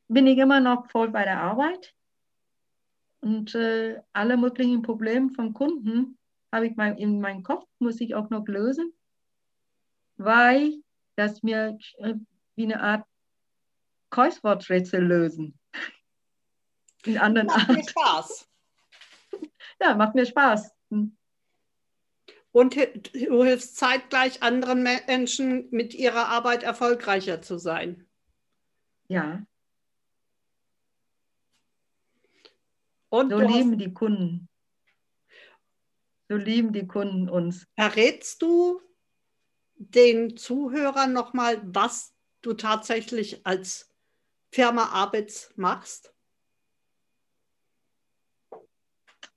Bin 0.09 0.27
ich 0.27 0.37
immer 0.37 0.59
noch 0.59 0.89
voll 0.89 1.09
bei 1.09 1.23
der 1.23 1.39
Arbeit 1.39 1.95
und 3.21 3.55
äh, 3.55 4.01
alle 4.11 4.35
möglichen 4.35 4.81
Probleme 4.81 5.29
von 5.29 5.53
Kunden 5.53 6.17
habe 6.53 6.67
ich 6.67 6.75
mein, 6.75 6.97
in 6.97 7.19
meinem 7.19 7.41
Kopf, 7.41 7.67
muss 7.79 7.99
ich 7.99 8.13
auch 8.13 8.29
noch 8.29 8.47
lösen, 8.47 8.93
weil 10.17 10.75
das 11.15 11.41
mir 11.41 11.79
äh, 11.97 12.13
wie 12.55 12.65
eine 12.65 12.79
Art 12.79 13.07
Kreuzworträtsel 14.11 15.03
lösen. 15.03 15.59
In 17.05 17.17
anderen 17.17 17.47
macht 17.47 17.69
Art. 17.69 17.77
mir 17.77 17.83
Spaß. 17.83 18.49
Ja, 19.81 19.95
macht 19.95 20.15
mir 20.15 20.25
Spaß. 20.25 20.71
Hm. 20.91 21.17
Und 22.51 22.75
du 22.75 23.43
hilfst 23.43 23.75
zeitgleich 23.75 24.43
anderen 24.43 24.83
Menschen 24.83 25.67
mit 25.71 25.93
ihrer 25.95 26.27
Arbeit 26.27 26.63
erfolgreicher 26.63 27.41
zu 27.41 27.57
sein. 27.57 28.07
Ja. 29.09 29.43
Und 33.09 33.31
so 33.31 33.39
lieben 33.39 33.77
die 33.77 33.93
Kunden. 33.93 34.47
So 36.29 36.37
lieben 36.37 36.73
die 36.73 36.87
Kunden 36.87 37.29
uns. 37.29 37.67
Verrätst 37.75 38.41
du 38.41 38.81
den 39.75 40.37
Zuhörern 40.37 41.13
nochmal, 41.13 41.61
was 41.63 42.13
du 42.41 42.53
tatsächlich 42.53 43.45
als 43.45 43.89
Firma 44.51 44.89
Abitz 44.89 45.51
machst? 45.55 46.13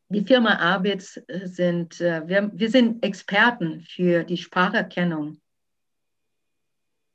Die 0.09 0.25
Firma 0.25 0.59
Abitz 0.61 1.21
sind, 1.29 2.01
äh, 2.01 2.27
wir, 2.29 2.51
wir 2.55 2.71
sind 2.71 3.03
Experten 3.05 3.81
für 3.81 4.23
die 4.23 4.37
Spracherkennung. 4.37 5.41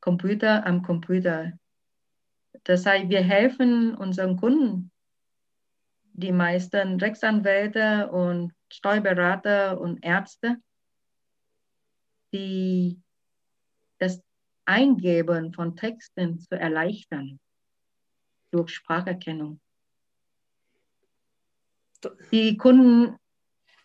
Computer 0.02 0.66
am 0.66 0.82
Computer. 0.82 1.54
Das 2.64 2.86
heißt, 2.86 3.10
wir 3.10 3.22
helfen 3.22 3.96
unseren 3.96 4.36
Kunden, 4.36 4.92
die 6.14 6.32
meisten 6.32 7.00
Rechtsanwälte 7.00 8.12
und 8.12 8.54
Steuerberater 8.72 9.80
und 9.80 10.04
Ärzte, 10.04 10.58
die 12.34 13.02
das 13.98 14.22
Eingeben 14.66 15.54
von 15.54 15.76
Texten 15.76 16.40
zu 16.40 16.58
erleichtern 16.58 17.40
durch 18.52 18.72
Spracherkennung. 18.72 19.60
Die 22.32 22.58
Kunden 22.58 23.18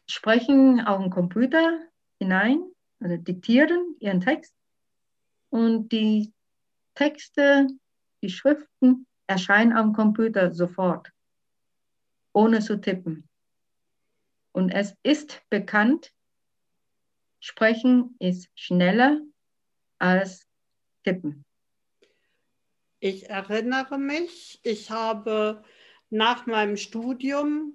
sprechen 0.06 0.80
auf 0.80 1.00
den 1.02 1.10
Computer 1.10 1.80
hinein, 2.18 2.62
also 3.00 3.16
diktieren 3.16 3.96
ihren 4.00 4.20
Text 4.20 4.54
und 5.50 5.90
die 5.92 6.32
Texte, 6.94 7.66
die 8.22 8.30
Schriften 8.30 9.06
erscheinen 9.26 9.72
am 9.72 9.92
Computer 9.92 10.54
sofort, 10.54 11.10
ohne 12.36 12.60
zu 12.60 12.78
tippen. 12.78 13.26
Und 14.52 14.68
es 14.68 14.94
ist 15.02 15.40
bekannt, 15.48 16.12
Sprechen 17.40 18.14
ist 18.18 18.50
schneller 18.54 19.22
als 19.98 20.46
Tippen. 21.02 21.46
Ich 23.00 23.30
erinnere 23.30 23.98
mich, 23.98 24.60
ich 24.64 24.90
habe 24.90 25.64
nach 26.10 26.44
meinem 26.44 26.76
Studium 26.76 27.72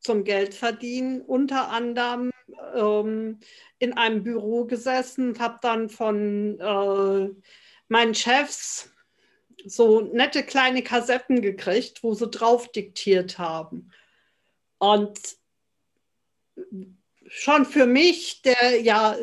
zum 0.00 0.24
Geldverdienen 0.24 1.20
unter 1.20 1.68
anderem 1.68 2.32
ähm, 2.74 3.38
in 3.78 3.92
einem 3.92 4.24
Büro 4.24 4.64
gesessen, 4.64 5.38
habe 5.38 5.58
dann 5.62 5.88
von 5.88 6.58
äh, 6.58 7.30
meinen 7.86 8.14
Chefs 8.16 8.92
so 9.66 10.00
nette 10.00 10.42
kleine 10.42 10.82
Kassetten 10.82 11.42
gekriegt, 11.42 12.02
wo 12.02 12.14
sie 12.14 12.28
drauf 12.28 12.72
diktiert 12.72 13.38
haben. 13.38 13.92
Und 14.80 15.36
schon 17.28 17.66
für 17.66 17.86
mich, 17.86 18.42
der 18.42 18.80
ja 18.80 19.16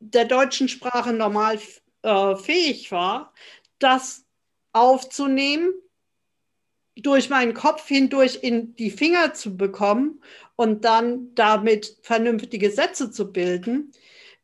der 0.00 0.26
deutschen 0.26 0.68
Sprache 0.68 1.12
normal 1.12 1.58
äh, 2.02 2.36
fähig 2.36 2.92
war, 2.92 3.32
das 3.78 4.26
aufzunehmen, 4.72 5.72
durch 6.96 7.30
meinen 7.30 7.54
Kopf 7.54 7.88
hindurch 7.88 8.40
in 8.42 8.76
die 8.76 8.90
Finger 8.90 9.32
zu 9.32 9.56
bekommen 9.56 10.22
und 10.56 10.84
dann 10.84 11.34
damit 11.34 11.96
vernünftige 12.02 12.70
Sätze 12.70 13.10
zu 13.10 13.32
bilden, 13.32 13.92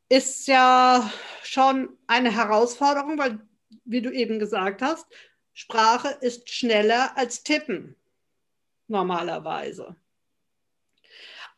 ist 0.09 0.49
ja 0.49 1.13
schon 1.43 1.91
eine 2.07 2.35
Herausforderung, 2.35 3.19
weil, 3.19 3.39
wie 3.85 4.01
du 4.01 4.11
eben 4.11 4.39
gesagt 4.39 4.81
hast, 4.81 5.07
Sprache 5.53 6.09
ist 6.23 6.49
schneller 6.49 7.19
als 7.19 7.43
Tippen 7.43 7.97
normalerweise. 8.87 9.95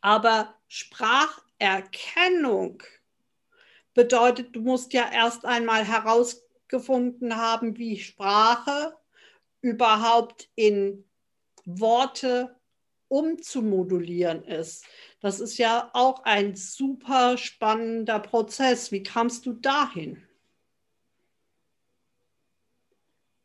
Aber 0.01 0.55
Spracherkennung 0.67 2.83
bedeutet, 3.93 4.55
du 4.55 4.61
musst 4.61 4.93
ja 4.93 5.11
erst 5.11 5.45
einmal 5.45 5.85
herausgefunden 5.85 7.35
haben, 7.35 7.77
wie 7.77 7.99
Sprache 7.99 8.97
überhaupt 9.61 10.49
in 10.55 11.05
Worte 11.65 12.55
umzumodulieren 13.07 14.43
ist. 14.43 14.85
Das 15.19 15.39
ist 15.39 15.57
ja 15.57 15.91
auch 15.93 16.23
ein 16.23 16.55
super 16.55 17.37
spannender 17.37 18.19
Prozess. 18.19 18.91
Wie 18.91 19.03
kamst 19.03 19.45
du 19.45 19.53
dahin? 19.53 20.23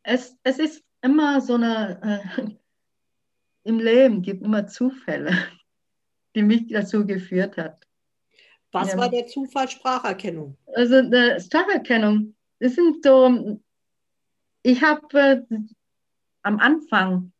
Es, 0.01 0.37
es 0.43 0.57
ist 0.57 0.83
immer 1.01 1.41
so 1.41 1.55
eine, 1.55 2.31
äh, 2.37 2.49
im 3.63 3.79
Leben 3.79 4.21
gibt 4.21 4.41
immer 4.41 4.67
Zufälle 4.67 5.35
die 6.37 6.43
mich 6.43 6.67
dazu 6.67 7.05
geführt 7.05 7.57
hat. 7.57 7.87
Was 8.71 8.91
ja. 8.91 8.97
war 8.99 9.09
der 9.09 9.25
Zufall 9.25 9.67
Spracherkennung? 9.67 10.55
Also 10.75 11.01
die 11.01 11.41
Spracherkennung, 11.41 12.35
das 12.59 12.75
sind 12.75 13.03
so, 13.03 13.59
ich 14.61 14.83
habe 14.83 15.19
äh, 15.19 15.41
am 16.43 16.59
Anfang 16.59 17.31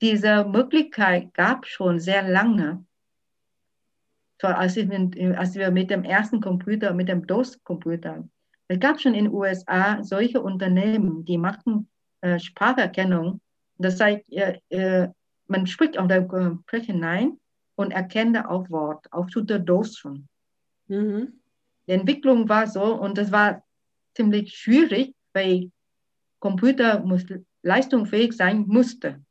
diese 0.00 0.44
Möglichkeit 0.44 1.34
gab 1.34 1.66
schon 1.66 1.98
sehr 1.98 2.22
lange. 2.22 2.84
So, 4.40 4.46
als, 4.46 4.76
ich 4.76 4.86
mit, 4.86 5.18
als 5.36 5.56
wir 5.56 5.72
mit 5.72 5.90
dem 5.90 6.04
ersten 6.04 6.40
Computer, 6.40 6.94
mit 6.94 7.08
dem 7.08 7.26
DOS-Computer, 7.26 8.26
es 8.68 8.78
gab 8.78 9.00
schon 9.00 9.14
in 9.14 9.24
den 9.24 9.34
USA 9.34 10.02
solche 10.04 10.40
Unternehmen, 10.40 11.24
die 11.24 11.38
machen 11.38 11.90
äh, 12.20 12.38
Spracherkennung. 12.38 13.40
Das 13.78 13.98
heißt, 13.98 14.22
äh, 14.30 14.60
äh, 14.68 15.08
man 15.48 15.66
spricht 15.66 15.98
auf 15.98 16.06
der 16.06 16.28
Fläche 16.68 16.92
hinein 16.92 17.39
und 17.80 17.92
erkenne 17.92 18.50
auch 18.50 18.68
Wort, 18.70 19.10
auch 19.10 19.28
zu 19.28 19.40
der 19.40 19.58
Dosung. 19.58 20.28
Mhm. 20.88 21.40
Die 21.86 21.92
Entwicklung 21.92 22.48
war 22.48 22.66
so 22.66 22.94
und 22.94 23.16
das 23.16 23.32
war 23.32 23.64
ziemlich 24.14 24.54
schwierig, 24.54 25.14
weil 25.32 25.70
Computer 26.40 27.00
muss 27.00 27.24
leistungsfähig 27.62 28.34
sein 28.34 28.64
musste. 28.66 29.24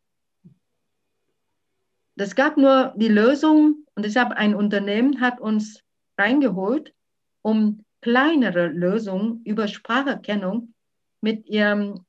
Das 2.16 2.36
gab 2.36 2.58
nur 2.58 2.94
die 2.98 3.08
Lösung 3.08 3.86
und 3.96 4.04
deshalb 4.04 4.32
ein 4.32 4.56
Unternehmen 4.56 5.22
hat 5.22 5.40
uns 5.40 5.84
reingeholt, 6.18 6.94
um 7.42 7.86
kleinere 8.02 8.68
Lösungen 8.68 9.42
über 9.46 9.68
Spracherkennung 9.68 10.74
mit 11.22 11.48
ihrem 11.48 12.06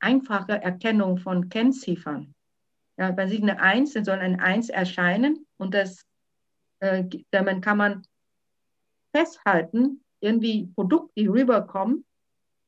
einfachen 0.00 0.56
Erkennung 0.56 1.18
von 1.18 1.48
Kennziffern. 1.48 2.34
Ja, 2.98 3.12
bei 3.12 3.24
Eins, 3.58 3.92
dann 3.92 4.04
soll 4.04 4.18
eine 4.18 4.40
Eins 4.42 4.68
erscheinen 4.70 5.46
und 5.56 5.72
das, 5.72 6.04
äh, 6.80 7.04
damit 7.30 7.62
kann 7.62 7.78
man 7.78 8.02
festhalten, 9.14 10.02
irgendwie 10.20 10.66
Produkte, 10.74 11.12
die 11.16 11.28
rüberkommen, 11.28 12.04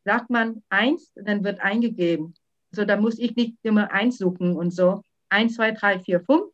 sagt 0.05 0.31
man 0.31 0.63
eins, 0.69 1.13
dann 1.15 1.45
wird 1.45 1.61
eingegeben. 1.61 2.35
So, 2.71 2.85
da 2.85 2.97
muss 2.97 3.19
ich 3.19 3.35
nicht 3.35 3.57
immer 3.63 3.91
eins 3.91 4.19
suchen 4.19 4.57
und 4.57 4.71
so. 4.71 5.03
Eins, 5.29 5.57
zwei, 5.57 5.73
drei, 5.73 5.99
vier, 5.99 6.21
fünf. 6.21 6.53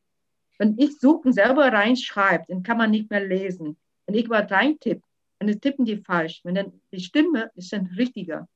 Wenn 0.59 0.79
ich 0.79 0.99
suchen 0.99 1.33
selber 1.33 1.71
reinschreibe, 1.71 2.45
dann 2.49 2.63
kann 2.63 2.79
man 2.79 2.91
nicht 2.91 3.11
mehr 3.11 3.25
lesen. 3.25 3.77
Wenn 4.07 4.15
ich 4.15 4.29
mal 4.29 4.43
reintippe, 4.45 5.03
dann 5.39 5.61
tippen 5.61 5.85
die 5.85 5.99
falsch. 5.99 6.41
Wenn 6.45 6.55
dann 6.55 6.81
die 6.93 7.01
Stimme 7.01 7.51
ist 7.55 7.73
dann 7.73 7.87
richtiger. 7.97 8.49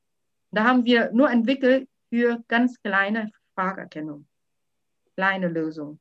Da 0.51 0.63
haben 0.63 0.83
wir 0.83 1.11
nur 1.13 1.29
entwickelt 1.29 1.87
für 2.09 2.43
ganz 2.47 2.81
kleine 2.81 3.31
Spracherkennung. 3.51 4.25
Kleine 5.21 5.49
Lösung. 5.49 5.99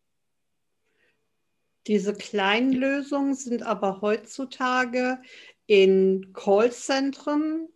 Diese 1.87 2.15
kleinen 2.15 2.73
Lösungen 2.73 3.35
sind 3.35 3.63
aber 3.63 4.01
heutzutage 4.01 5.21
in 5.67 6.33
Callzentren 6.33 7.69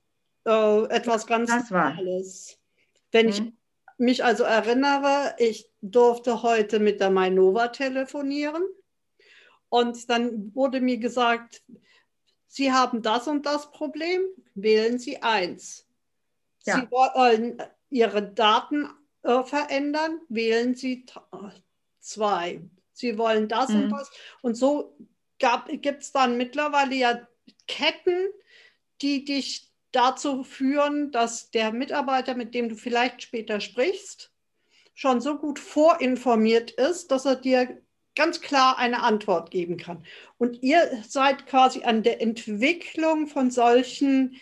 äh, 0.47 0.85
etwas 0.85 1.27
ganz 1.27 1.51
Normales. 1.51 2.59
Wenn 3.13 3.27
mhm. 3.27 3.33
ich 3.33 3.43
mich 3.99 4.25
also 4.25 4.45
erinnere, 4.45 5.35
ich 5.37 5.71
durfte 5.83 6.43
heute 6.43 6.81
mit 6.81 7.01
der 7.01 7.11
Mainova 7.11 7.69
telefonieren 7.69 8.63
und 9.69 10.09
dann 10.09 10.55
wurde 10.55 10.81
mir 10.81 10.97
gesagt, 10.97 11.63
Sie 12.47 12.73
haben 12.73 13.03
das 13.03 13.29
und 13.29 13.45
das 13.45 13.71
Problem, 13.71 14.23
wählen 14.55 14.99
Sie 14.99 15.21
eins. 15.21 15.87
Ja. 16.65 16.77
Sie 16.77 16.91
wollen 16.91 17.63
Ihre 17.91 18.33
Daten 18.33 18.89
äh, 19.25 19.43
verändern, 19.43 20.21
wählen 20.29 20.75
Sie 20.75 21.05
zwei. 22.01 22.61
Sie 22.93 23.19
wollen 23.19 23.49
das 23.49 23.71
mhm. 23.71 23.85
und 23.85 23.91
das. 23.91 24.11
Und 24.43 24.55
so 24.57 24.97
gibt 25.81 26.03
es 26.03 26.13
dann 26.13 26.37
mittlerweile 26.37 26.95
ja 26.95 27.27
Ketten, 27.67 28.29
die 29.03 29.25
dich 29.25 29.73
dazu 29.93 30.45
führen, 30.45 31.11
dass 31.11 31.51
der 31.51 31.73
Mitarbeiter, 31.73 32.35
mit 32.35 32.55
dem 32.55 32.69
du 32.69 32.77
vielleicht 32.77 33.23
später 33.23 33.61
sprichst, 33.61 34.31
schon 34.95 35.21
so 35.21 35.39
gut 35.39 35.59
vorinformiert 35.59 36.71
ist, 36.71 37.11
dass 37.11 37.25
er 37.25 37.37
dir 37.37 37.81
ganz 38.15 38.41
klar 38.41 38.79
eine 38.79 39.03
Antwort 39.03 39.51
geben 39.51 39.77
kann. 39.77 40.05
Und 40.39 40.63
ihr 40.63 41.03
seid 41.09 41.47
quasi 41.47 41.83
an 41.83 42.03
der 42.03 42.21
Entwicklung 42.21 43.27
von 43.27 43.51
solchen 43.51 44.37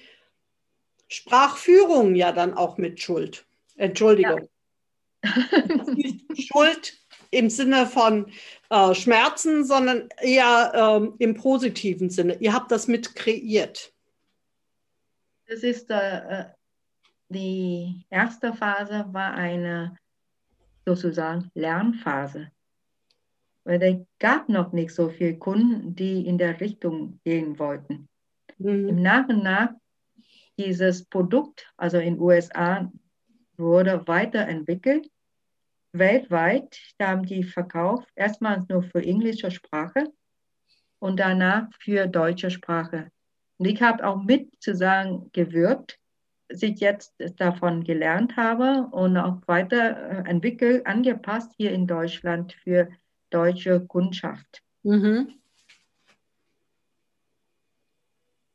Sprachführungen 1.08 2.14
ja 2.14 2.32
dann 2.32 2.54
auch 2.54 2.76
mit 2.76 3.00
Schuld. 3.00 3.46
Entschuldigung. 3.76 4.48
Schuld 6.38 6.98
im 7.30 7.48
Sinne 7.48 7.86
von 7.86 8.30
äh, 8.70 8.94
Schmerzen, 8.94 9.64
sondern 9.64 10.08
eher 10.20 10.72
ähm, 10.74 11.14
im 11.18 11.34
positiven 11.34 12.10
Sinne. 12.10 12.36
Ihr 12.40 12.52
habt 12.52 12.70
das 12.70 12.88
mit 12.88 13.14
kreiert. 13.14 13.92
Das 15.46 15.62
ist 15.62 15.90
äh, 15.90 16.44
die 17.28 18.04
erste 18.10 18.52
Phase 18.52 19.06
war 19.12 19.34
eine 19.34 19.96
sozusagen 20.84 21.50
Lernphase. 21.54 22.50
Weil 23.64 23.82
es 23.82 23.96
gab 24.18 24.48
noch 24.48 24.72
nicht 24.72 24.92
so 24.92 25.08
viele 25.08 25.38
Kunden, 25.38 25.94
die 25.94 26.26
in 26.26 26.36
der 26.36 26.60
Richtung 26.60 27.20
gehen 27.24 27.58
wollten. 27.58 28.08
Mhm. 28.58 28.88
Im 28.88 29.02
Nach 29.02 29.28
und 29.28 29.42
nach 29.42 29.70
dieses 30.58 31.04
Produkt, 31.04 31.72
also 31.76 31.98
in 31.98 32.14
den 32.14 32.20
USA, 32.20 32.90
wurde 33.56 34.06
weiterentwickelt 34.06 35.08
weltweit 35.92 36.78
haben 37.00 37.24
die 37.24 37.44
verkauft, 37.44 38.08
erstmals 38.14 38.68
nur 38.68 38.82
für 38.82 39.02
englische 39.02 39.50
Sprache 39.50 40.12
und 40.98 41.20
danach 41.20 41.68
für 41.80 42.06
deutsche 42.06 42.50
Sprache. 42.50 43.10
Und 43.58 43.66
ich 43.66 43.80
habe 43.82 44.06
auch 44.06 44.22
mit 44.22 44.50
zusammen 44.60 45.30
gewirkt, 45.32 45.98
dass 46.48 46.62
ich 46.62 46.80
jetzt 46.80 47.14
davon 47.36 47.84
gelernt 47.84 48.36
habe 48.36 48.88
und 48.90 49.16
auch 49.16 49.40
weiter 49.46 50.24
entwickelt, 50.26 50.86
angepasst 50.86 51.52
hier 51.56 51.72
in 51.72 51.86
Deutschland 51.86 52.52
für 52.52 52.88
deutsche 53.30 53.80
Kundschaft. 53.86 54.62
Mhm. 54.82 55.34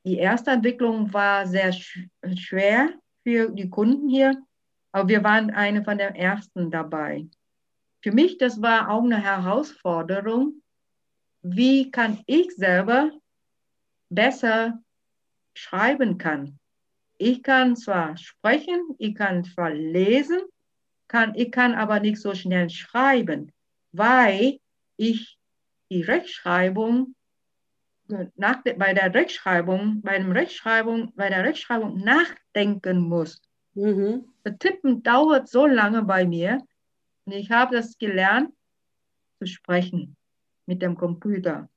Die 0.06 0.18
erste 0.18 0.52
Entwicklung 0.52 1.12
war 1.12 1.46
sehr 1.48 1.74
schwer 1.74 2.94
für 3.24 3.50
die 3.50 3.70
Kunden 3.70 4.08
hier, 4.08 4.42
Aber 4.98 5.10
wir 5.10 5.24
waren 5.24 5.52
eine 5.52 5.84
von 5.84 6.00
den 6.00 6.16
ersten 6.16 6.72
dabei. 6.72 7.28
Für 8.02 8.12
mich, 8.12 8.40
das 8.40 8.64
war 8.64 8.90
auch 8.90 9.04
eine 9.04 9.22
Herausforderung. 9.22 10.64
Wie 11.44 11.92
kann 11.92 12.24
ich 12.26 12.56
selber 12.56 13.12
besser 14.10 14.82
schreiben 15.54 16.18
kann? 16.18 16.58
Ich 17.20 17.44
kann 17.44 17.76
zwar 17.76 18.18
sprechen, 18.18 18.96
ich 18.98 19.14
kann 19.14 19.44
zwar 19.44 19.70
lesen, 19.70 20.42
kann, 21.08 21.36
ich 21.36 21.52
kann 21.52 21.76
aber 21.76 22.00
nicht 22.00 22.20
so 22.20 22.34
schnell 22.34 22.72
schreiben, 22.72 23.52
weil 23.92 24.58
ich 24.96 25.38
die 25.92 26.02
Rechtschreibung 26.02 27.14
nach, 28.36 28.64
bei 28.64 28.96
der 28.96 29.14
Rechtschreibung, 29.14 30.02
bei, 30.02 30.18
dem 30.18 30.32
Rechtschreibung, 30.32 31.14
bei 31.16 31.30
der 31.30 31.44
Rechtschreibung 31.44 32.00
nachdenken 32.00 33.02
muss. 33.02 33.40
Mhm. 33.78 34.34
Das 34.44 34.58
Tippen 34.58 35.04
dauert 35.04 35.48
so 35.48 35.68
lange 35.68 36.02
bei 36.02 36.26
mir 36.26 36.66
und 37.26 37.34
ich 37.34 37.52
habe 37.52 37.76
das 37.76 37.96
gelernt 38.00 38.52
zu 39.38 39.46
sprechen 39.46 40.18
mit 40.66 40.82
dem 40.82 40.98
Computer. 40.98 41.70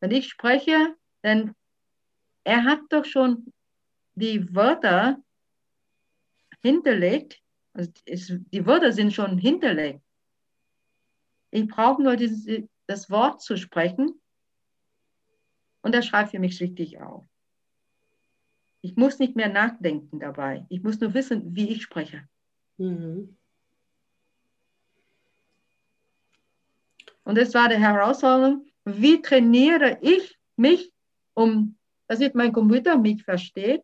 Wenn 0.00 0.10
ich 0.10 0.30
spreche, 0.30 0.96
dann 1.20 1.54
er 2.44 2.64
hat 2.64 2.80
doch 2.88 3.04
schon 3.04 3.52
die 4.14 4.54
Wörter 4.54 5.22
hinterlegt. 6.62 7.42
Also 7.74 7.90
es, 8.06 8.32
die 8.50 8.64
Wörter 8.64 8.92
sind 8.92 9.12
schon 9.12 9.36
hinterlegt. 9.36 10.00
Ich 11.50 11.68
brauche 11.68 12.02
nur 12.02 12.16
dieses, 12.16 12.46
das 12.86 13.10
Wort 13.10 13.42
zu 13.42 13.58
sprechen 13.58 14.18
und 15.82 15.94
er 15.94 16.02
schreibt 16.02 16.30
für 16.30 16.38
mich 16.38 16.58
richtig 16.58 16.98
auf. 17.02 17.26
Ich 18.82 18.96
muss 18.96 19.20
nicht 19.20 19.36
mehr 19.36 19.48
nachdenken 19.48 20.18
dabei. 20.18 20.66
Ich 20.68 20.82
muss 20.82 21.00
nur 21.00 21.14
wissen, 21.14 21.54
wie 21.54 21.70
ich 21.70 21.82
spreche. 21.82 22.28
Mhm. 22.78 23.36
Und 27.24 27.38
das 27.38 27.54
war 27.54 27.68
die 27.68 27.76
Herausforderung. 27.76 28.66
Wie 28.84 29.22
trainiere 29.22 29.98
ich 30.00 30.36
mich, 30.56 30.92
um, 31.34 31.76
dass 32.08 32.18
ich 32.18 32.34
mein 32.34 32.52
Computer 32.52 32.98
mich 32.98 33.22
versteht? 33.22 33.82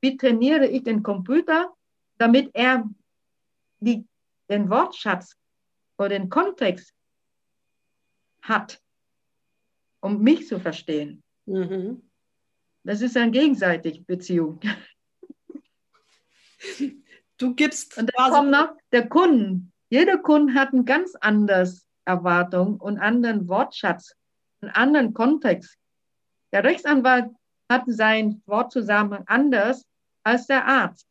Wie 0.00 0.16
trainiere 0.16 0.68
ich 0.68 0.84
den 0.84 1.02
Computer, 1.02 1.74
damit 2.16 2.50
er 2.54 2.88
die, 3.80 4.06
den 4.48 4.70
Wortschatz 4.70 5.36
oder 5.98 6.10
den 6.10 6.28
Kontext 6.28 6.94
hat, 8.42 8.80
um 10.00 10.22
mich 10.22 10.46
zu 10.46 10.60
verstehen? 10.60 11.24
Mhm. 11.46 12.02
Das 12.86 13.02
ist 13.02 13.16
eine 13.16 13.32
gegenseitige 13.32 14.02
Beziehung. 14.02 14.60
Du 17.36 17.54
gibst. 17.54 17.98
Und 17.98 18.12
dann 18.14 18.30
kommt 18.30 18.50
noch 18.50 18.68
der 18.92 19.08
Kunden. 19.08 19.72
Jeder 19.90 20.18
Kunde 20.18 20.54
hat 20.54 20.72
ein 20.72 20.84
ganz 20.84 21.16
anderes 21.16 21.86
Erwartung 22.04 22.80
und 22.80 22.98
anderen 22.98 23.48
Wortschatz, 23.48 24.14
einen 24.60 24.70
anderen 24.70 25.14
Kontext. 25.14 25.76
Der 26.52 26.62
Rechtsanwalt 26.62 27.30
hat 27.68 27.82
seinen 27.86 28.40
Wortzusammenhang 28.46 29.24
anders 29.26 29.84
als 30.22 30.46
der 30.46 30.64
Arzt. 30.64 31.08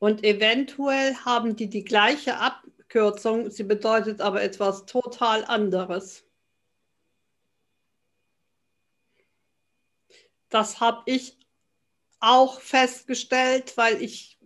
Und 0.00 0.24
eventuell 0.24 1.14
haben 1.24 1.54
die 1.54 1.68
die 1.68 1.84
gleiche 1.84 2.36
Abkürzung, 2.36 3.48
sie 3.50 3.64
bedeutet 3.64 4.20
aber 4.20 4.42
etwas 4.42 4.86
total 4.86 5.44
anderes. 5.44 6.24
Das 10.48 10.80
habe 10.80 11.02
ich 11.06 11.38
auch 12.20 12.60
festgestellt, 12.60 13.76
weil 13.76 14.02
ich 14.02 14.38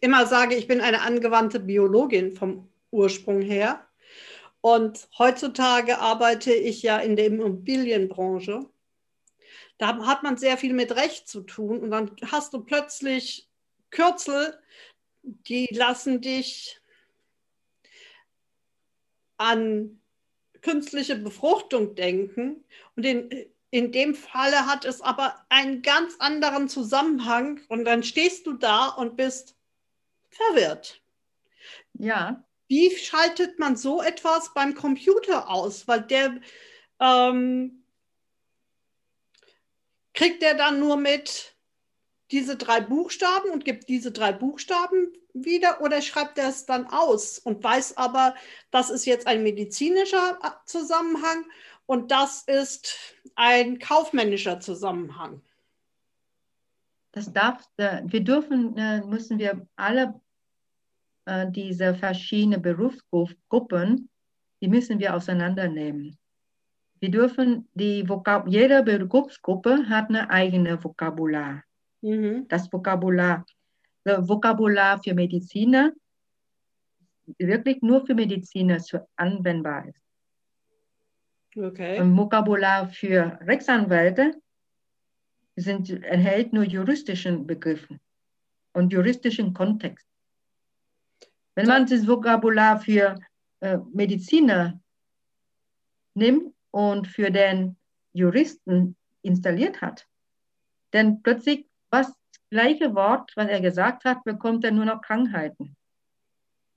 immer 0.00 0.26
sage, 0.26 0.54
ich 0.54 0.66
bin 0.66 0.80
eine 0.80 1.02
angewandte 1.02 1.60
Biologin 1.60 2.32
vom 2.32 2.68
Ursprung 2.90 3.40
her. 3.40 3.86
Und 4.60 5.08
heutzutage 5.18 5.98
arbeite 5.98 6.52
ich 6.52 6.82
ja 6.82 6.98
in 6.98 7.16
der 7.16 7.26
Immobilienbranche. 7.26 8.68
Da 9.78 10.06
hat 10.06 10.22
man 10.22 10.36
sehr 10.36 10.58
viel 10.58 10.74
mit 10.74 10.94
Recht 10.96 11.28
zu 11.28 11.42
tun 11.42 11.80
und 11.80 11.90
dann 11.90 12.16
hast 12.26 12.52
du 12.52 12.64
plötzlich 12.64 13.48
Kürzel, 13.90 14.58
die 15.22 15.68
lassen 15.72 16.20
dich 16.20 16.80
an 19.36 20.00
künstliche 20.60 21.16
Befruchtung 21.16 21.94
denken. 21.94 22.64
Und 22.96 23.04
in, 23.04 23.30
in 23.70 23.92
dem 23.92 24.14
Falle 24.14 24.66
hat 24.66 24.84
es 24.84 25.00
aber 25.00 25.44
einen 25.48 25.82
ganz 25.82 26.16
anderen 26.18 26.68
Zusammenhang 26.68 27.60
und 27.68 27.84
dann 27.84 28.02
stehst 28.02 28.46
du 28.46 28.54
da 28.54 28.88
und 28.88 29.16
bist 29.16 29.56
verwirrt. 30.30 31.02
Ja. 31.94 32.44
Wie 32.68 32.94
schaltet 32.96 33.58
man 33.58 33.76
so 33.76 34.02
etwas 34.02 34.52
beim 34.54 34.74
Computer 34.74 35.48
aus? 35.48 35.88
Weil 35.88 36.02
der 36.02 36.40
ähm, 37.00 37.84
kriegt 40.14 40.42
der 40.42 40.54
dann 40.54 40.80
nur 40.80 40.96
mit 40.96 41.54
diese 42.30 42.56
drei 42.56 42.80
Buchstaben 42.80 43.50
und 43.50 43.64
gibt 43.64 43.88
diese 43.88 44.12
drei 44.12 44.32
Buchstaben 44.32 45.12
wieder 45.32 45.80
oder 45.80 46.02
schreibt 46.02 46.38
er 46.38 46.48
es 46.48 46.66
dann 46.66 46.86
aus 46.86 47.38
und 47.38 47.62
weiß 47.62 47.96
aber, 47.96 48.34
das 48.70 48.90
ist 48.90 49.06
jetzt 49.06 49.26
ein 49.26 49.42
medizinischer 49.42 50.38
Zusammenhang 50.66 51.44
und 51.88 52.10
das 52.10 52.42
ist 52.46 53.16
ein 53.34 53.78
kaufmännischer 53.78 54.60
Zusammenhang. 54.60 55.40
Das 57.12 57.32
darf, 57.32 57.66
äh, 57.78 58.02
wir 58.04 58.22
dürfen, 58.22 58.76
äh, 58.76 59.00
müssen 59.06 59.38
wir 59.38 59.66
alle 59.74 60.20
äh, 61.24 61.50
diese 61.50 61.94
verschiedenen 61.94 62.60
Berufsgruppen, 62.60 64.10
die 64.60 64.68
müssen 64.68 64.98
wir 64.98 65.14
auseinandernehmen. 65.14 66.18
Wir 67.00 67.10
dürfen 67.10 67.66
die 67.72 68.06
Vokab 68.06 68.46
jede 68.48 68.82
Berufsgruppe 68.82 69.88
hat 69.88 70.10
eine 70.10 70.28
eigene 70.28 70.84
Vokabular. 70.84 71.62
Mhm. 72.02 72.46
Das 72.48 72.70
Vokabular, 72.70 73.46
das 74.04 74.28
Vokabular 74.28 75.02
für 75.02 75.14
Mediziner 75.14 75.92
wirklich 77.38 77.80
nur 77.80 78.04
für 78.04 78.14
Mediziner 78.14 78.78
anwendbar 79.16 79.88
ist. 79.88 80.07
Okay. 81.58 81.98
Ein 81.98 82.16
Vokabular 82.16 82.88
für 82.88 83.38
Rechtsanwälte 83.42 84.40
sind, 85.56 85.90
enthält 86.04 86.52
nur 86.52 86.62
juristischen 86.62 87.46
Begriffen 87.46 88.00
und 88.74 88.92
juristischen 88.92 89.52
Kontext. 89.54 90.06
Wenn 91.56 91.66
man 91.66 91.86
das 91.86 92.06
Vokabular 92.06 92.78
für 92.78 93.16
äh, 93.60 93.78
Mediziner 93.92 94.78
nimmt 96.14 96.54
und 96.70 97.08
für 97.08 97.30
den 97.32 97.76
Juristen 98.12 98.96
installiert 99.22 99.80
hat, 99.80 100.06
dann 100.92 101.22
plötzlich 101.22 101.66
was 101.90 102.06
das 102.06 102.40
gleiche 102.50 102.94
Wort, 102.94 103.32
was 103.34 103.48
er 103.48 103.60
gesagt 103.60 104.04
hat, 104.04 104.22
bekommt 104.22 104.64
er 104.64 104.70
nur 104.70 104.84
noch 104.84 105.00
Krankheiten 105.00 105.74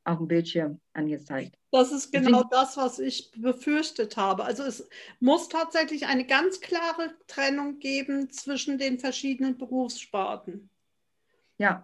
auf 0.04 0.18
dem 0.18 0.28
Bildschirm 0.28 0.80
angezeigt. 0.93 1.56
Das 1.72 1.91
ist 1.91 2.12
genau 2.12 2.43
das, 2.43 2.76
was 2.76 2.99
ich 2.99 3.32
befürchtet 3.38 4.18
habe. 4.18 4.43
Also 4.43 4.64
es 4.64 4.88
muss 5.20 5.47
tatsächlich 5.47 6.06
eine 6.06 6.26
ganz 6.26 6.60
klare 6.60 7.16
Trennung 7.28 7.80
geben 7.80 8.30
zwischen 8.30 8.78
den 8.78 8.99
verschiedenen 8.99 9.58
Berufssparten. 9.58 10.70
Ja. 11.58 11.84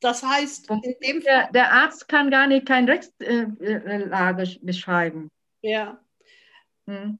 Das 0.00 0.22
heißt, 0.22 0.70
in 0.70 0.94
dem 1.02 1.20
der, 1.20 1.52
der 1.52 1.72
Arzt 1.72 2.08
kann 2.08 2.30
gar 2.30 2.46
nicht 2.46 2.66
keine 2.66 2.92
Rechtslage 2.92 4.42
äh, 4.42 4.58
beschreiben. 4.62 5.28
Ja. 5.60 6.02
Hm. 6.86 7.18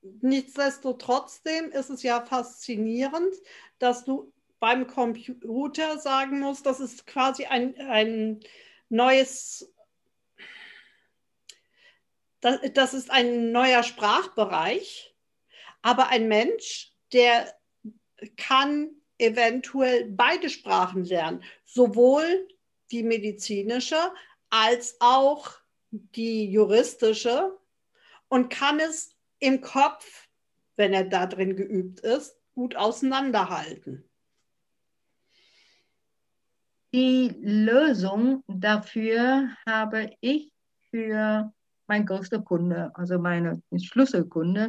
Nichtsdestotrotz 0.00 1.42
ist 1.72 1.90
es 1.90 2.02
ja 2.02 2.22
faszinierend, 2.22 3.34
dass 3.78 4.04
du 4.04 4.32
beim 4.58 4.86
Computer 4.86 5.98
sagen 5.98 6.40
musst, 6.40 6.66
das 6.66 6.80
ist 6.80 7.06
quasi 7.06 7.46
ein, 7.46 7.74
ein 7.80 8.40
neues, 8.92 9.72
das, 12.40 12.60
das 12.74 12.94
ist 12.94 13.10
ein 13.10 13.50
neuer 13.50 13.82
Sprachbereich, 13.82 15.16
aber 15.80 16.08
ein 16.08 16.28
Mensch, 16.28 16.92
der 17.12 17.52
kann 18.36 18.90
eventuell 19.18 20.04
beide 20.06 20.48
Sprachen 20.48 21.04
lernen, 21.04 21.42
sowohl 21.64 22.48
die 22.90 23.02
medizinische 23.02 24.12
als 24.50 24.96
auch 25.00 25.50
die 25.90 26.50
juristische 26.50 27.58
und 28.28 28.50
kann 28.50 28.80
es 28.80 29.16
im 29.38 29.60
Kopf, 29.60 30.28
wenn 30.76 30.92
er 30.92 31.04
da 31.04 31.26
drin 31.26 31.56
geübt 31.56 32.00
ist, 32.00 32.36
gut 32.54 32.76
auseinanderhalten. 32.76 34.08
Die 36.94 37.34
Lösung 37.40 38.44
dafür 38.48 39.48
habe 39.66 40.10
ich 40.20 40.52
für 40.90 41.50
mein 41.86 42.04
größter 42.04 42.42
Kunde, 42.42 42.90
also 42.94 43.18
meine 43.18 43.62
Schlüsselkunde, 43.74 44.68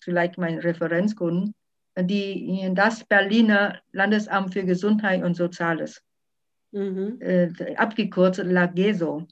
vielleicht 0.00 0.38
mein 0.38 0.58
Referenzkunden, 0.58 1.54
die, 1.98 2.70
das 2.74 3.04
Berliner 3.04 3.80
Landesamt 3.90 4.52
für 4.52 4.64
Gesundheit 4.64 5.22
und 5.24 5.34
Soziales, 5.34 6.00
mhm. 6.70 7.18
äh, 7.20 7.74
abgekürzt 7.76 8.38
LAGESO. 8.38 9.26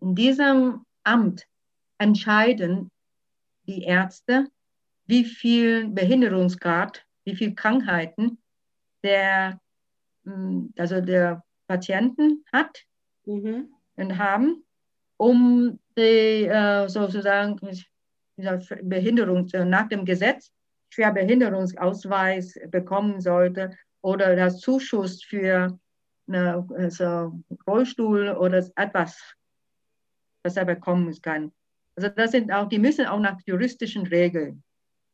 In 0.00 0.14
diesem 0.14 0.84
Amt 1.02 1.46
entscheiden 1.98 2.90
die 3.66 3.82
Ärzte, 3.82 4.46
wie 5.06 5.24
viel 5.24 5.88
Behinderungsgrad, 5.88 7.04
wie 7.24 7.34
viel 7.34 7.54
Krankheiten 7.56 8.38
der, 9.02 9.60
hm, 10.24 10.72
also 10.76 11.00
der 11.00 11.42
Patienten 11.66 12.44
hat 12.52 12.84
mhm. 13.26 13.68
und 13.96 14.18
haben, 14.18 14.64
um 15.16 15.78
die 15.96 16.46
äh, 16.46 16.88
sozusagen 16.88 17.58
Behinderung 18.82 19.46
nach 19.52 19.88
dem 19.88 20.04
Gesetz 20.04 20.52
Schwerbehinderungsausweis 20.90 22.58
bekommen 22.70 23.20
sollte 23.20 23.76
oder 24.00 24.36
das 24.36 24.60
Zuschuss 24.60 25.22
für 25.22 25.78
eine, 26.26 26.66
also 26.76 27.42
Rollstuhl 27.66 28.30
oder 28.30 28.64
etwas, 28.76 29.34
was 30.42 30.56
er 30.56 30.64
bekommen 30.64 31.14
kann. 31.20 31.52
Also 31.96 32.08
das 32.10 32.30
sind 32.30 32.52
auch, 32.52 32.68
die 32.68 32.78
müssen 32.78 33.06
auch 33.06 33.20
nach 33.20 33.38
juristischen 33.44 34.06
Regeln 34.06 34.62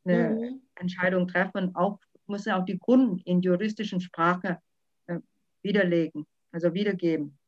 eine 0.05 0.31
mhm. 0.31 0.63
Entscheidung 0.77 1.27
treffen, 1.27 1.75
auch 1.75 1.99
müssen 2.27 2.53
auch 2.53 2.65
die 2.65 2.79
Kunden 2.79 3.19
in 3.25 3.41
juristischen 3.41 4.01
Sprache 4.01 4.59
äh, 5.07 5.19
widerlegen, 5.63 6.27
also 6.53 6.73
wiedergeben. 6.75 7.39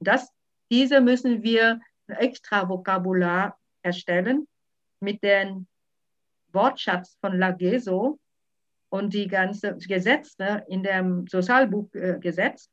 Das, 0.00 0.30
diese 0.70 1.00
müssen 1.00 1.42
wir 1.42 1.80
extra 2.06 2.68
Vokabular 2.68 3.58
erstellen 3.82 4.46
mit 5.00 5.22
dem 5.22 5.66
Wortschatz 6.52 7.16
von 7.20 7.38
Lageso 7.38 8.18
und 8.90 9.12
die 9.12 9.28
ganzen 9.28 9.78
Gesetze 9.78 10.64
in 10.68 10.82
dem 10.82 11.26
Sozialbuchgesetz 11.26 12.70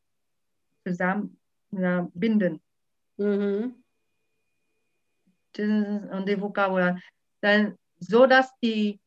zusammen 0.86 1.38
ja, 1.72 2.08
binden. 2.14 2.62
Mhm. 3.18 3.76
Und 5.58 6.26
die 6.28 6.40
Vokabular. 6.40 7.00
Dann, 7.42 7.78
so 8.00 8.26
dass 8.26 8.52
die 8.62 9.00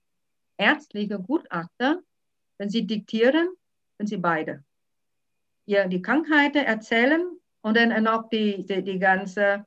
ärztliche 0.57 1.19
Gutachter, 1.19 2.01
wenn 2.59 2.69
sie 2.69 2.87
diktieren, 2.87 3.49
sind 3.99 4.09
sie 4.09 4.17
beide. 4.17 4.65
Ja, 5.67 5.87
die 5.87 6.03
Krankheiten 6.03 6.65
erzählen 6.65 7.23
und 7.63 7.77
dann 7.77 8.03
noch 8.03 8.29
die, 8.29 8.65
die, 8.65 8.83
die 8.83 8.99
ganze 8.99 9.65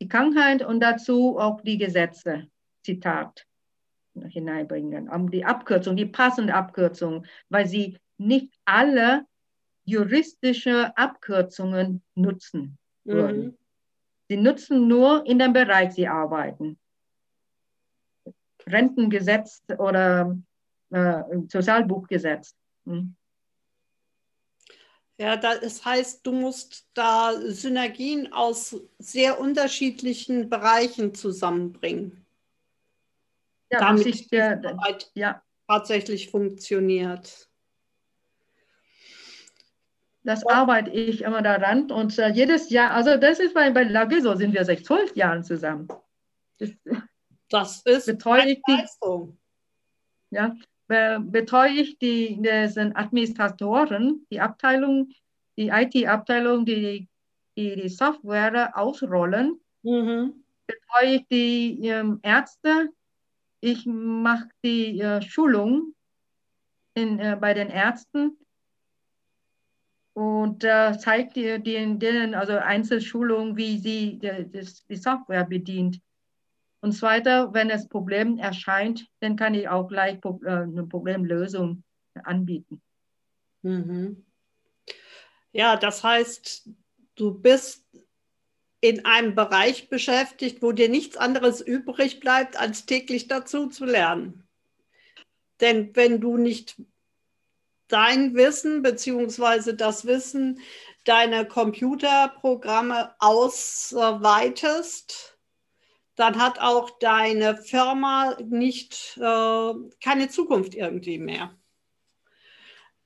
die 0.00 0.08
Krankheit 0.08 0.62
und 0.62 0.80
dazu 0.80 1.38
auch 1.38 1.60
die 1.62 1.78
Gesetze, 1.78 2.48
Zitat, 2.82 3.46
hineinbringen. 4.28 5.08
Die 5.30 5.44
Abkürzung, 5.44 5.96
die 5.96 6.06
passende 6.06 6.54
Abkürzung, 6.54 7.24
weil 7.48 7.66
sie 7.66 7.96
nicht 8.18 8.52
alle 8.64 9.24
juristische 9.84 10.96
Abkürzungen 10.96 12.02
nutzen 12.14 12.78
würden. 13.04 13.44
Mhm. 13.44 13.58
Sie 14.28 14.36
nutzen 14.36 14.88
nur 14.88 15.26
in 15.26 15.38
dem 15.38 15.52
Bereich, 15.52 15.92
sie 15.92 16.08
arbeiten. 16.08 16.78
Rentengesetz 18.66 19.62
oder 19.78 20.38
äh, 20.94 21.22
Sozialbuchgesetz. 21.48 22.54
Hm. 22.86 23.16
Ja, 25.16 25.36
das 25.36 25.84
heißt, 25.84 26.26
du 26.26 26.32
musst 26.32 26.88
da 26.94 27.32
Synergien 27.40 28.32
aus 28.32 28.76
sehr 28.98 29.38
unterschiedlichen 29.38 30.48
Bereichen 30.48 31.14
zusammenbringen. 31.14 32.26
Ja, 33.70 33.80
damit 33.80 34.30
der, 34.32 34.56
die 34.56 34.66
Arbeit 34.66 35.10
ja. 35.14 35.42
tatsächlich 35.68 36.30
funktioniert. 36.30 37.48
Das 40.24 40.46
arbeite 40.46 40.90
ich 40.90 41.22
immer 41.22 41.42
daran 41.42 41.90
und 41.90 42.18
uh, 42.18 42.26
jedes 42.28 42.70
Jahr, 42.70 42.92
also 42.92 43.16
das 43.16 43.40
ist 43.40 43.52
bei, 43.52 43.70
bei 43.70 43.82
Lageso 43.82 44.34
sind 44.36 44.54
wir 44.54 44.64
seit 44.64 44.84
zwölf 44.86 45.14
Jahren 45.14 45.44
zusammen. 45.44 45.86
Das, 46.58 46.70
das 47.50 47.82
ist 47.82 48.06
betreue 48.06 48.48
ich 48.48 48.62
die, 48.66 48.72
Leistung. 48.72 49.38
Ja, 50.30 50.56
betreue 50.86 51.70
ich 51.70 51.98
die, 51.98 52.40
sind 52.68 52.96
Administratoren, 52.96 54.26
die 54.30 54.40
Abteilung, 54.40 55.10
die 55.56 55.68
IT-Abteilung, 55.68 56.64
die, 56.64 57.08
die 57.56 57.76
die 57.76 57.88
Software 57.88 58.76
ausrollen. 58.76 59.60
Mhm. 59.82 60.44
Betreue 60.66 61.16
ich 61.16 61.26
die 61.28 61.86
ähm, 61.86 62.20
Ärzte. 62.22 62.90
Ich 63.60 63.86
mache 63.86 64.48
die 64.62 65.00
äh, 65.00 65.22
Schulung 65.22 65.94
in, 66.94 67.18
äh, 67.18 67.36
bei 67.40 67.54
den 67.54 67.70
Ärzten 67.70 68.36
und 70.14 70.64
äh, 70.64 70.96
zeigt 70.98 71.36
die, 71.36 71.62
denen 71.62 72.34
also 72.34 72.56
Einzelschulungen, 72.56 73.56
wie 73.56 73.78
sie 73.78 74.18
die, 74.18 74.66
die 74.88 74.96
Software 74.96 75.44
bedient. 75.44 76.00
Und 76.84 76.92
zweiter, 76.92 77.52
wenn 77.54 77.70
das 77.70 77.88
Problem 77.88 78.36
erscheint, 78.36 79.08
dann 79.20 79.36
kann 79.36 79.54
ich 79.54 79.70
auch 79.70 79.88
gleich 79.88 80.18
äh, 80.22 80.50
eine 80.50 80.86
Problemlösung 80.86 81.82
anbieten. 82.12 82.82
Mhm. 83.62 84.26
Ja, 85.52 85.76
das 85.76 86.04
heißt, 86.04 86.68
du 87.14 87.32
bist 87.32 87.86
in 88.82 89.06
einem 89.06 89.34
Bereich 89.34 89.88
beschäftigt, 89.88 90.60
wo 90.60 90.72
dir 90.72 90.90
nichts 90.90 91.16
anderes 91.16 91.62
übrig 91.62 92.20
bleibt, 92.20 92.60
als 92.60 92.84
täglich 92.84 93.28
dazu 93.28 93.68
zu 93.68 93.86
lernen. 93.86 94.46
Denn 95.62 95.96
wenn 95.96 96.20
du 96.20 96.36
nicht 96.36 96.76
dein 97.88 98.34
Wissen 98.34 98.82
bzw. 98.82 99.72
das 99.72 100.04
Wissen 100.04 100.60
deiner 101.04 101.46
Computerprogramme 101.46 103.14
ausweitest, 103.20 105.33
dann 106.16 106.38
hat 106.38 106.60
auch 106.60 106.98
deine 106.98 107.56
Firma 107.56 108.36
nicht 108.44 109.18
äh, 109.20 109.72
keine 110.02 110.28
Zukunft 110.28 110.74
irgendwie 110.74 111.18
mehr. 111.18 111.56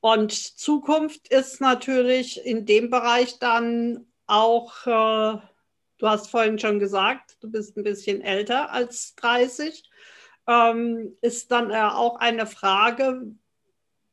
Und 0.00 0.32
Zukunft 0.32 1.28
ist 1.28 1.60
natürlich 1.60 2.44
in 2.44 2.66
dem 2.66 2.90
Bereich 2.90 3.38
dann 3.38 4.06
auch, 4.26 4.86
äh, 4.86 5.40
du 5.98 6.08
hast 6.08 6.30
vorhin 6.30 6.58
schon 6.58 6.78
gesagt, 6.78 7.36
du 7.40 7.50
bist 7.50 7.76
ein 7.76 7.82
bisschen 7.82 8.20
älter 8.20 8.70
als 8.70 9.14
30, 9.16 9.90
ähm, 10.46 11.16
ist 11.20 11.50
dann 11.50 11.70
äh, 11.70 11.80
auch 11.80 12.16
eine 12.16 12.46
Frage, 12.46 13.22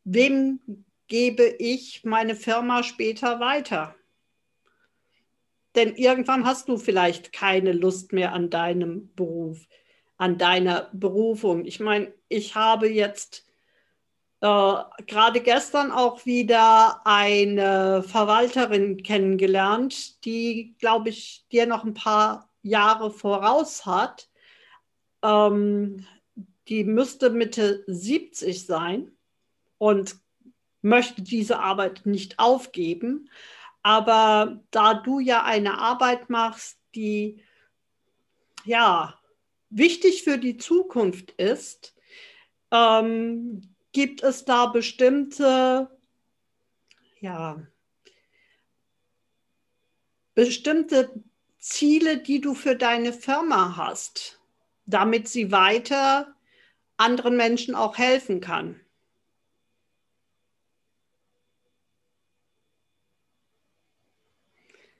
wem 0.04 0.86
gebe 1.08 1.44
ich 1.44 2.04
meine 2.04 2.36
Firma 2.36 2.82
später 2.82 3.40
weiter? 3.40 3.96
Denn 5.76 5.96
irgendwann 5.96 6.46
hast 6.46 6.70
du 6.70 6.78
vielleicht 6.78 7.34
keine 7.34 7.72
Lust 7.74 8.14
mehr 8.14 8.34
an 8.34 8.50
deinem 8.50 9.14
Beruf, 9.16 9.68
an 10.18 10.38
deiner 10.38 10.90
Berufung. 10.94 11.66
Ich 11.66 11.80
meine, 11.80 12.14
ich 12.30 12.56
habe 12.56 12.90
jetzt 12.90 13.46
äh, 14.42 14.76
gerade 15.08 15.42
gestern 15.42 15.92
auch 15.92 16.26
wieder 16.26 17.02
eine 17.06 18.04
Verwalterin 18.04 19.04
kennengelernt, 19.04 20.24
die, 20.26 20.76
glaube 20.80 21.10
ich, 21.10 21.46
dir 21.52 21.66
noch 21.66 21.84
ein 21.84 21.94
paar 21.94 22.50
Jahre 22.62 23.12
voraus 23.12 23.86
hat. 23.86 24.30
Ähm, 25.24 26.06
die 26.68 26.84
müsste 26.84 27.30
Mitte 27.30 27.84
70 27.88 28.66
sein 28.66 29.12
und 29.78 30.18
möchte 30.82 31.22
diese 31.22 31.60
Arbeit 31.60 32.06
nicht 32.06 32.40
aufgeben. 32.40 33.30
Aber 33.86 34.64
da 34.72 34.96
du 34.96 35.20
ja 35.20 35.44
eine 35.44 35.78
Arbeit 35.78 36.32
machst, 36.32 36.80
die 36.96 37.40
ja 38.64 39.14
wichtig 39.70 40.24
für 40.24 40.40
die 40.40 40.58
Zukunft 40.58 41.30
ist, 41.34 41.96
ähm, 42.72 43.76
gibt 43.92 44.24
es 44.24 44.44
da 44.44 44.66
bestimmte, 44.66 45.96
ja, 47.20 47.62
bestimmte 50.34 51.24
Ziele, 51.60 52.18
die 52.18 52.42
du 52.42 52.56
für 52.56 52.76
deine 52.76 53.14
Firma 53.14 53.78
hast, 53.78 54.42
damit 54.88 55.28
sie 55.28 55.52
weiter 55.52 56.34
anderen 56.98 57.38
Menschen 57.38 57.76
auch 57.76 58.00
helfen 58.00 58.42
kann? 58.42 58.82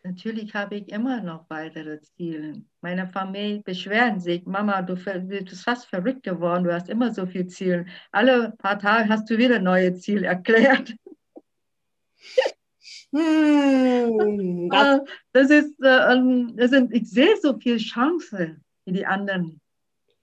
Natürlich 0.06 0.54
habe 0.54 0.76
ich 0.76 0.90
immer 0.90 1.20
noch 1.20 1.50
weitere 1.50 2.00
Ziele. 2.00 2.62
Meine 2.82 3.08
Familie 3.08 3.64
beschweren 3.64 4.20
sich, 4.20 4.46
Mama, 4.46 4.84
du 4.84 4.94
bist 4.94 5.64
fast 5.64 5.88
verrückt 5.88 6.22
geworden, 6.22 6.66
du 6.66 6.72
hast 6.72 6.90
immer 6.90 7.12
so 7.12 7.26
viele 7.26 7.48
Ziele. 7.48 7.88
Alle 8.12 8.54
paar 8.60 8.78
Tage 8.78 9.10
hast 9.10 9.28
du 9.32 9.38
wieder 9.40 9.58
neue 9.58 9.96
Ziele 9.96 10.28
erklärt. 10.28 10.94
Hm, 13.12 14.70
das, 14.70 15.02
das 15.32 15.50
ist, 15.50 15.74
äh, 15.82 16.54
das 16.54 16.70
sind, 16.70 16.94
ich 16.94 17.10
sehe 17.10 17.38
so 17.42 17.58
viele 17.58 17.78
Chancen 17.78 18.64
wie 18.86 18.94
die 18.94 19.08
anderen. 19.08 19.60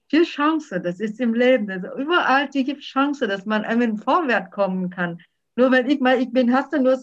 viel 0.09 0.25
Chance, 0.25 0.81
das 0.81 1.01
ist 1.01 1.19
im 1.19 1.35
Leben, 1.35 1.67
das 1.67 1.83
überall 1.99 2.49
die 2.51 2.73
Chance, 2.79 3.27
dass 3.27 3.47
man 3.47 3.65
einem 3.65 3.99
vorwärts 3.99 4.53
kommen 4.53 4.91
kann. 4.91 5.21
Nur 5.57 5.73
wenn 5.73 5.91
ich 5.91 5.99
mal, 5.99 6.23
ich 6.23 6.31
bin, 6.31 6.55
hast 6.55 6.73
du 6.73 6.81
nur 6.81 6.99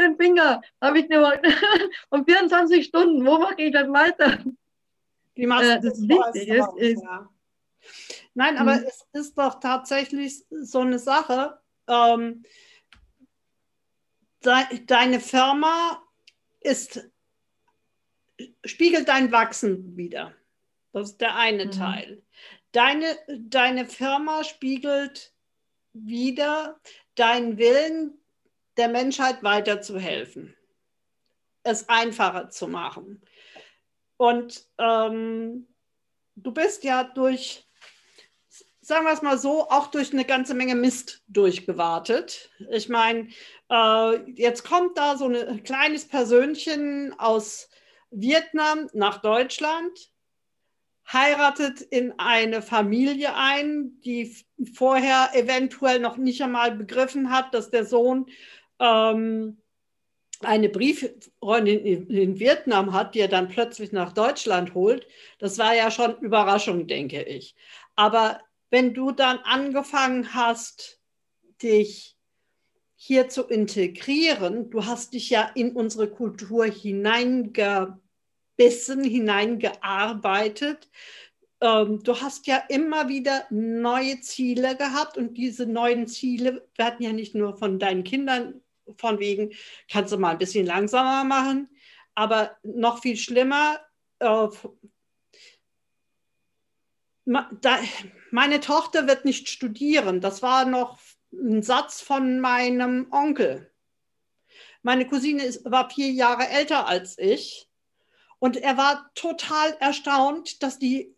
den 0.00 0.16
Finger, 0.16 0.62
habe 0.80 1.00
ich 1.00 1.08
nur 1.08 1.40
um 2.10 2.24
24 2.24 2.86
Stunden, 2.86 3.24
wo 3.24 3.38
mache 3.38 3.62
ich 3.62 3.72
dann 3.72 3.92
weiter? 3.92 4.38
Die 5.36 5.44
äh, 5.44 5.80
das 5.80 6.00
wichtig 6.00 6.48
ist, 6.48 6.76
ist 6.76 7.02
ja. 7.02 7.28
Nein, 8.34 8.58
aber 8.58 8.76
hm. 8.76 8.84
es 8.86 9.06
ist 9.12 9.38
doch 9.38 9.60
tatsächlich 9.60 10.44
so 10.50 10.80
eine 10.80 10.98
Sache. 10.98 11.58
Ähm, 11.88 12.44
de, 14.44 14.84
deine 14.86 15.20
Firma 15.20 16.02
ist, 16.60 17.08
spiegelt 18.64 19.08
dein 19.08 19.32
Wachsen 19.32 19.96
wieder. 19.96 20.34
Das 20.92 21.10
ist 21.10 21.20
der 21.20 21.36
eine 21.36 21.66
mhm. 21.66 21.70
Teil. 21.72 22.22
Deine, 22.72 23.18
deine 23.28 23.86
Firma 23.86 24.44
spiegelt 24.44 25.32
wieder 25.92 26.80
deinen 27.14 27.58
Willen, 27.58 28.19
der 28.80 28.88
Menschheit 28.88 29.42
weiterzuhelfen, 29.42 30.56
es 31.62 31.88
einfacher 31.90 32.48
zu 32.48 32.66
machen. 32.66 33.22
Und 34.16 34.66
ähm, 34.78 35.68
du 36.34 36.52
bist 36.52 36.82
ja 36.82 37.04
durch, 37.04 37.68
sagen 38.80 39.04
wir 39.04 39.12
es 39.12 39.20
mal 39.20 39.36
so, 39.36 39.68
auch 39.68 39.88
durch 39.88 40.14
eine 40.14 40.24
ganze 40.24 40.54
Menge 40.54 40.74
Mist 40.74 41.22
durchgewartet. 41.28 42.50
Ich 42.70 42.88
meine, 42.88 43.28
äh, 43.70 44.30
jetzt 44.32 44.64
kommt 44.64 44.96
da 44.96 45.18
so 45.18 45.28
ein 45.28 45.62
kleines 45.62 46.08
Persönchen 46.08 47.14
aus 47.18 47.68
Vietnam 48.10 48.88
nach 48.94 49.18
Deutschland, 49.20 50.10
heiratet 51.12 51.82
in 51.82 52.14
eine 52.18 52.62
Familie 52.62 53.34
ein, 53.34 54.00
die 54.00 54.34
vorher 54.74 55.30
eventuell 55.34 55.98
noch 55.98 56.16
nicht 56.16 56.40
einmal 56.42 56.72
begriffen 56.72 57.30
hat, 57.30 57.52
dass 57.52 57.70
der 57.70 57.84
Sohn 57.84 58.26
ähm, 58.80 59.58
eine 60.42 60.70
Brieffreundin 60.70 61.84
in, 61.84 62.40
Vietnam 62.40 62.92
hat, 62.92 63.14
die 63.14 63.20
er 63.20 63.28
dann 63.28 63.48
plötzlich 63.48 63.92
nach 63.92 64.12
Deutschland 64.12 64.74
holt. 64.74 65.06
Das 65.38 65.58
war 65.58 65.74
ja 65.74 65.90
schon 65.90 66.18
Überraschung, 66.20 66.86
denke 66.86 67.22
ich. 67.22 67.54
Aber 67.94 68.40
wenn 68.70 68.94
du 68.94 69.12
dann 69.12 69.38
angefangen 69.38 70.32
hast, 70.34 70.98
dich 71.62 72.16
hier 72.96 73.28
zu 73.28 73.44
integrieren, 73.44 74.70
du 74.70 74.86
hast 74.86 75.12
dich 75.12 75.30
ja 75.30 75.50
in 75.54 75.72
unsere 75.72 76.08
Kultur 76.08 76.64
hineingebissen, 76.64 77.98
hineingearbeitet. 79.04 80.88
Ähm, 81.60 82.02
du 82.02 82.18
hast 82.20 82.46
ja 82.46 82.62
immer 82.68 83.08
wieder 83.08 83.44
neue 83.50 84.20
Ziele 84.20 84.76
gehabt 84.76 85.18
und 85.18 85.36
diese 85.36 85.66
neuen 85.66 86.06
Ziele 86.06 86.66
werden 86.76 87.04
ja 87.04 87.12
nicht 87.12 87.34
nur 87.34 87.58
von 87.58 87.78
deinen 87.78 88.04
Kindern 88.04 88.62
von 88.96 89.18
wegen, 89.18 89.52
kannst 89.90 90.12
du 90.12 90.18
mal 90.18 90.30
ein 90.30 90.38
bisschen 90.38 90.66
langsamer 90.66 91.24
machen. 91.24 91.68
Aber 92.14 92.56
noch 92.62 93.00
viel 93.00 93.16
schlimmer, 93.16 93.80
äh, 94.18 94.48
meine 98.30 98.60
Tochter 98.60 99.06
wird 99.06 99.24
nicht 99.24 99.48
studieren. 99.48 100.20
Das 100.20 100.42
war 100.42 100.64
noch 100.64 100.98
ein 101.32 101.62
Satz 101.62 102.00
von 102.00 102.40
meinem 102.40 103.06
Onkel. 103.12 103.70
Meine 104.82 105.06
Cousine 105.06 105.44
ist, 105.44 105.70
war 105.70 105.90
vier 105.90 106.10
Jahre 106.10 106.48
älter 106.48 106.86
als 106.86 107.18
ich 107.18 107.68
und 108.38 108.56
er 108.56 108.76
war 108.76 109.10
total 109.14 109.76
erstaunt, 109.80 110.62
dass 110.62 110.78
die 110.78 111.14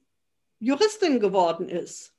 Juristin 0.58 1.20
geworden 1.20 1.68
ist. 1.68 2.14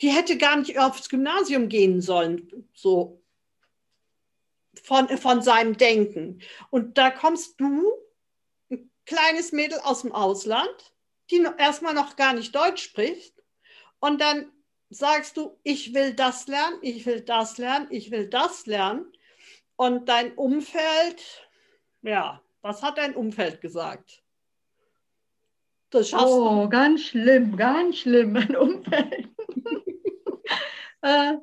Die 0.00 0.08
hätte 0.08 0.38
gar 0.38 0.56
nicht 0.56 0.78
aufs 0.78 1.08
Gymnasium 1.08 1.68
gehen 1.68 2.00
sollen, 2.00 2.68
so 2.72 3.22
von, 4.80 5.08
von 5.08 5.42
seinem 5.42 5.76
Denken. 5.76 6.40
Und 6.70 6.98
da 6.98 7.10
kommst 7.10 7.60
du, 7.60 7.92
ein 8.70 8.90
kleines 9.06 9.52
Mädel 9.52 9.78
aus 9.80 10.02
dem 10.02 10.12
Ausland, 10.12 10.94
die 11.30 11.44
erstmal 11.58 11.94
noch 11.94 12.16
gar 12.16 12.32
nicht 12.32 12.54
Deutsch 12.54 12.82
spricht, 12.82 13.34
und 14.00 14.20
dann 14.20 14.52
sagst 14.90 15.38
du, 15.38 15.58
ich 15.62 15.94
will 15.94 16.12
das 16.14 16.46
lernen, 16.46 16.78
ich 16.82 17.06
will 17.06 17.22
das 17.22 17.56
lernen, 17.56 17.86
ich 17.90 18.10
will 18.10 18.28
das 18.28 18.66
lernen. 18.66 19.10
Und 19.76 20.10
dein 20.10 20.34
Umfeld, 20.34 21.48
ja, 22.02 22.42
was 22.60 22.82
hat 22.82 22.98
dein 22.98 23.16
Umfeld 23.16 23.60
gesagt? 23.60 24.22
Das 25.90 26.10
schaffst 26.10 26.26
oh, 26.26 26.64
du. 26.64 26.68
ganz 26.68 27.02
schlimm, 27.02 27.56
ganz 27.56 27.98
schlimm, 27.98 28.32
mein 28.32 28.54
Umfeld. 28.56 29.28
äh, 31.02 31.34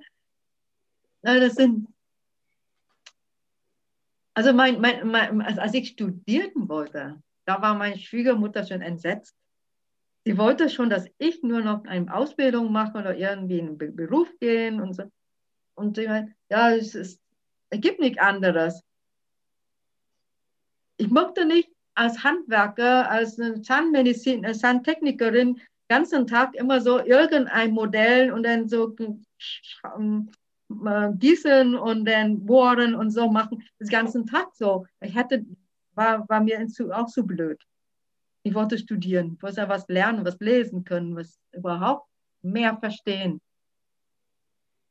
das 1.22 1.56
sind 1.56 1.88
also 4.42 4.54
mein, 4.54 4.82
mein, 4.82 5.08
mein, 5.08 5.42
als 5.44 5.76
ich 5.76 5.90
studieren 5.90 6.68
wollte, 6.68 7.22
da 7.46 7.62
war 7.62 7.76
meine 7.76 8.00
Schwiegermutter 8.00 8.66
schon 8.66 8.82
entsetzt. 8.82 9.36
Sie 10.26 10.36
wollte 10.36 10.68
schon, 10.68 10.90
dass 10.90 11.06
ich 11.20 11.44
nur 11.44 11.62
noch 11.62 11.84
eine 11.86 12.12
Ausbildung 12.12 12.72
mache 12.72 12.98
oder 12.98 13.16
irgendwie 13.16 13.60
in 13.60 13.80
einen 13.80 13.96
Beruf 13.96 14.30
gehen 14.40 14.82
und 14.82 14.96
so. 14.96 15.04
Und 15.76 15.96
sie 15.96 16.08
meinte, 16.08 16.34
ja, 16.50 16.72
es, 16.72 16.96
ist, 16.96 17.22
es 17.70 17.82
gibt 17.82 18.00
nichts 18.00 18.18
anderes. 18.18 18.82
Ich 20.98 21.12
mochte 21.12 21.46
nicht 21.46 21.70
als 21.94 22.24
Handwerker, 22.24 23.12
als 23.12 23.40
Zahnmedizin, 23.62 24.44
als 24.44 24.58
Zahntechnikerin 24.60 25.56
den 25.56 25.62
ganzen 25.88 26.26
Tag 26.26 26.56
immer 26.56 26.82
so 26.82 26.98
irgendein 26.98 27.74
Modell 27.74 28.32
und 28.32 28.42
dann 28.42 28.68
so 28.68 28.96
gießen 31.20 31.76
und 31.76 32.06
dann 32.06 32.46
bohren 32.46 32.96
und 32.96 33.12
so 33.12 33.30
machen, 33.30 33.64
den 33.80 33.88
ganzen 33.88 34.26
Tag 34.26 34.50
so. 34.54 34.86
Ich 35.02 35.16
hatte, 35.16 35.46
war, 35.94 36.28
war 36.30 36.42
mir 36.42 36.66
auch 36.94 37.08
so 37.08 37.24
blöd. 37.24 37.62
Ich 38.44 38.54
wollte 38.54 38.78
studieren, 38.78 39.34
ich 39.36 39.44
wollte 39.44 39.70
was 39.70 39.88
lernen, 39.88 40.26
was 40.26 40.40
lesen 40.40 40.84
können, 40.84 41.16
was 41.16 41.40
überhaupt 41.52 42.08
mehr 42.42 42.76
verstehen. 42.78 43.40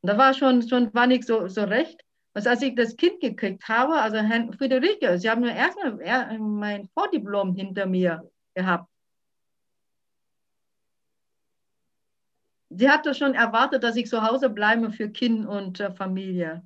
Und 0.01 0.07
da 0.09 0.17
war 0.17 0.33
schon, 0.33 0.67
schon 0.67 0.93
war 0.93 1.07
nicht 1.07 1.25
so, 1.25 1.47
so 1.47 1.63
recht. 1.63 2.01
Also 2.33 2.49
als 2.49 2.61
ich 2.61 2.75
das 2.75 2.95
Kind 2.95 3.19
gekriegt 3.19 3.67
habe, 3.67 3.93
also 3.93 4.17
Herrn 4.17 4.53
Friederike, 4.53 5.17
sie 5.19 5.29
haben 5.29 5.41
mir 5.41 5.53
erstmal 5.53 6.39
mein 6.39 6.87
Vordiplom 6.93 7.55
hinter 7.55 7.85
mir 7.85 8.29
gehabt. 8.55 8.87
Sie 12.73 12.89
hatte 12.89 13.13
schon 13.13 13.35
erwartet, 13.35 13.83
dass 13.83 13.95
ich 13.95 14.07
zu 14.07 14.21
Hause 14.23 14.49
bleibe 14.49 14.91
für 14.91 15.09
Kind 15.09 15.45
und 15.45 15.79
äh, 15.79 15.91
Familie. 15.91 16.63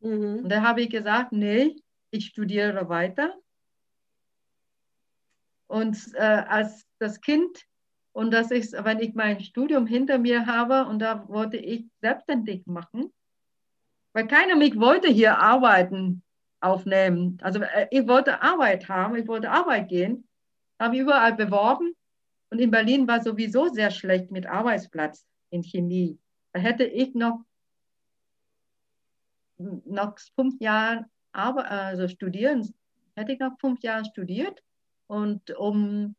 Mhm. 0.00 0.44
Und 0.44 0.48
da 0.48 0.62
habe 0.62 0.82
ich 0.82 0.90
gesagt, 0.90 1.32
nee, 1.32 1.76
ich 2.10 2.26
studiere 2.26 2.88
weiter. 2.88 3.34
Und 5.66 5.96
äh, 6.14 6.20
als 6.20 6.86
das 6.98 7.20
Kind 7.20 7.64
und 8.12 8.32
dass 8.32 8.50
ich, 8.50 8.72
wenn 8.72 8.98
ich 8.98 9.14
mein 9.14 9.40
Studium 9.40 9.86
hinter 9.86 10.18
mir 10.18 10.46
habe 10.46 10.86
und 10.86 10.98
da 10.98 11.28
wollte 11.28 11.56
ich 11.56 11.86
selbstständig 12.00 12.66
machen, 12.66 13.12
weil 14.12 14.26
keiner 14.26 14.56
mich 14.56 14.78
wollte 14.78 15.08
hier 15.08 15.38
arbeiten 15.38 16.22
aufnehmen. 16.60 17.38
Also 17.42 17.60
äh, 17.60 17.86
ich 17.90 18.06
wollte 18.08 18.42
Arbeit 18.42 18.88
haben, 18.88 19.14
ich 19.14 19.28
wollte 19.28 19.50
Arbeit 19.50 19.88
gehen, 19.88 20.26
habe 20.80 20.96
überall 20.96 21.34
beworben 21.34 21.94
und 22.50 22.58
in 22.58 22.72
Berlin 22.72 23.06
war 23.06 23.22
sowieso 23.22 23.68
sehr 23.68 23.92
schlecht 23.92 24.32
mit 24.32 24.46
Arbeitsplatz 24.46 25.24
in 25.50 25.62
Chemie. 25.62 26.18
Da 26.52 26.60
hätte 26.60 26.84
ich 26.84 27.14
noch, 27.14 27.44
noch 29.58 30.18
fünf 30.34 30.60
Jahre 30.60 31.06
aber, 31.32 31.70
also 31.70 32.08
studieren, 32.08 32.74
hätte 33.14 33.32
ich 33.32 33.38
noch 33.38 33.58
fünf 33.60 33.82
Jahre 33.82 34.04
studiert 34.04 34.62
und 35.06 35.50
um 35.56 36.16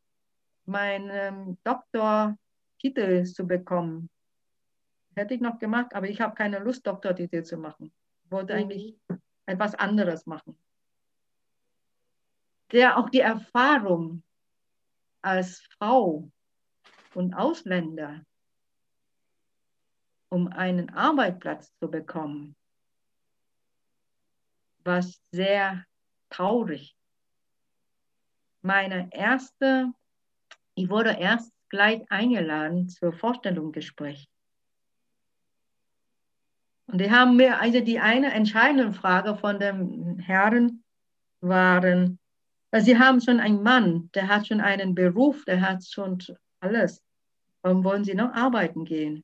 meinen 0.65 1.57
Doktortitel 1.63 3.23
zu 3.25 3.45
bekommen, 3.45 4.09
hätte 5.15 5.33
ich 5.33 5.41
noch 5.41 5.59
gemacht, 5.59 5.93
aber 5.93 6.07
ich 6.07 6.21
habe 6.21 6.35
keine 6.35 6.59
Lust, 6.59 6.87
Doktortitel 6.87 7.43
zu 7.43 7.57
machen. 7.57 7.91
Ich 8.23 8.31
wollte 8.31 8.53
mhm. 8.53 8.59
eigentlich 8.59 8.97
etwas 9.45 9.75
anderes 9.75 10.25
machen. 10.25 10.57
Der 12.71 12.97
auch 12.97 13.09
die 13.09 13.19
Erfahrung 13.19 14.23
als 15.21 15.61
Frau 15.77 16.31
und 17.13 17.33
Ausländer 17.33 18.21
um 20.31 20.47
einen 20.47 20.89
Arbeitsplatz 20.89 21.75
zu 21.77 21.91
bekommen, 21.91 22.55
war 24.83 25.03
sehr 25.31 25.85
traurig. 26.29 26.95
Meine 28.61 29.09
erste, 29.11 29.91
ich 30.75 30.89
wurde 30.89 31.11
erst 31.11 31.51
gleich 31.69 32.09
eingeladen 32.09 32.87
zur 32.87 33.11
Vorstellungsgespräch. 33.11 34.27
Und 36.87 36.99
die 36.99 37.11
haben 37.11 37.35
mir, 37.35 37.59
also 37.59 37.81
die 37.81 37.99
eine 37.99 38.31
entscheidende 38.33 38.93
Frage 38.93 39.35
von 39.35 39.59
dem 39.59 40.17
Herren 40.19 40.83
waren, 41.41 42.19
sie 42.77 42.97
haben 42.97 43.19
schon 43.19 43.39
einen 43.41 43.63
Mann, 43.63 44.09
der 44.13 44.29
hat 44.29 44.47
schon 44.47 44.61
einen 44.61 44.95
Beruf, 44.95 45.43
der 45.45 45.61
hat 45.61 45.85
schon 45.85 46.19
alles. 46.61 47.03
Warum 47.61 47.83
wollen 47.83 48.05
sie 48.05 48.15
noch 48.15 48.33
arbeiten 48.33 48.85
gehen? 48.85 49.23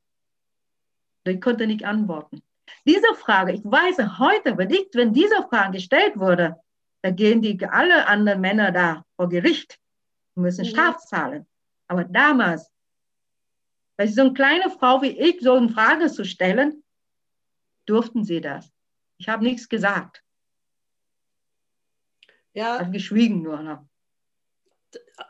Ich 1.31 1.41
konnte 1.41 1.67
nicht 1.67 1.85
antworten. 1.85 2.41
Diese 2.85 3.15
Frage, 3.15 3.53
ich 3.53 3.63
weiß 3.63 3.97
heute, 4.17 4.57
wenn 4.57 5.13
diese 5.13 5.47
Frage 5.49 5.73
gestellt 5.73 6.17
wurde, 6.17 6.57
da 7.01 7.11
gehen 7.11 7.41
die 7.41 7.57
alle 7.65 8.07
anderen 8.07 8.41
Männer 8.41 8.71
da 8.71 9.05
vor 9.15 9.29
Gericht 9.29 9.79
und 10.35 10.43
müssen 10.43 10.65
mhm. 10.65 10.69
Straf 10.69 10.97
zahlen. 11.05 11.47
Aber 11.87 12.03
damals, 12.03 12.71
weil 13.97 14.07
so 14.07 14.21
eine 14.21 14.33
kleine 14.33 14.69
Frau 14.69 15.01
wie 15.01 15.17
ich 15.17 15.41
so 15.41 15.53
eine 15.53 15.69
Frage 15.69 16.07
zu 16.07 16.25
stellen, 16.25 16.83
durften 17.85 18.23
sie 18.23 18.41
das. 18.41 18.71
Ich 19.17 19.29
habe 19.29 19.43
nichts 19.43 19.69
gesagt. 19.69 20.23
Ja. 22.53 22.75
Ich 22.75 22.81
habe 22.81 22.91
geschwiegen 22.91 23.41
nur 23.41 23.61
noch. 23.61 23.85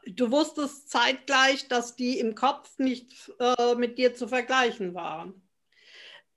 Du 0.05 0.31
wusstest 0.31 0.89
zeitgleich, 0.89 1.67
dass 1.67 1.95
die 1.95 2.19
im 2.19 2.35
Kopf 2.35 2.77
nicht 2.79 3.31
äh, 3.39 3.75
mit 3.75 3.97
dir 3.97 4.15
zu 4.15 4.27
vergleichen 4.27 4.93
waren. 4.93 5.46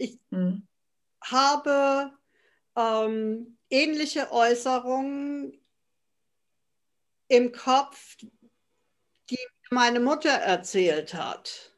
Ich 0.00 0.18
hm. 0.30 0.66
habe 1.22 2.10
ähm, 2.74 3.58
ähnliche 3.68 4.32
Äußerungen 4.32 5.60
im 7.28 7.52
Kopf, 7.52 8.16
die 9.28 9.38
meine 9.70 10.00
Mutter 10.00 10.30
erzählt 10.30 11.12
hat. 11.12 11.76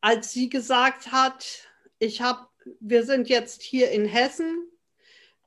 Als 0.00 0.32
sie 0.32 0.48
gesagt 0.48 1.12
hat, 1.12 1.68
ich 1.98 2.22
habe, 2.22 2.48
wir 2.80 3.04
sind 3.04 3.28
jetzt 3.28 3.60
hier 3.60 3.90
in 3.90 4.06
Hessen, 4.06 4.66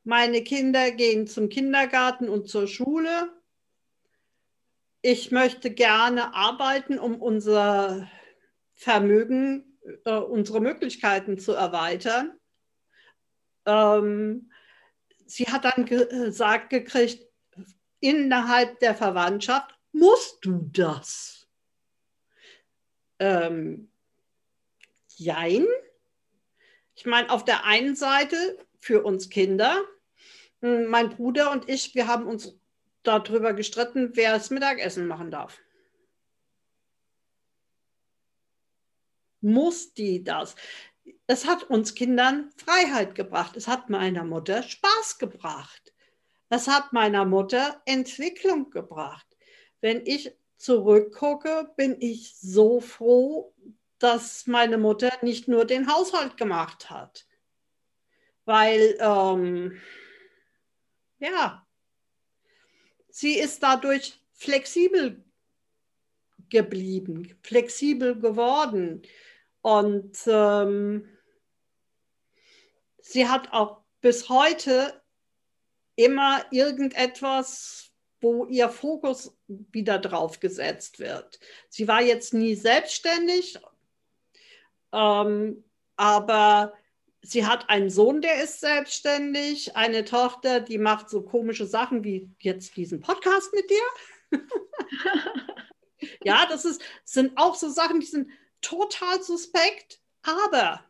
meine 0.04 0.44
Kinder 0.44 0.92
gehen 0.92 1.26
zum 1.26 1.50
Kindergarten 1.50 2.30
und 2.30 2.48
zur 2.48 2.68
Schule. 2.68 3.34
Ich 5.02 5.32
möchte 5.32 5.72
gerne 5.72 6.36
arbeiten, 6.36 7.00
um 7.00 7.20
unser 7.20 8.08
Vermögen, 8.76 9.67
äh, 10.06 10.12
unsere 10.12 10.62
Möglichkeiten 10.62 11.38
zu 11.38 11.54
erweitern. 11.54 12.38
Ähm, 13.66 14.52
sie 15.26 15.46
hat 15.46 15.66
dann 15.66 15.86
gesagt 15.86 16.70
gekriegt, 16.70 17.28
innerhalb 18.00 18.80
der 18.80 18.96
Verwandtschaft 18.96 19.78
musst 19.92 20.46
du 20.46 20.70
das. 20.72 21.48
Ähm, 23.20 23.92
jein. 25.16 25.66
Ich 26.96 27.06
meine, 27.06 27.30
auf 27.30 27.46
der 27.46 27.66
einen 27.66 27.96
Seite 27.96 28.58
für 28.80 29.04
uns 29.04 29.30
Kinder, 29.30 29.84
hm, 30.62 30.86
mein 30.88 31.10
Bruder 31.10 31.52
und 31.52 31.70
ich, 31.70 31.96
wir 31.96 32.08
haben 32.08 32.28
uns 32.28 32.58
darüber 33.04 33.54
gestritten, 33.54 34.12
wer 34.14 34.34
das 34.34 34.50
Mittagessen 34.50 35.08
machen 35.08 35.32
darf. 35.32 35.60
Muss 39.42 39.94
die 39.94 40.24
das? 40.24 40.56
es 41.28 41.46
hat 41.46 41.64
uns 41.64 41.94
Kindern 41.94 42.52
Freiheit 42.58 43.16
gebracht. 43.16 43.56
Es 43.58 43.68
hat 43.68 43.90
meiner 43.90 44.24
Mutter 44.24 44.64
Spaß 44.64 45.18
gebracht. 45.18 45.94
Es 46.50 46.68
hat 46.68 46.94
meiner 46.94 47.26
Mutter 47.26 47.82
Entwicklung 47.86 48.70
gebracht. 48.70 49.28
Wenn 49.82 50.06
ich 50.06 50.34
zurückgucke, 50.58 51.72
bin 51.76 51.98
ich 52.00 52.38
so 52.38 52.80
froh, 52.80 53.54
dass 54.00 54.48
meine 54.48 54.78
Mutter 54.78 55.12
nicht 55.22 55.48
nur 55.48 55.66
den 55.66 55.92
Haushalt 55.92 56.38
gemacht 56.38 56.90
hat. 56.90 57.28
Weil, 58.46 58.98
ähm, 59.02 59.78
ja, 61.20 61.68
sie 63.10 63.38
ist 63.38 63.62
dadurch 63.62 64.20
flexibel 64.34 65.24
geblieben, 66.50 67.38
flexibel 67.44 68.18
geworden. 68.18 69.02
Und 69.62 70.18
ähm, 70.28 71.08
sie 73.02 73.28
hat 73.28 73.52
auch 73.54 73.82
bis 74.02 74.30
heute 74.30 75.02
immer 75.96 76.46
irgendetwas, 76.52 77.92
wo 78.22 78.46
ihr 78.46 78.70
Fokus 78.70 79.38
wieder 79.48 80.00
drauf 80.00 80.40
gesetzt 80.40 81.00
wird. 81.00 81.40
Sie 81.70 81.88
war 81.88 82.02
jetzt 82.02 82.34
nie 82.34 82.56
selbstständig, 82.56 83.60
ähm, 84.94 85.64
aber 85.96 86.74
sie 87.22 87.46
hat 87.46 87.70
einen 87.70 87.90
Sohn, 87.90 88.22
der 88.22 88.44
ist 88.44 88.60
selbstständig, 88.60 89.76
eine 89.76 90.06
Tochter, 90.06 90.62
die 90.62 90.78
macht 90.78 91.10
so 91.10 91.22
komische 91.22 91.66
Sachen 91.66 92.04
wie 92.04 92.30
jetzt 92.40 92.76
diesen 92.78 93.02
Podcast 93.02 93.54
mit 93.54 93.70
dir. 93.70 94.40
ja, 96.24 96.46
das 96.48 96.66
ist, 96.66 96.82
sind 97.04 97.38
auch 97.38 97.56
so 97.56 97.70
Sachen, 97.70 98.00
die 98.00 98.06
sind 98.06 98.30
total 98.62 99.22
suspekt, 99.24 100.00
aber 100.24 100.84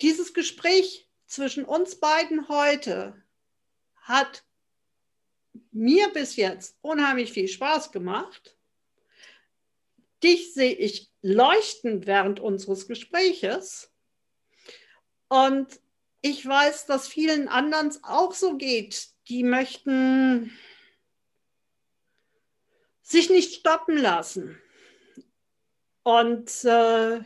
dieses 0.00 0.34
Gespräch 0.34 1.08
zwischen 1.26 1.64
uns 1.64 1.98
beiden 2.00 2.48
heute 2.48 3.20
hat 3.96 4.44
mir 5.72 6.08
bis 6.08 6.36
jetzt 6.36 6.76
unheimlich 6.80 7.32
viel 7.32 7.48
Spaß 7.48 7.92
gemacht. 7.92 8.56
Dich 10.22 10.54
sehe 10.54 10.72
ich 10.72 11.10
leuchten 11.22 12.06
während 12.06 12.40
unseres 12.40 12.88
Gespräches. 12.88 13.92
Und 15.28 15.80
ich 16.20 16.44
weiß, 16.44 16.86
dass 16.86 17.06
vielen 17.08 17.48
anderen 17.48 17.92
auch 18.02 18.34
so 18.34 18.56
geht. 18.56 19.08
Die 19.28 19.44
möchten 19.44 20.56
sich 23.02 23.30
nicht 23.30 23.54
stoppen 23.54 23.96
lassen. 23.96 24.60
Und 26.08 26.64
äh, 26.64 27.20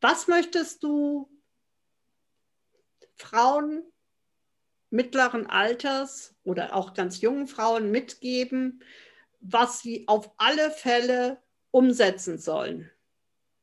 was 0.00 0.26
möchtest 0.26 0.82
du 0.82 1.28
Frauen 3.14 3.82
mittleren 4.88 5.46
Alters 5.50 6.34
oder 6.44 6.74
auch 6.74 6.94
ganz 6.94 7.20
jungen 7.20 7.46
Frauen 7.46 7.90
mitgeben, 7.90 8.82
was 9.40 9.82
sie 9.82 10.08
auf 10.08 10.30
alle 10.38 10.70
Fälle 10.70 11.42
umsetzen 11.70 12.38
sollen? 12.38 12.90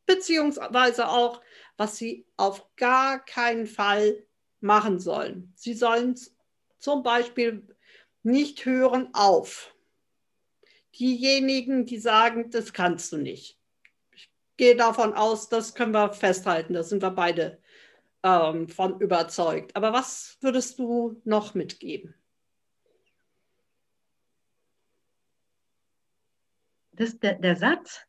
Beziehungsweise 0.06 1.08
auch, 1.08 1.42
was 1.76 1.98
sie 1.98 2.28
auf 2.38 2.76
gar 2.76 3.26
keinen 3.26 3.66
Fall 3.66 4.24
machen 4.60 5.00
sollen. 5.00 5.52
Sie 5.56 5.74
sollen 5.74 6.16
zum 6.78 7.02
Beispiel 7.02 7.76
nicht 8.22 8.66
hören 8.66 9.10
auf. 9.16 9.74
Diejenigen, 10.94 11.88
die 11.88 11.98
sagen, 11.98 12.52
das 12.52 12.72
kannst 12.72 13.12
du 13.12 13.18
nicht 13.18 13.60
gehe 14.58 14.76
davon 14.76 15.14
aus, 15.14 15.50
das 15.50 15.76
können 15.76 15.94
wir 15.94 16.14
festhalten, 16.14 16.74
da 16.74 16.84
sind 16.84 17.02
wir 17.02 17.12
beide 17.12 17.60
ähm, 18.24 18.68
von 18.68 19.00
überzeugt. 19.00 19.76
Aber 19.76 19.94
was 19.94 20.38
würdest 20.42 20.80
du 20.80 21.22
noch 21.26 21.54
mitgeben? 21.54 22.16
Das, 26.92 27.20
der, 27.20 27.36
der 27.36 27.56
Satz, 27.58 28.06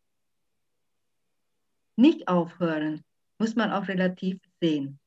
nicht 1.97 2.28
aufhören, 2.28 3.05
muss 3.38 3.57
man 3.57 3.72
auch 3.72 3.88
relativ 3.88 4.38
sehen. 4.61 5.01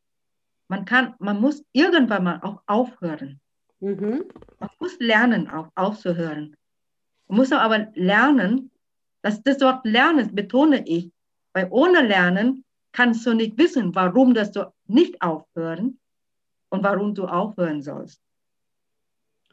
Man, 0.68 0.86
kann, 0.86 1.16
man 1.20 1.40
muss 1.40 1.64
irgendwann 1.72 2.24
mal 2.24 2.40
auch 2.44 2.62
aufhören. 2.68 3.40
Mhm. 3.80 4.26
Man 4.60 4.70
muss 4.80 5.00
lernen, 5.00 5.50
auch 5.50 5.72
aufzuhören. 5.76 6.56
Man 7.28 7.38
muss 7.38 7.52
aber 7.52 7.88
lernen, 7.96 8.72
dass 9.22 9.42
das 9.44 9.62
Wort 9.62 9.86
Lernen, 9.86 10.36
betone 10.36 10.86
ich, 10.86 11.12
weil 11.54 11.68
ohne 11.72 12.02
Lernen 12.06 12.64
kannst 12.92 13.26
du 13.26 13.34
nicht 13.34 13.58
wissen, 13.58 13.94
warum 13.96 14.34
das 14.34 14.52
du 14.52 14.72
nicht 14.88 15.22
aufhören 15.22 16.00
und 16.70 16.84
warum 16.84 17.14
du 17.14 17.26
aufhören 17.26 17.82
sollst. 17.82 18.22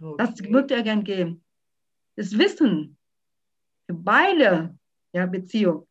Okay. 0.01 0.15
Das 0.19 0.43
würde 0.43 0.75
er 0.75 0.83
gern 0.83 1.05
geben. 1.05 1.43
Das 2.17 2.37
Wissen 2.37 2.97
für 3.87 3.95
beide 3.95 4.77
ja, 5.13 5.27
Beziehungen, 5.27 5.87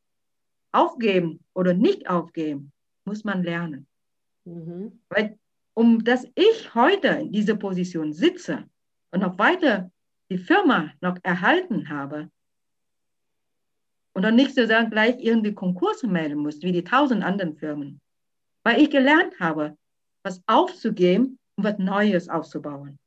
aufgeben 0.72 1.40
oder 1.54 1.74
nicht 1.74 2.10
aufgeben, 2.10 2.72
muss 3.06 3.24
man 3.24 3.44
lernen. 3.44 3.88
Mhm. 4.44 5.00
Weil 5.10 5.40
um 5.74 6.04
dass 6.04 6.26
ich 6.36 6.74
heute 6.74 7.08
in 7.08 7.32
dieser 7.32 7.56
Position 7.56 8.14
sitze 8.14 8.64
und 9.12 9.22
noch 9.22 9.38
weiter 9.38 9.92
die 10.30 10.38
Firma 10.38 10.92
noch 11.02 11.18
erhalten 11.24 11.90
habe, 11.90 12.30
und 14.16 14.24
dann 14.24 14.36
nicht 14.36 14.56
so 14.56 14.66
sagen, 14.66 14.90
gleich 14.90 15.18
irgendwie 15.20 15.54
Konkurse 15.54 16.08
melden 16.08 16.40
muss, 16.40 16.62
wie 16.62 16.72
die 16.72 16.84
tausend 16.84 17.24
anderen 17.24 17.56
Firmen. 17.56 18.02
Weil 18.64 18.82
ich 18.82 18.90
gelernt 18.90 19.40
habe, 19.40 19.78
was 20.24 20.42
aufzugeben 20.48 21.38
und 21.56 21.64
was 21.64 21.78
Neues 21.78 22.30
aufzubauen. 22.30 22.98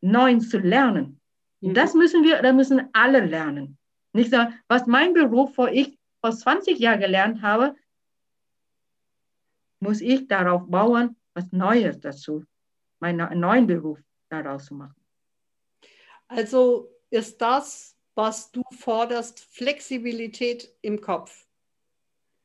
Neues 0.00 0.48
zu 0.48 0.58
lernen. 0.58 1.20
Und 1.60 1.74
das 1.74 1.92
mhm. 1.92 2.00
müssen 2.00 2.24
wir, 2.24 2.40
da 2.40 2.52
müssen 2.52 2.88
alle 2.92 3.24
lernen. 3.26 3.76
Nicht 4.12 4.30
so, 4.30 4.38
was 4.68 4.86
mein 4.86 5.12
Beruf 5.12 5.54
vor 5.54 5.68
ich 5.68 5.98
vor 6.20 6.30
20 6.30 6.78
Jahren 6.78 7.00
gelernt 7.00 7.42
habe, 7.42 7.76
muss 9.80 10.00
ich 10.00 10.26
darauf 10.26 10.62
bauen, 10.66 11.16
was 11.34 11.52
Neues 11.52 12.00
dazu 12.00 12.44
meinen 13.00 13.38
neuen 13.38 13.66
Beruf 13.66 13.98
daraus 14.28 14.66
zu 14.66 14.74
machen. 14.74 14.94
Also 16.28 16.90
ist 17.10 17.40
das, 17.40 17.96
was 18.18 18.50
du 18.50 18.64
forderst, 18.72 19.38
Flexibilität 19.38 20.74
im 20.82 21.00
Kopf. 21.00 21.46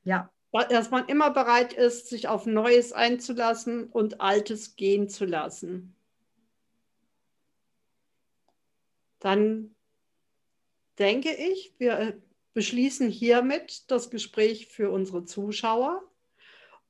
Ja. 0.03 0.32
Dass 0.51 0.91
man 0.91 1.07
immer 1.07 1.32
bereit 1.32 1.74
ist, 1.74 2.09
sich 2.09 2.28
auf 2.28 2.45
Neues 2.45 2.93
einzulassen 2.93 3.88
und 3.88 4.21
Altes 4.21 4.76
gehen 4.76 5.09
zu 5.09 5.26
lassen. 5.26 5.95
Dann 9.17 9.74
denke 10.99 11.34
ich, 11.34 11.74
wir 11.80 12.21
beschließen 12.53 13.09
hiermit 13.09 13.89
das 13.89 14.11
Gespräch 14.11 14.67
für 14.67 14.91
unsere 14.91 15.26
Zuschauer. 15.26 16.03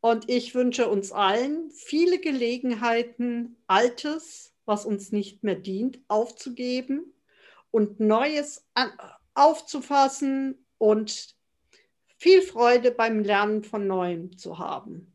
Und 0.02 0.30
ich 0.30 0.56
wünsche 0.56 0.90
uns 0.90 1.14
allen 1.14 1.72
viele 1.72 2.20
Gelegenheiten, 2.20 3.56
Altes, 3.66 4.54
was 4.66 4.86
uns 4.86 5.14
nicht 5.14 5.42
mehr 5.42 5.56
dient, 5.56 6.02
aufzugeben 6.10 7.13
und 7.74 8.00
Neues 8.00 8.64
aufzufassen 9.34 10.64
und 10.78 11.36
viel 12.18 12.44
Freude 12.44 12.92
beim 12.92 13.24
Lernen 13.24 13.64
von 13.64 13.88
Neuem 13.88 14.38
zu 14.38 14.60
haben. 14.60 15.13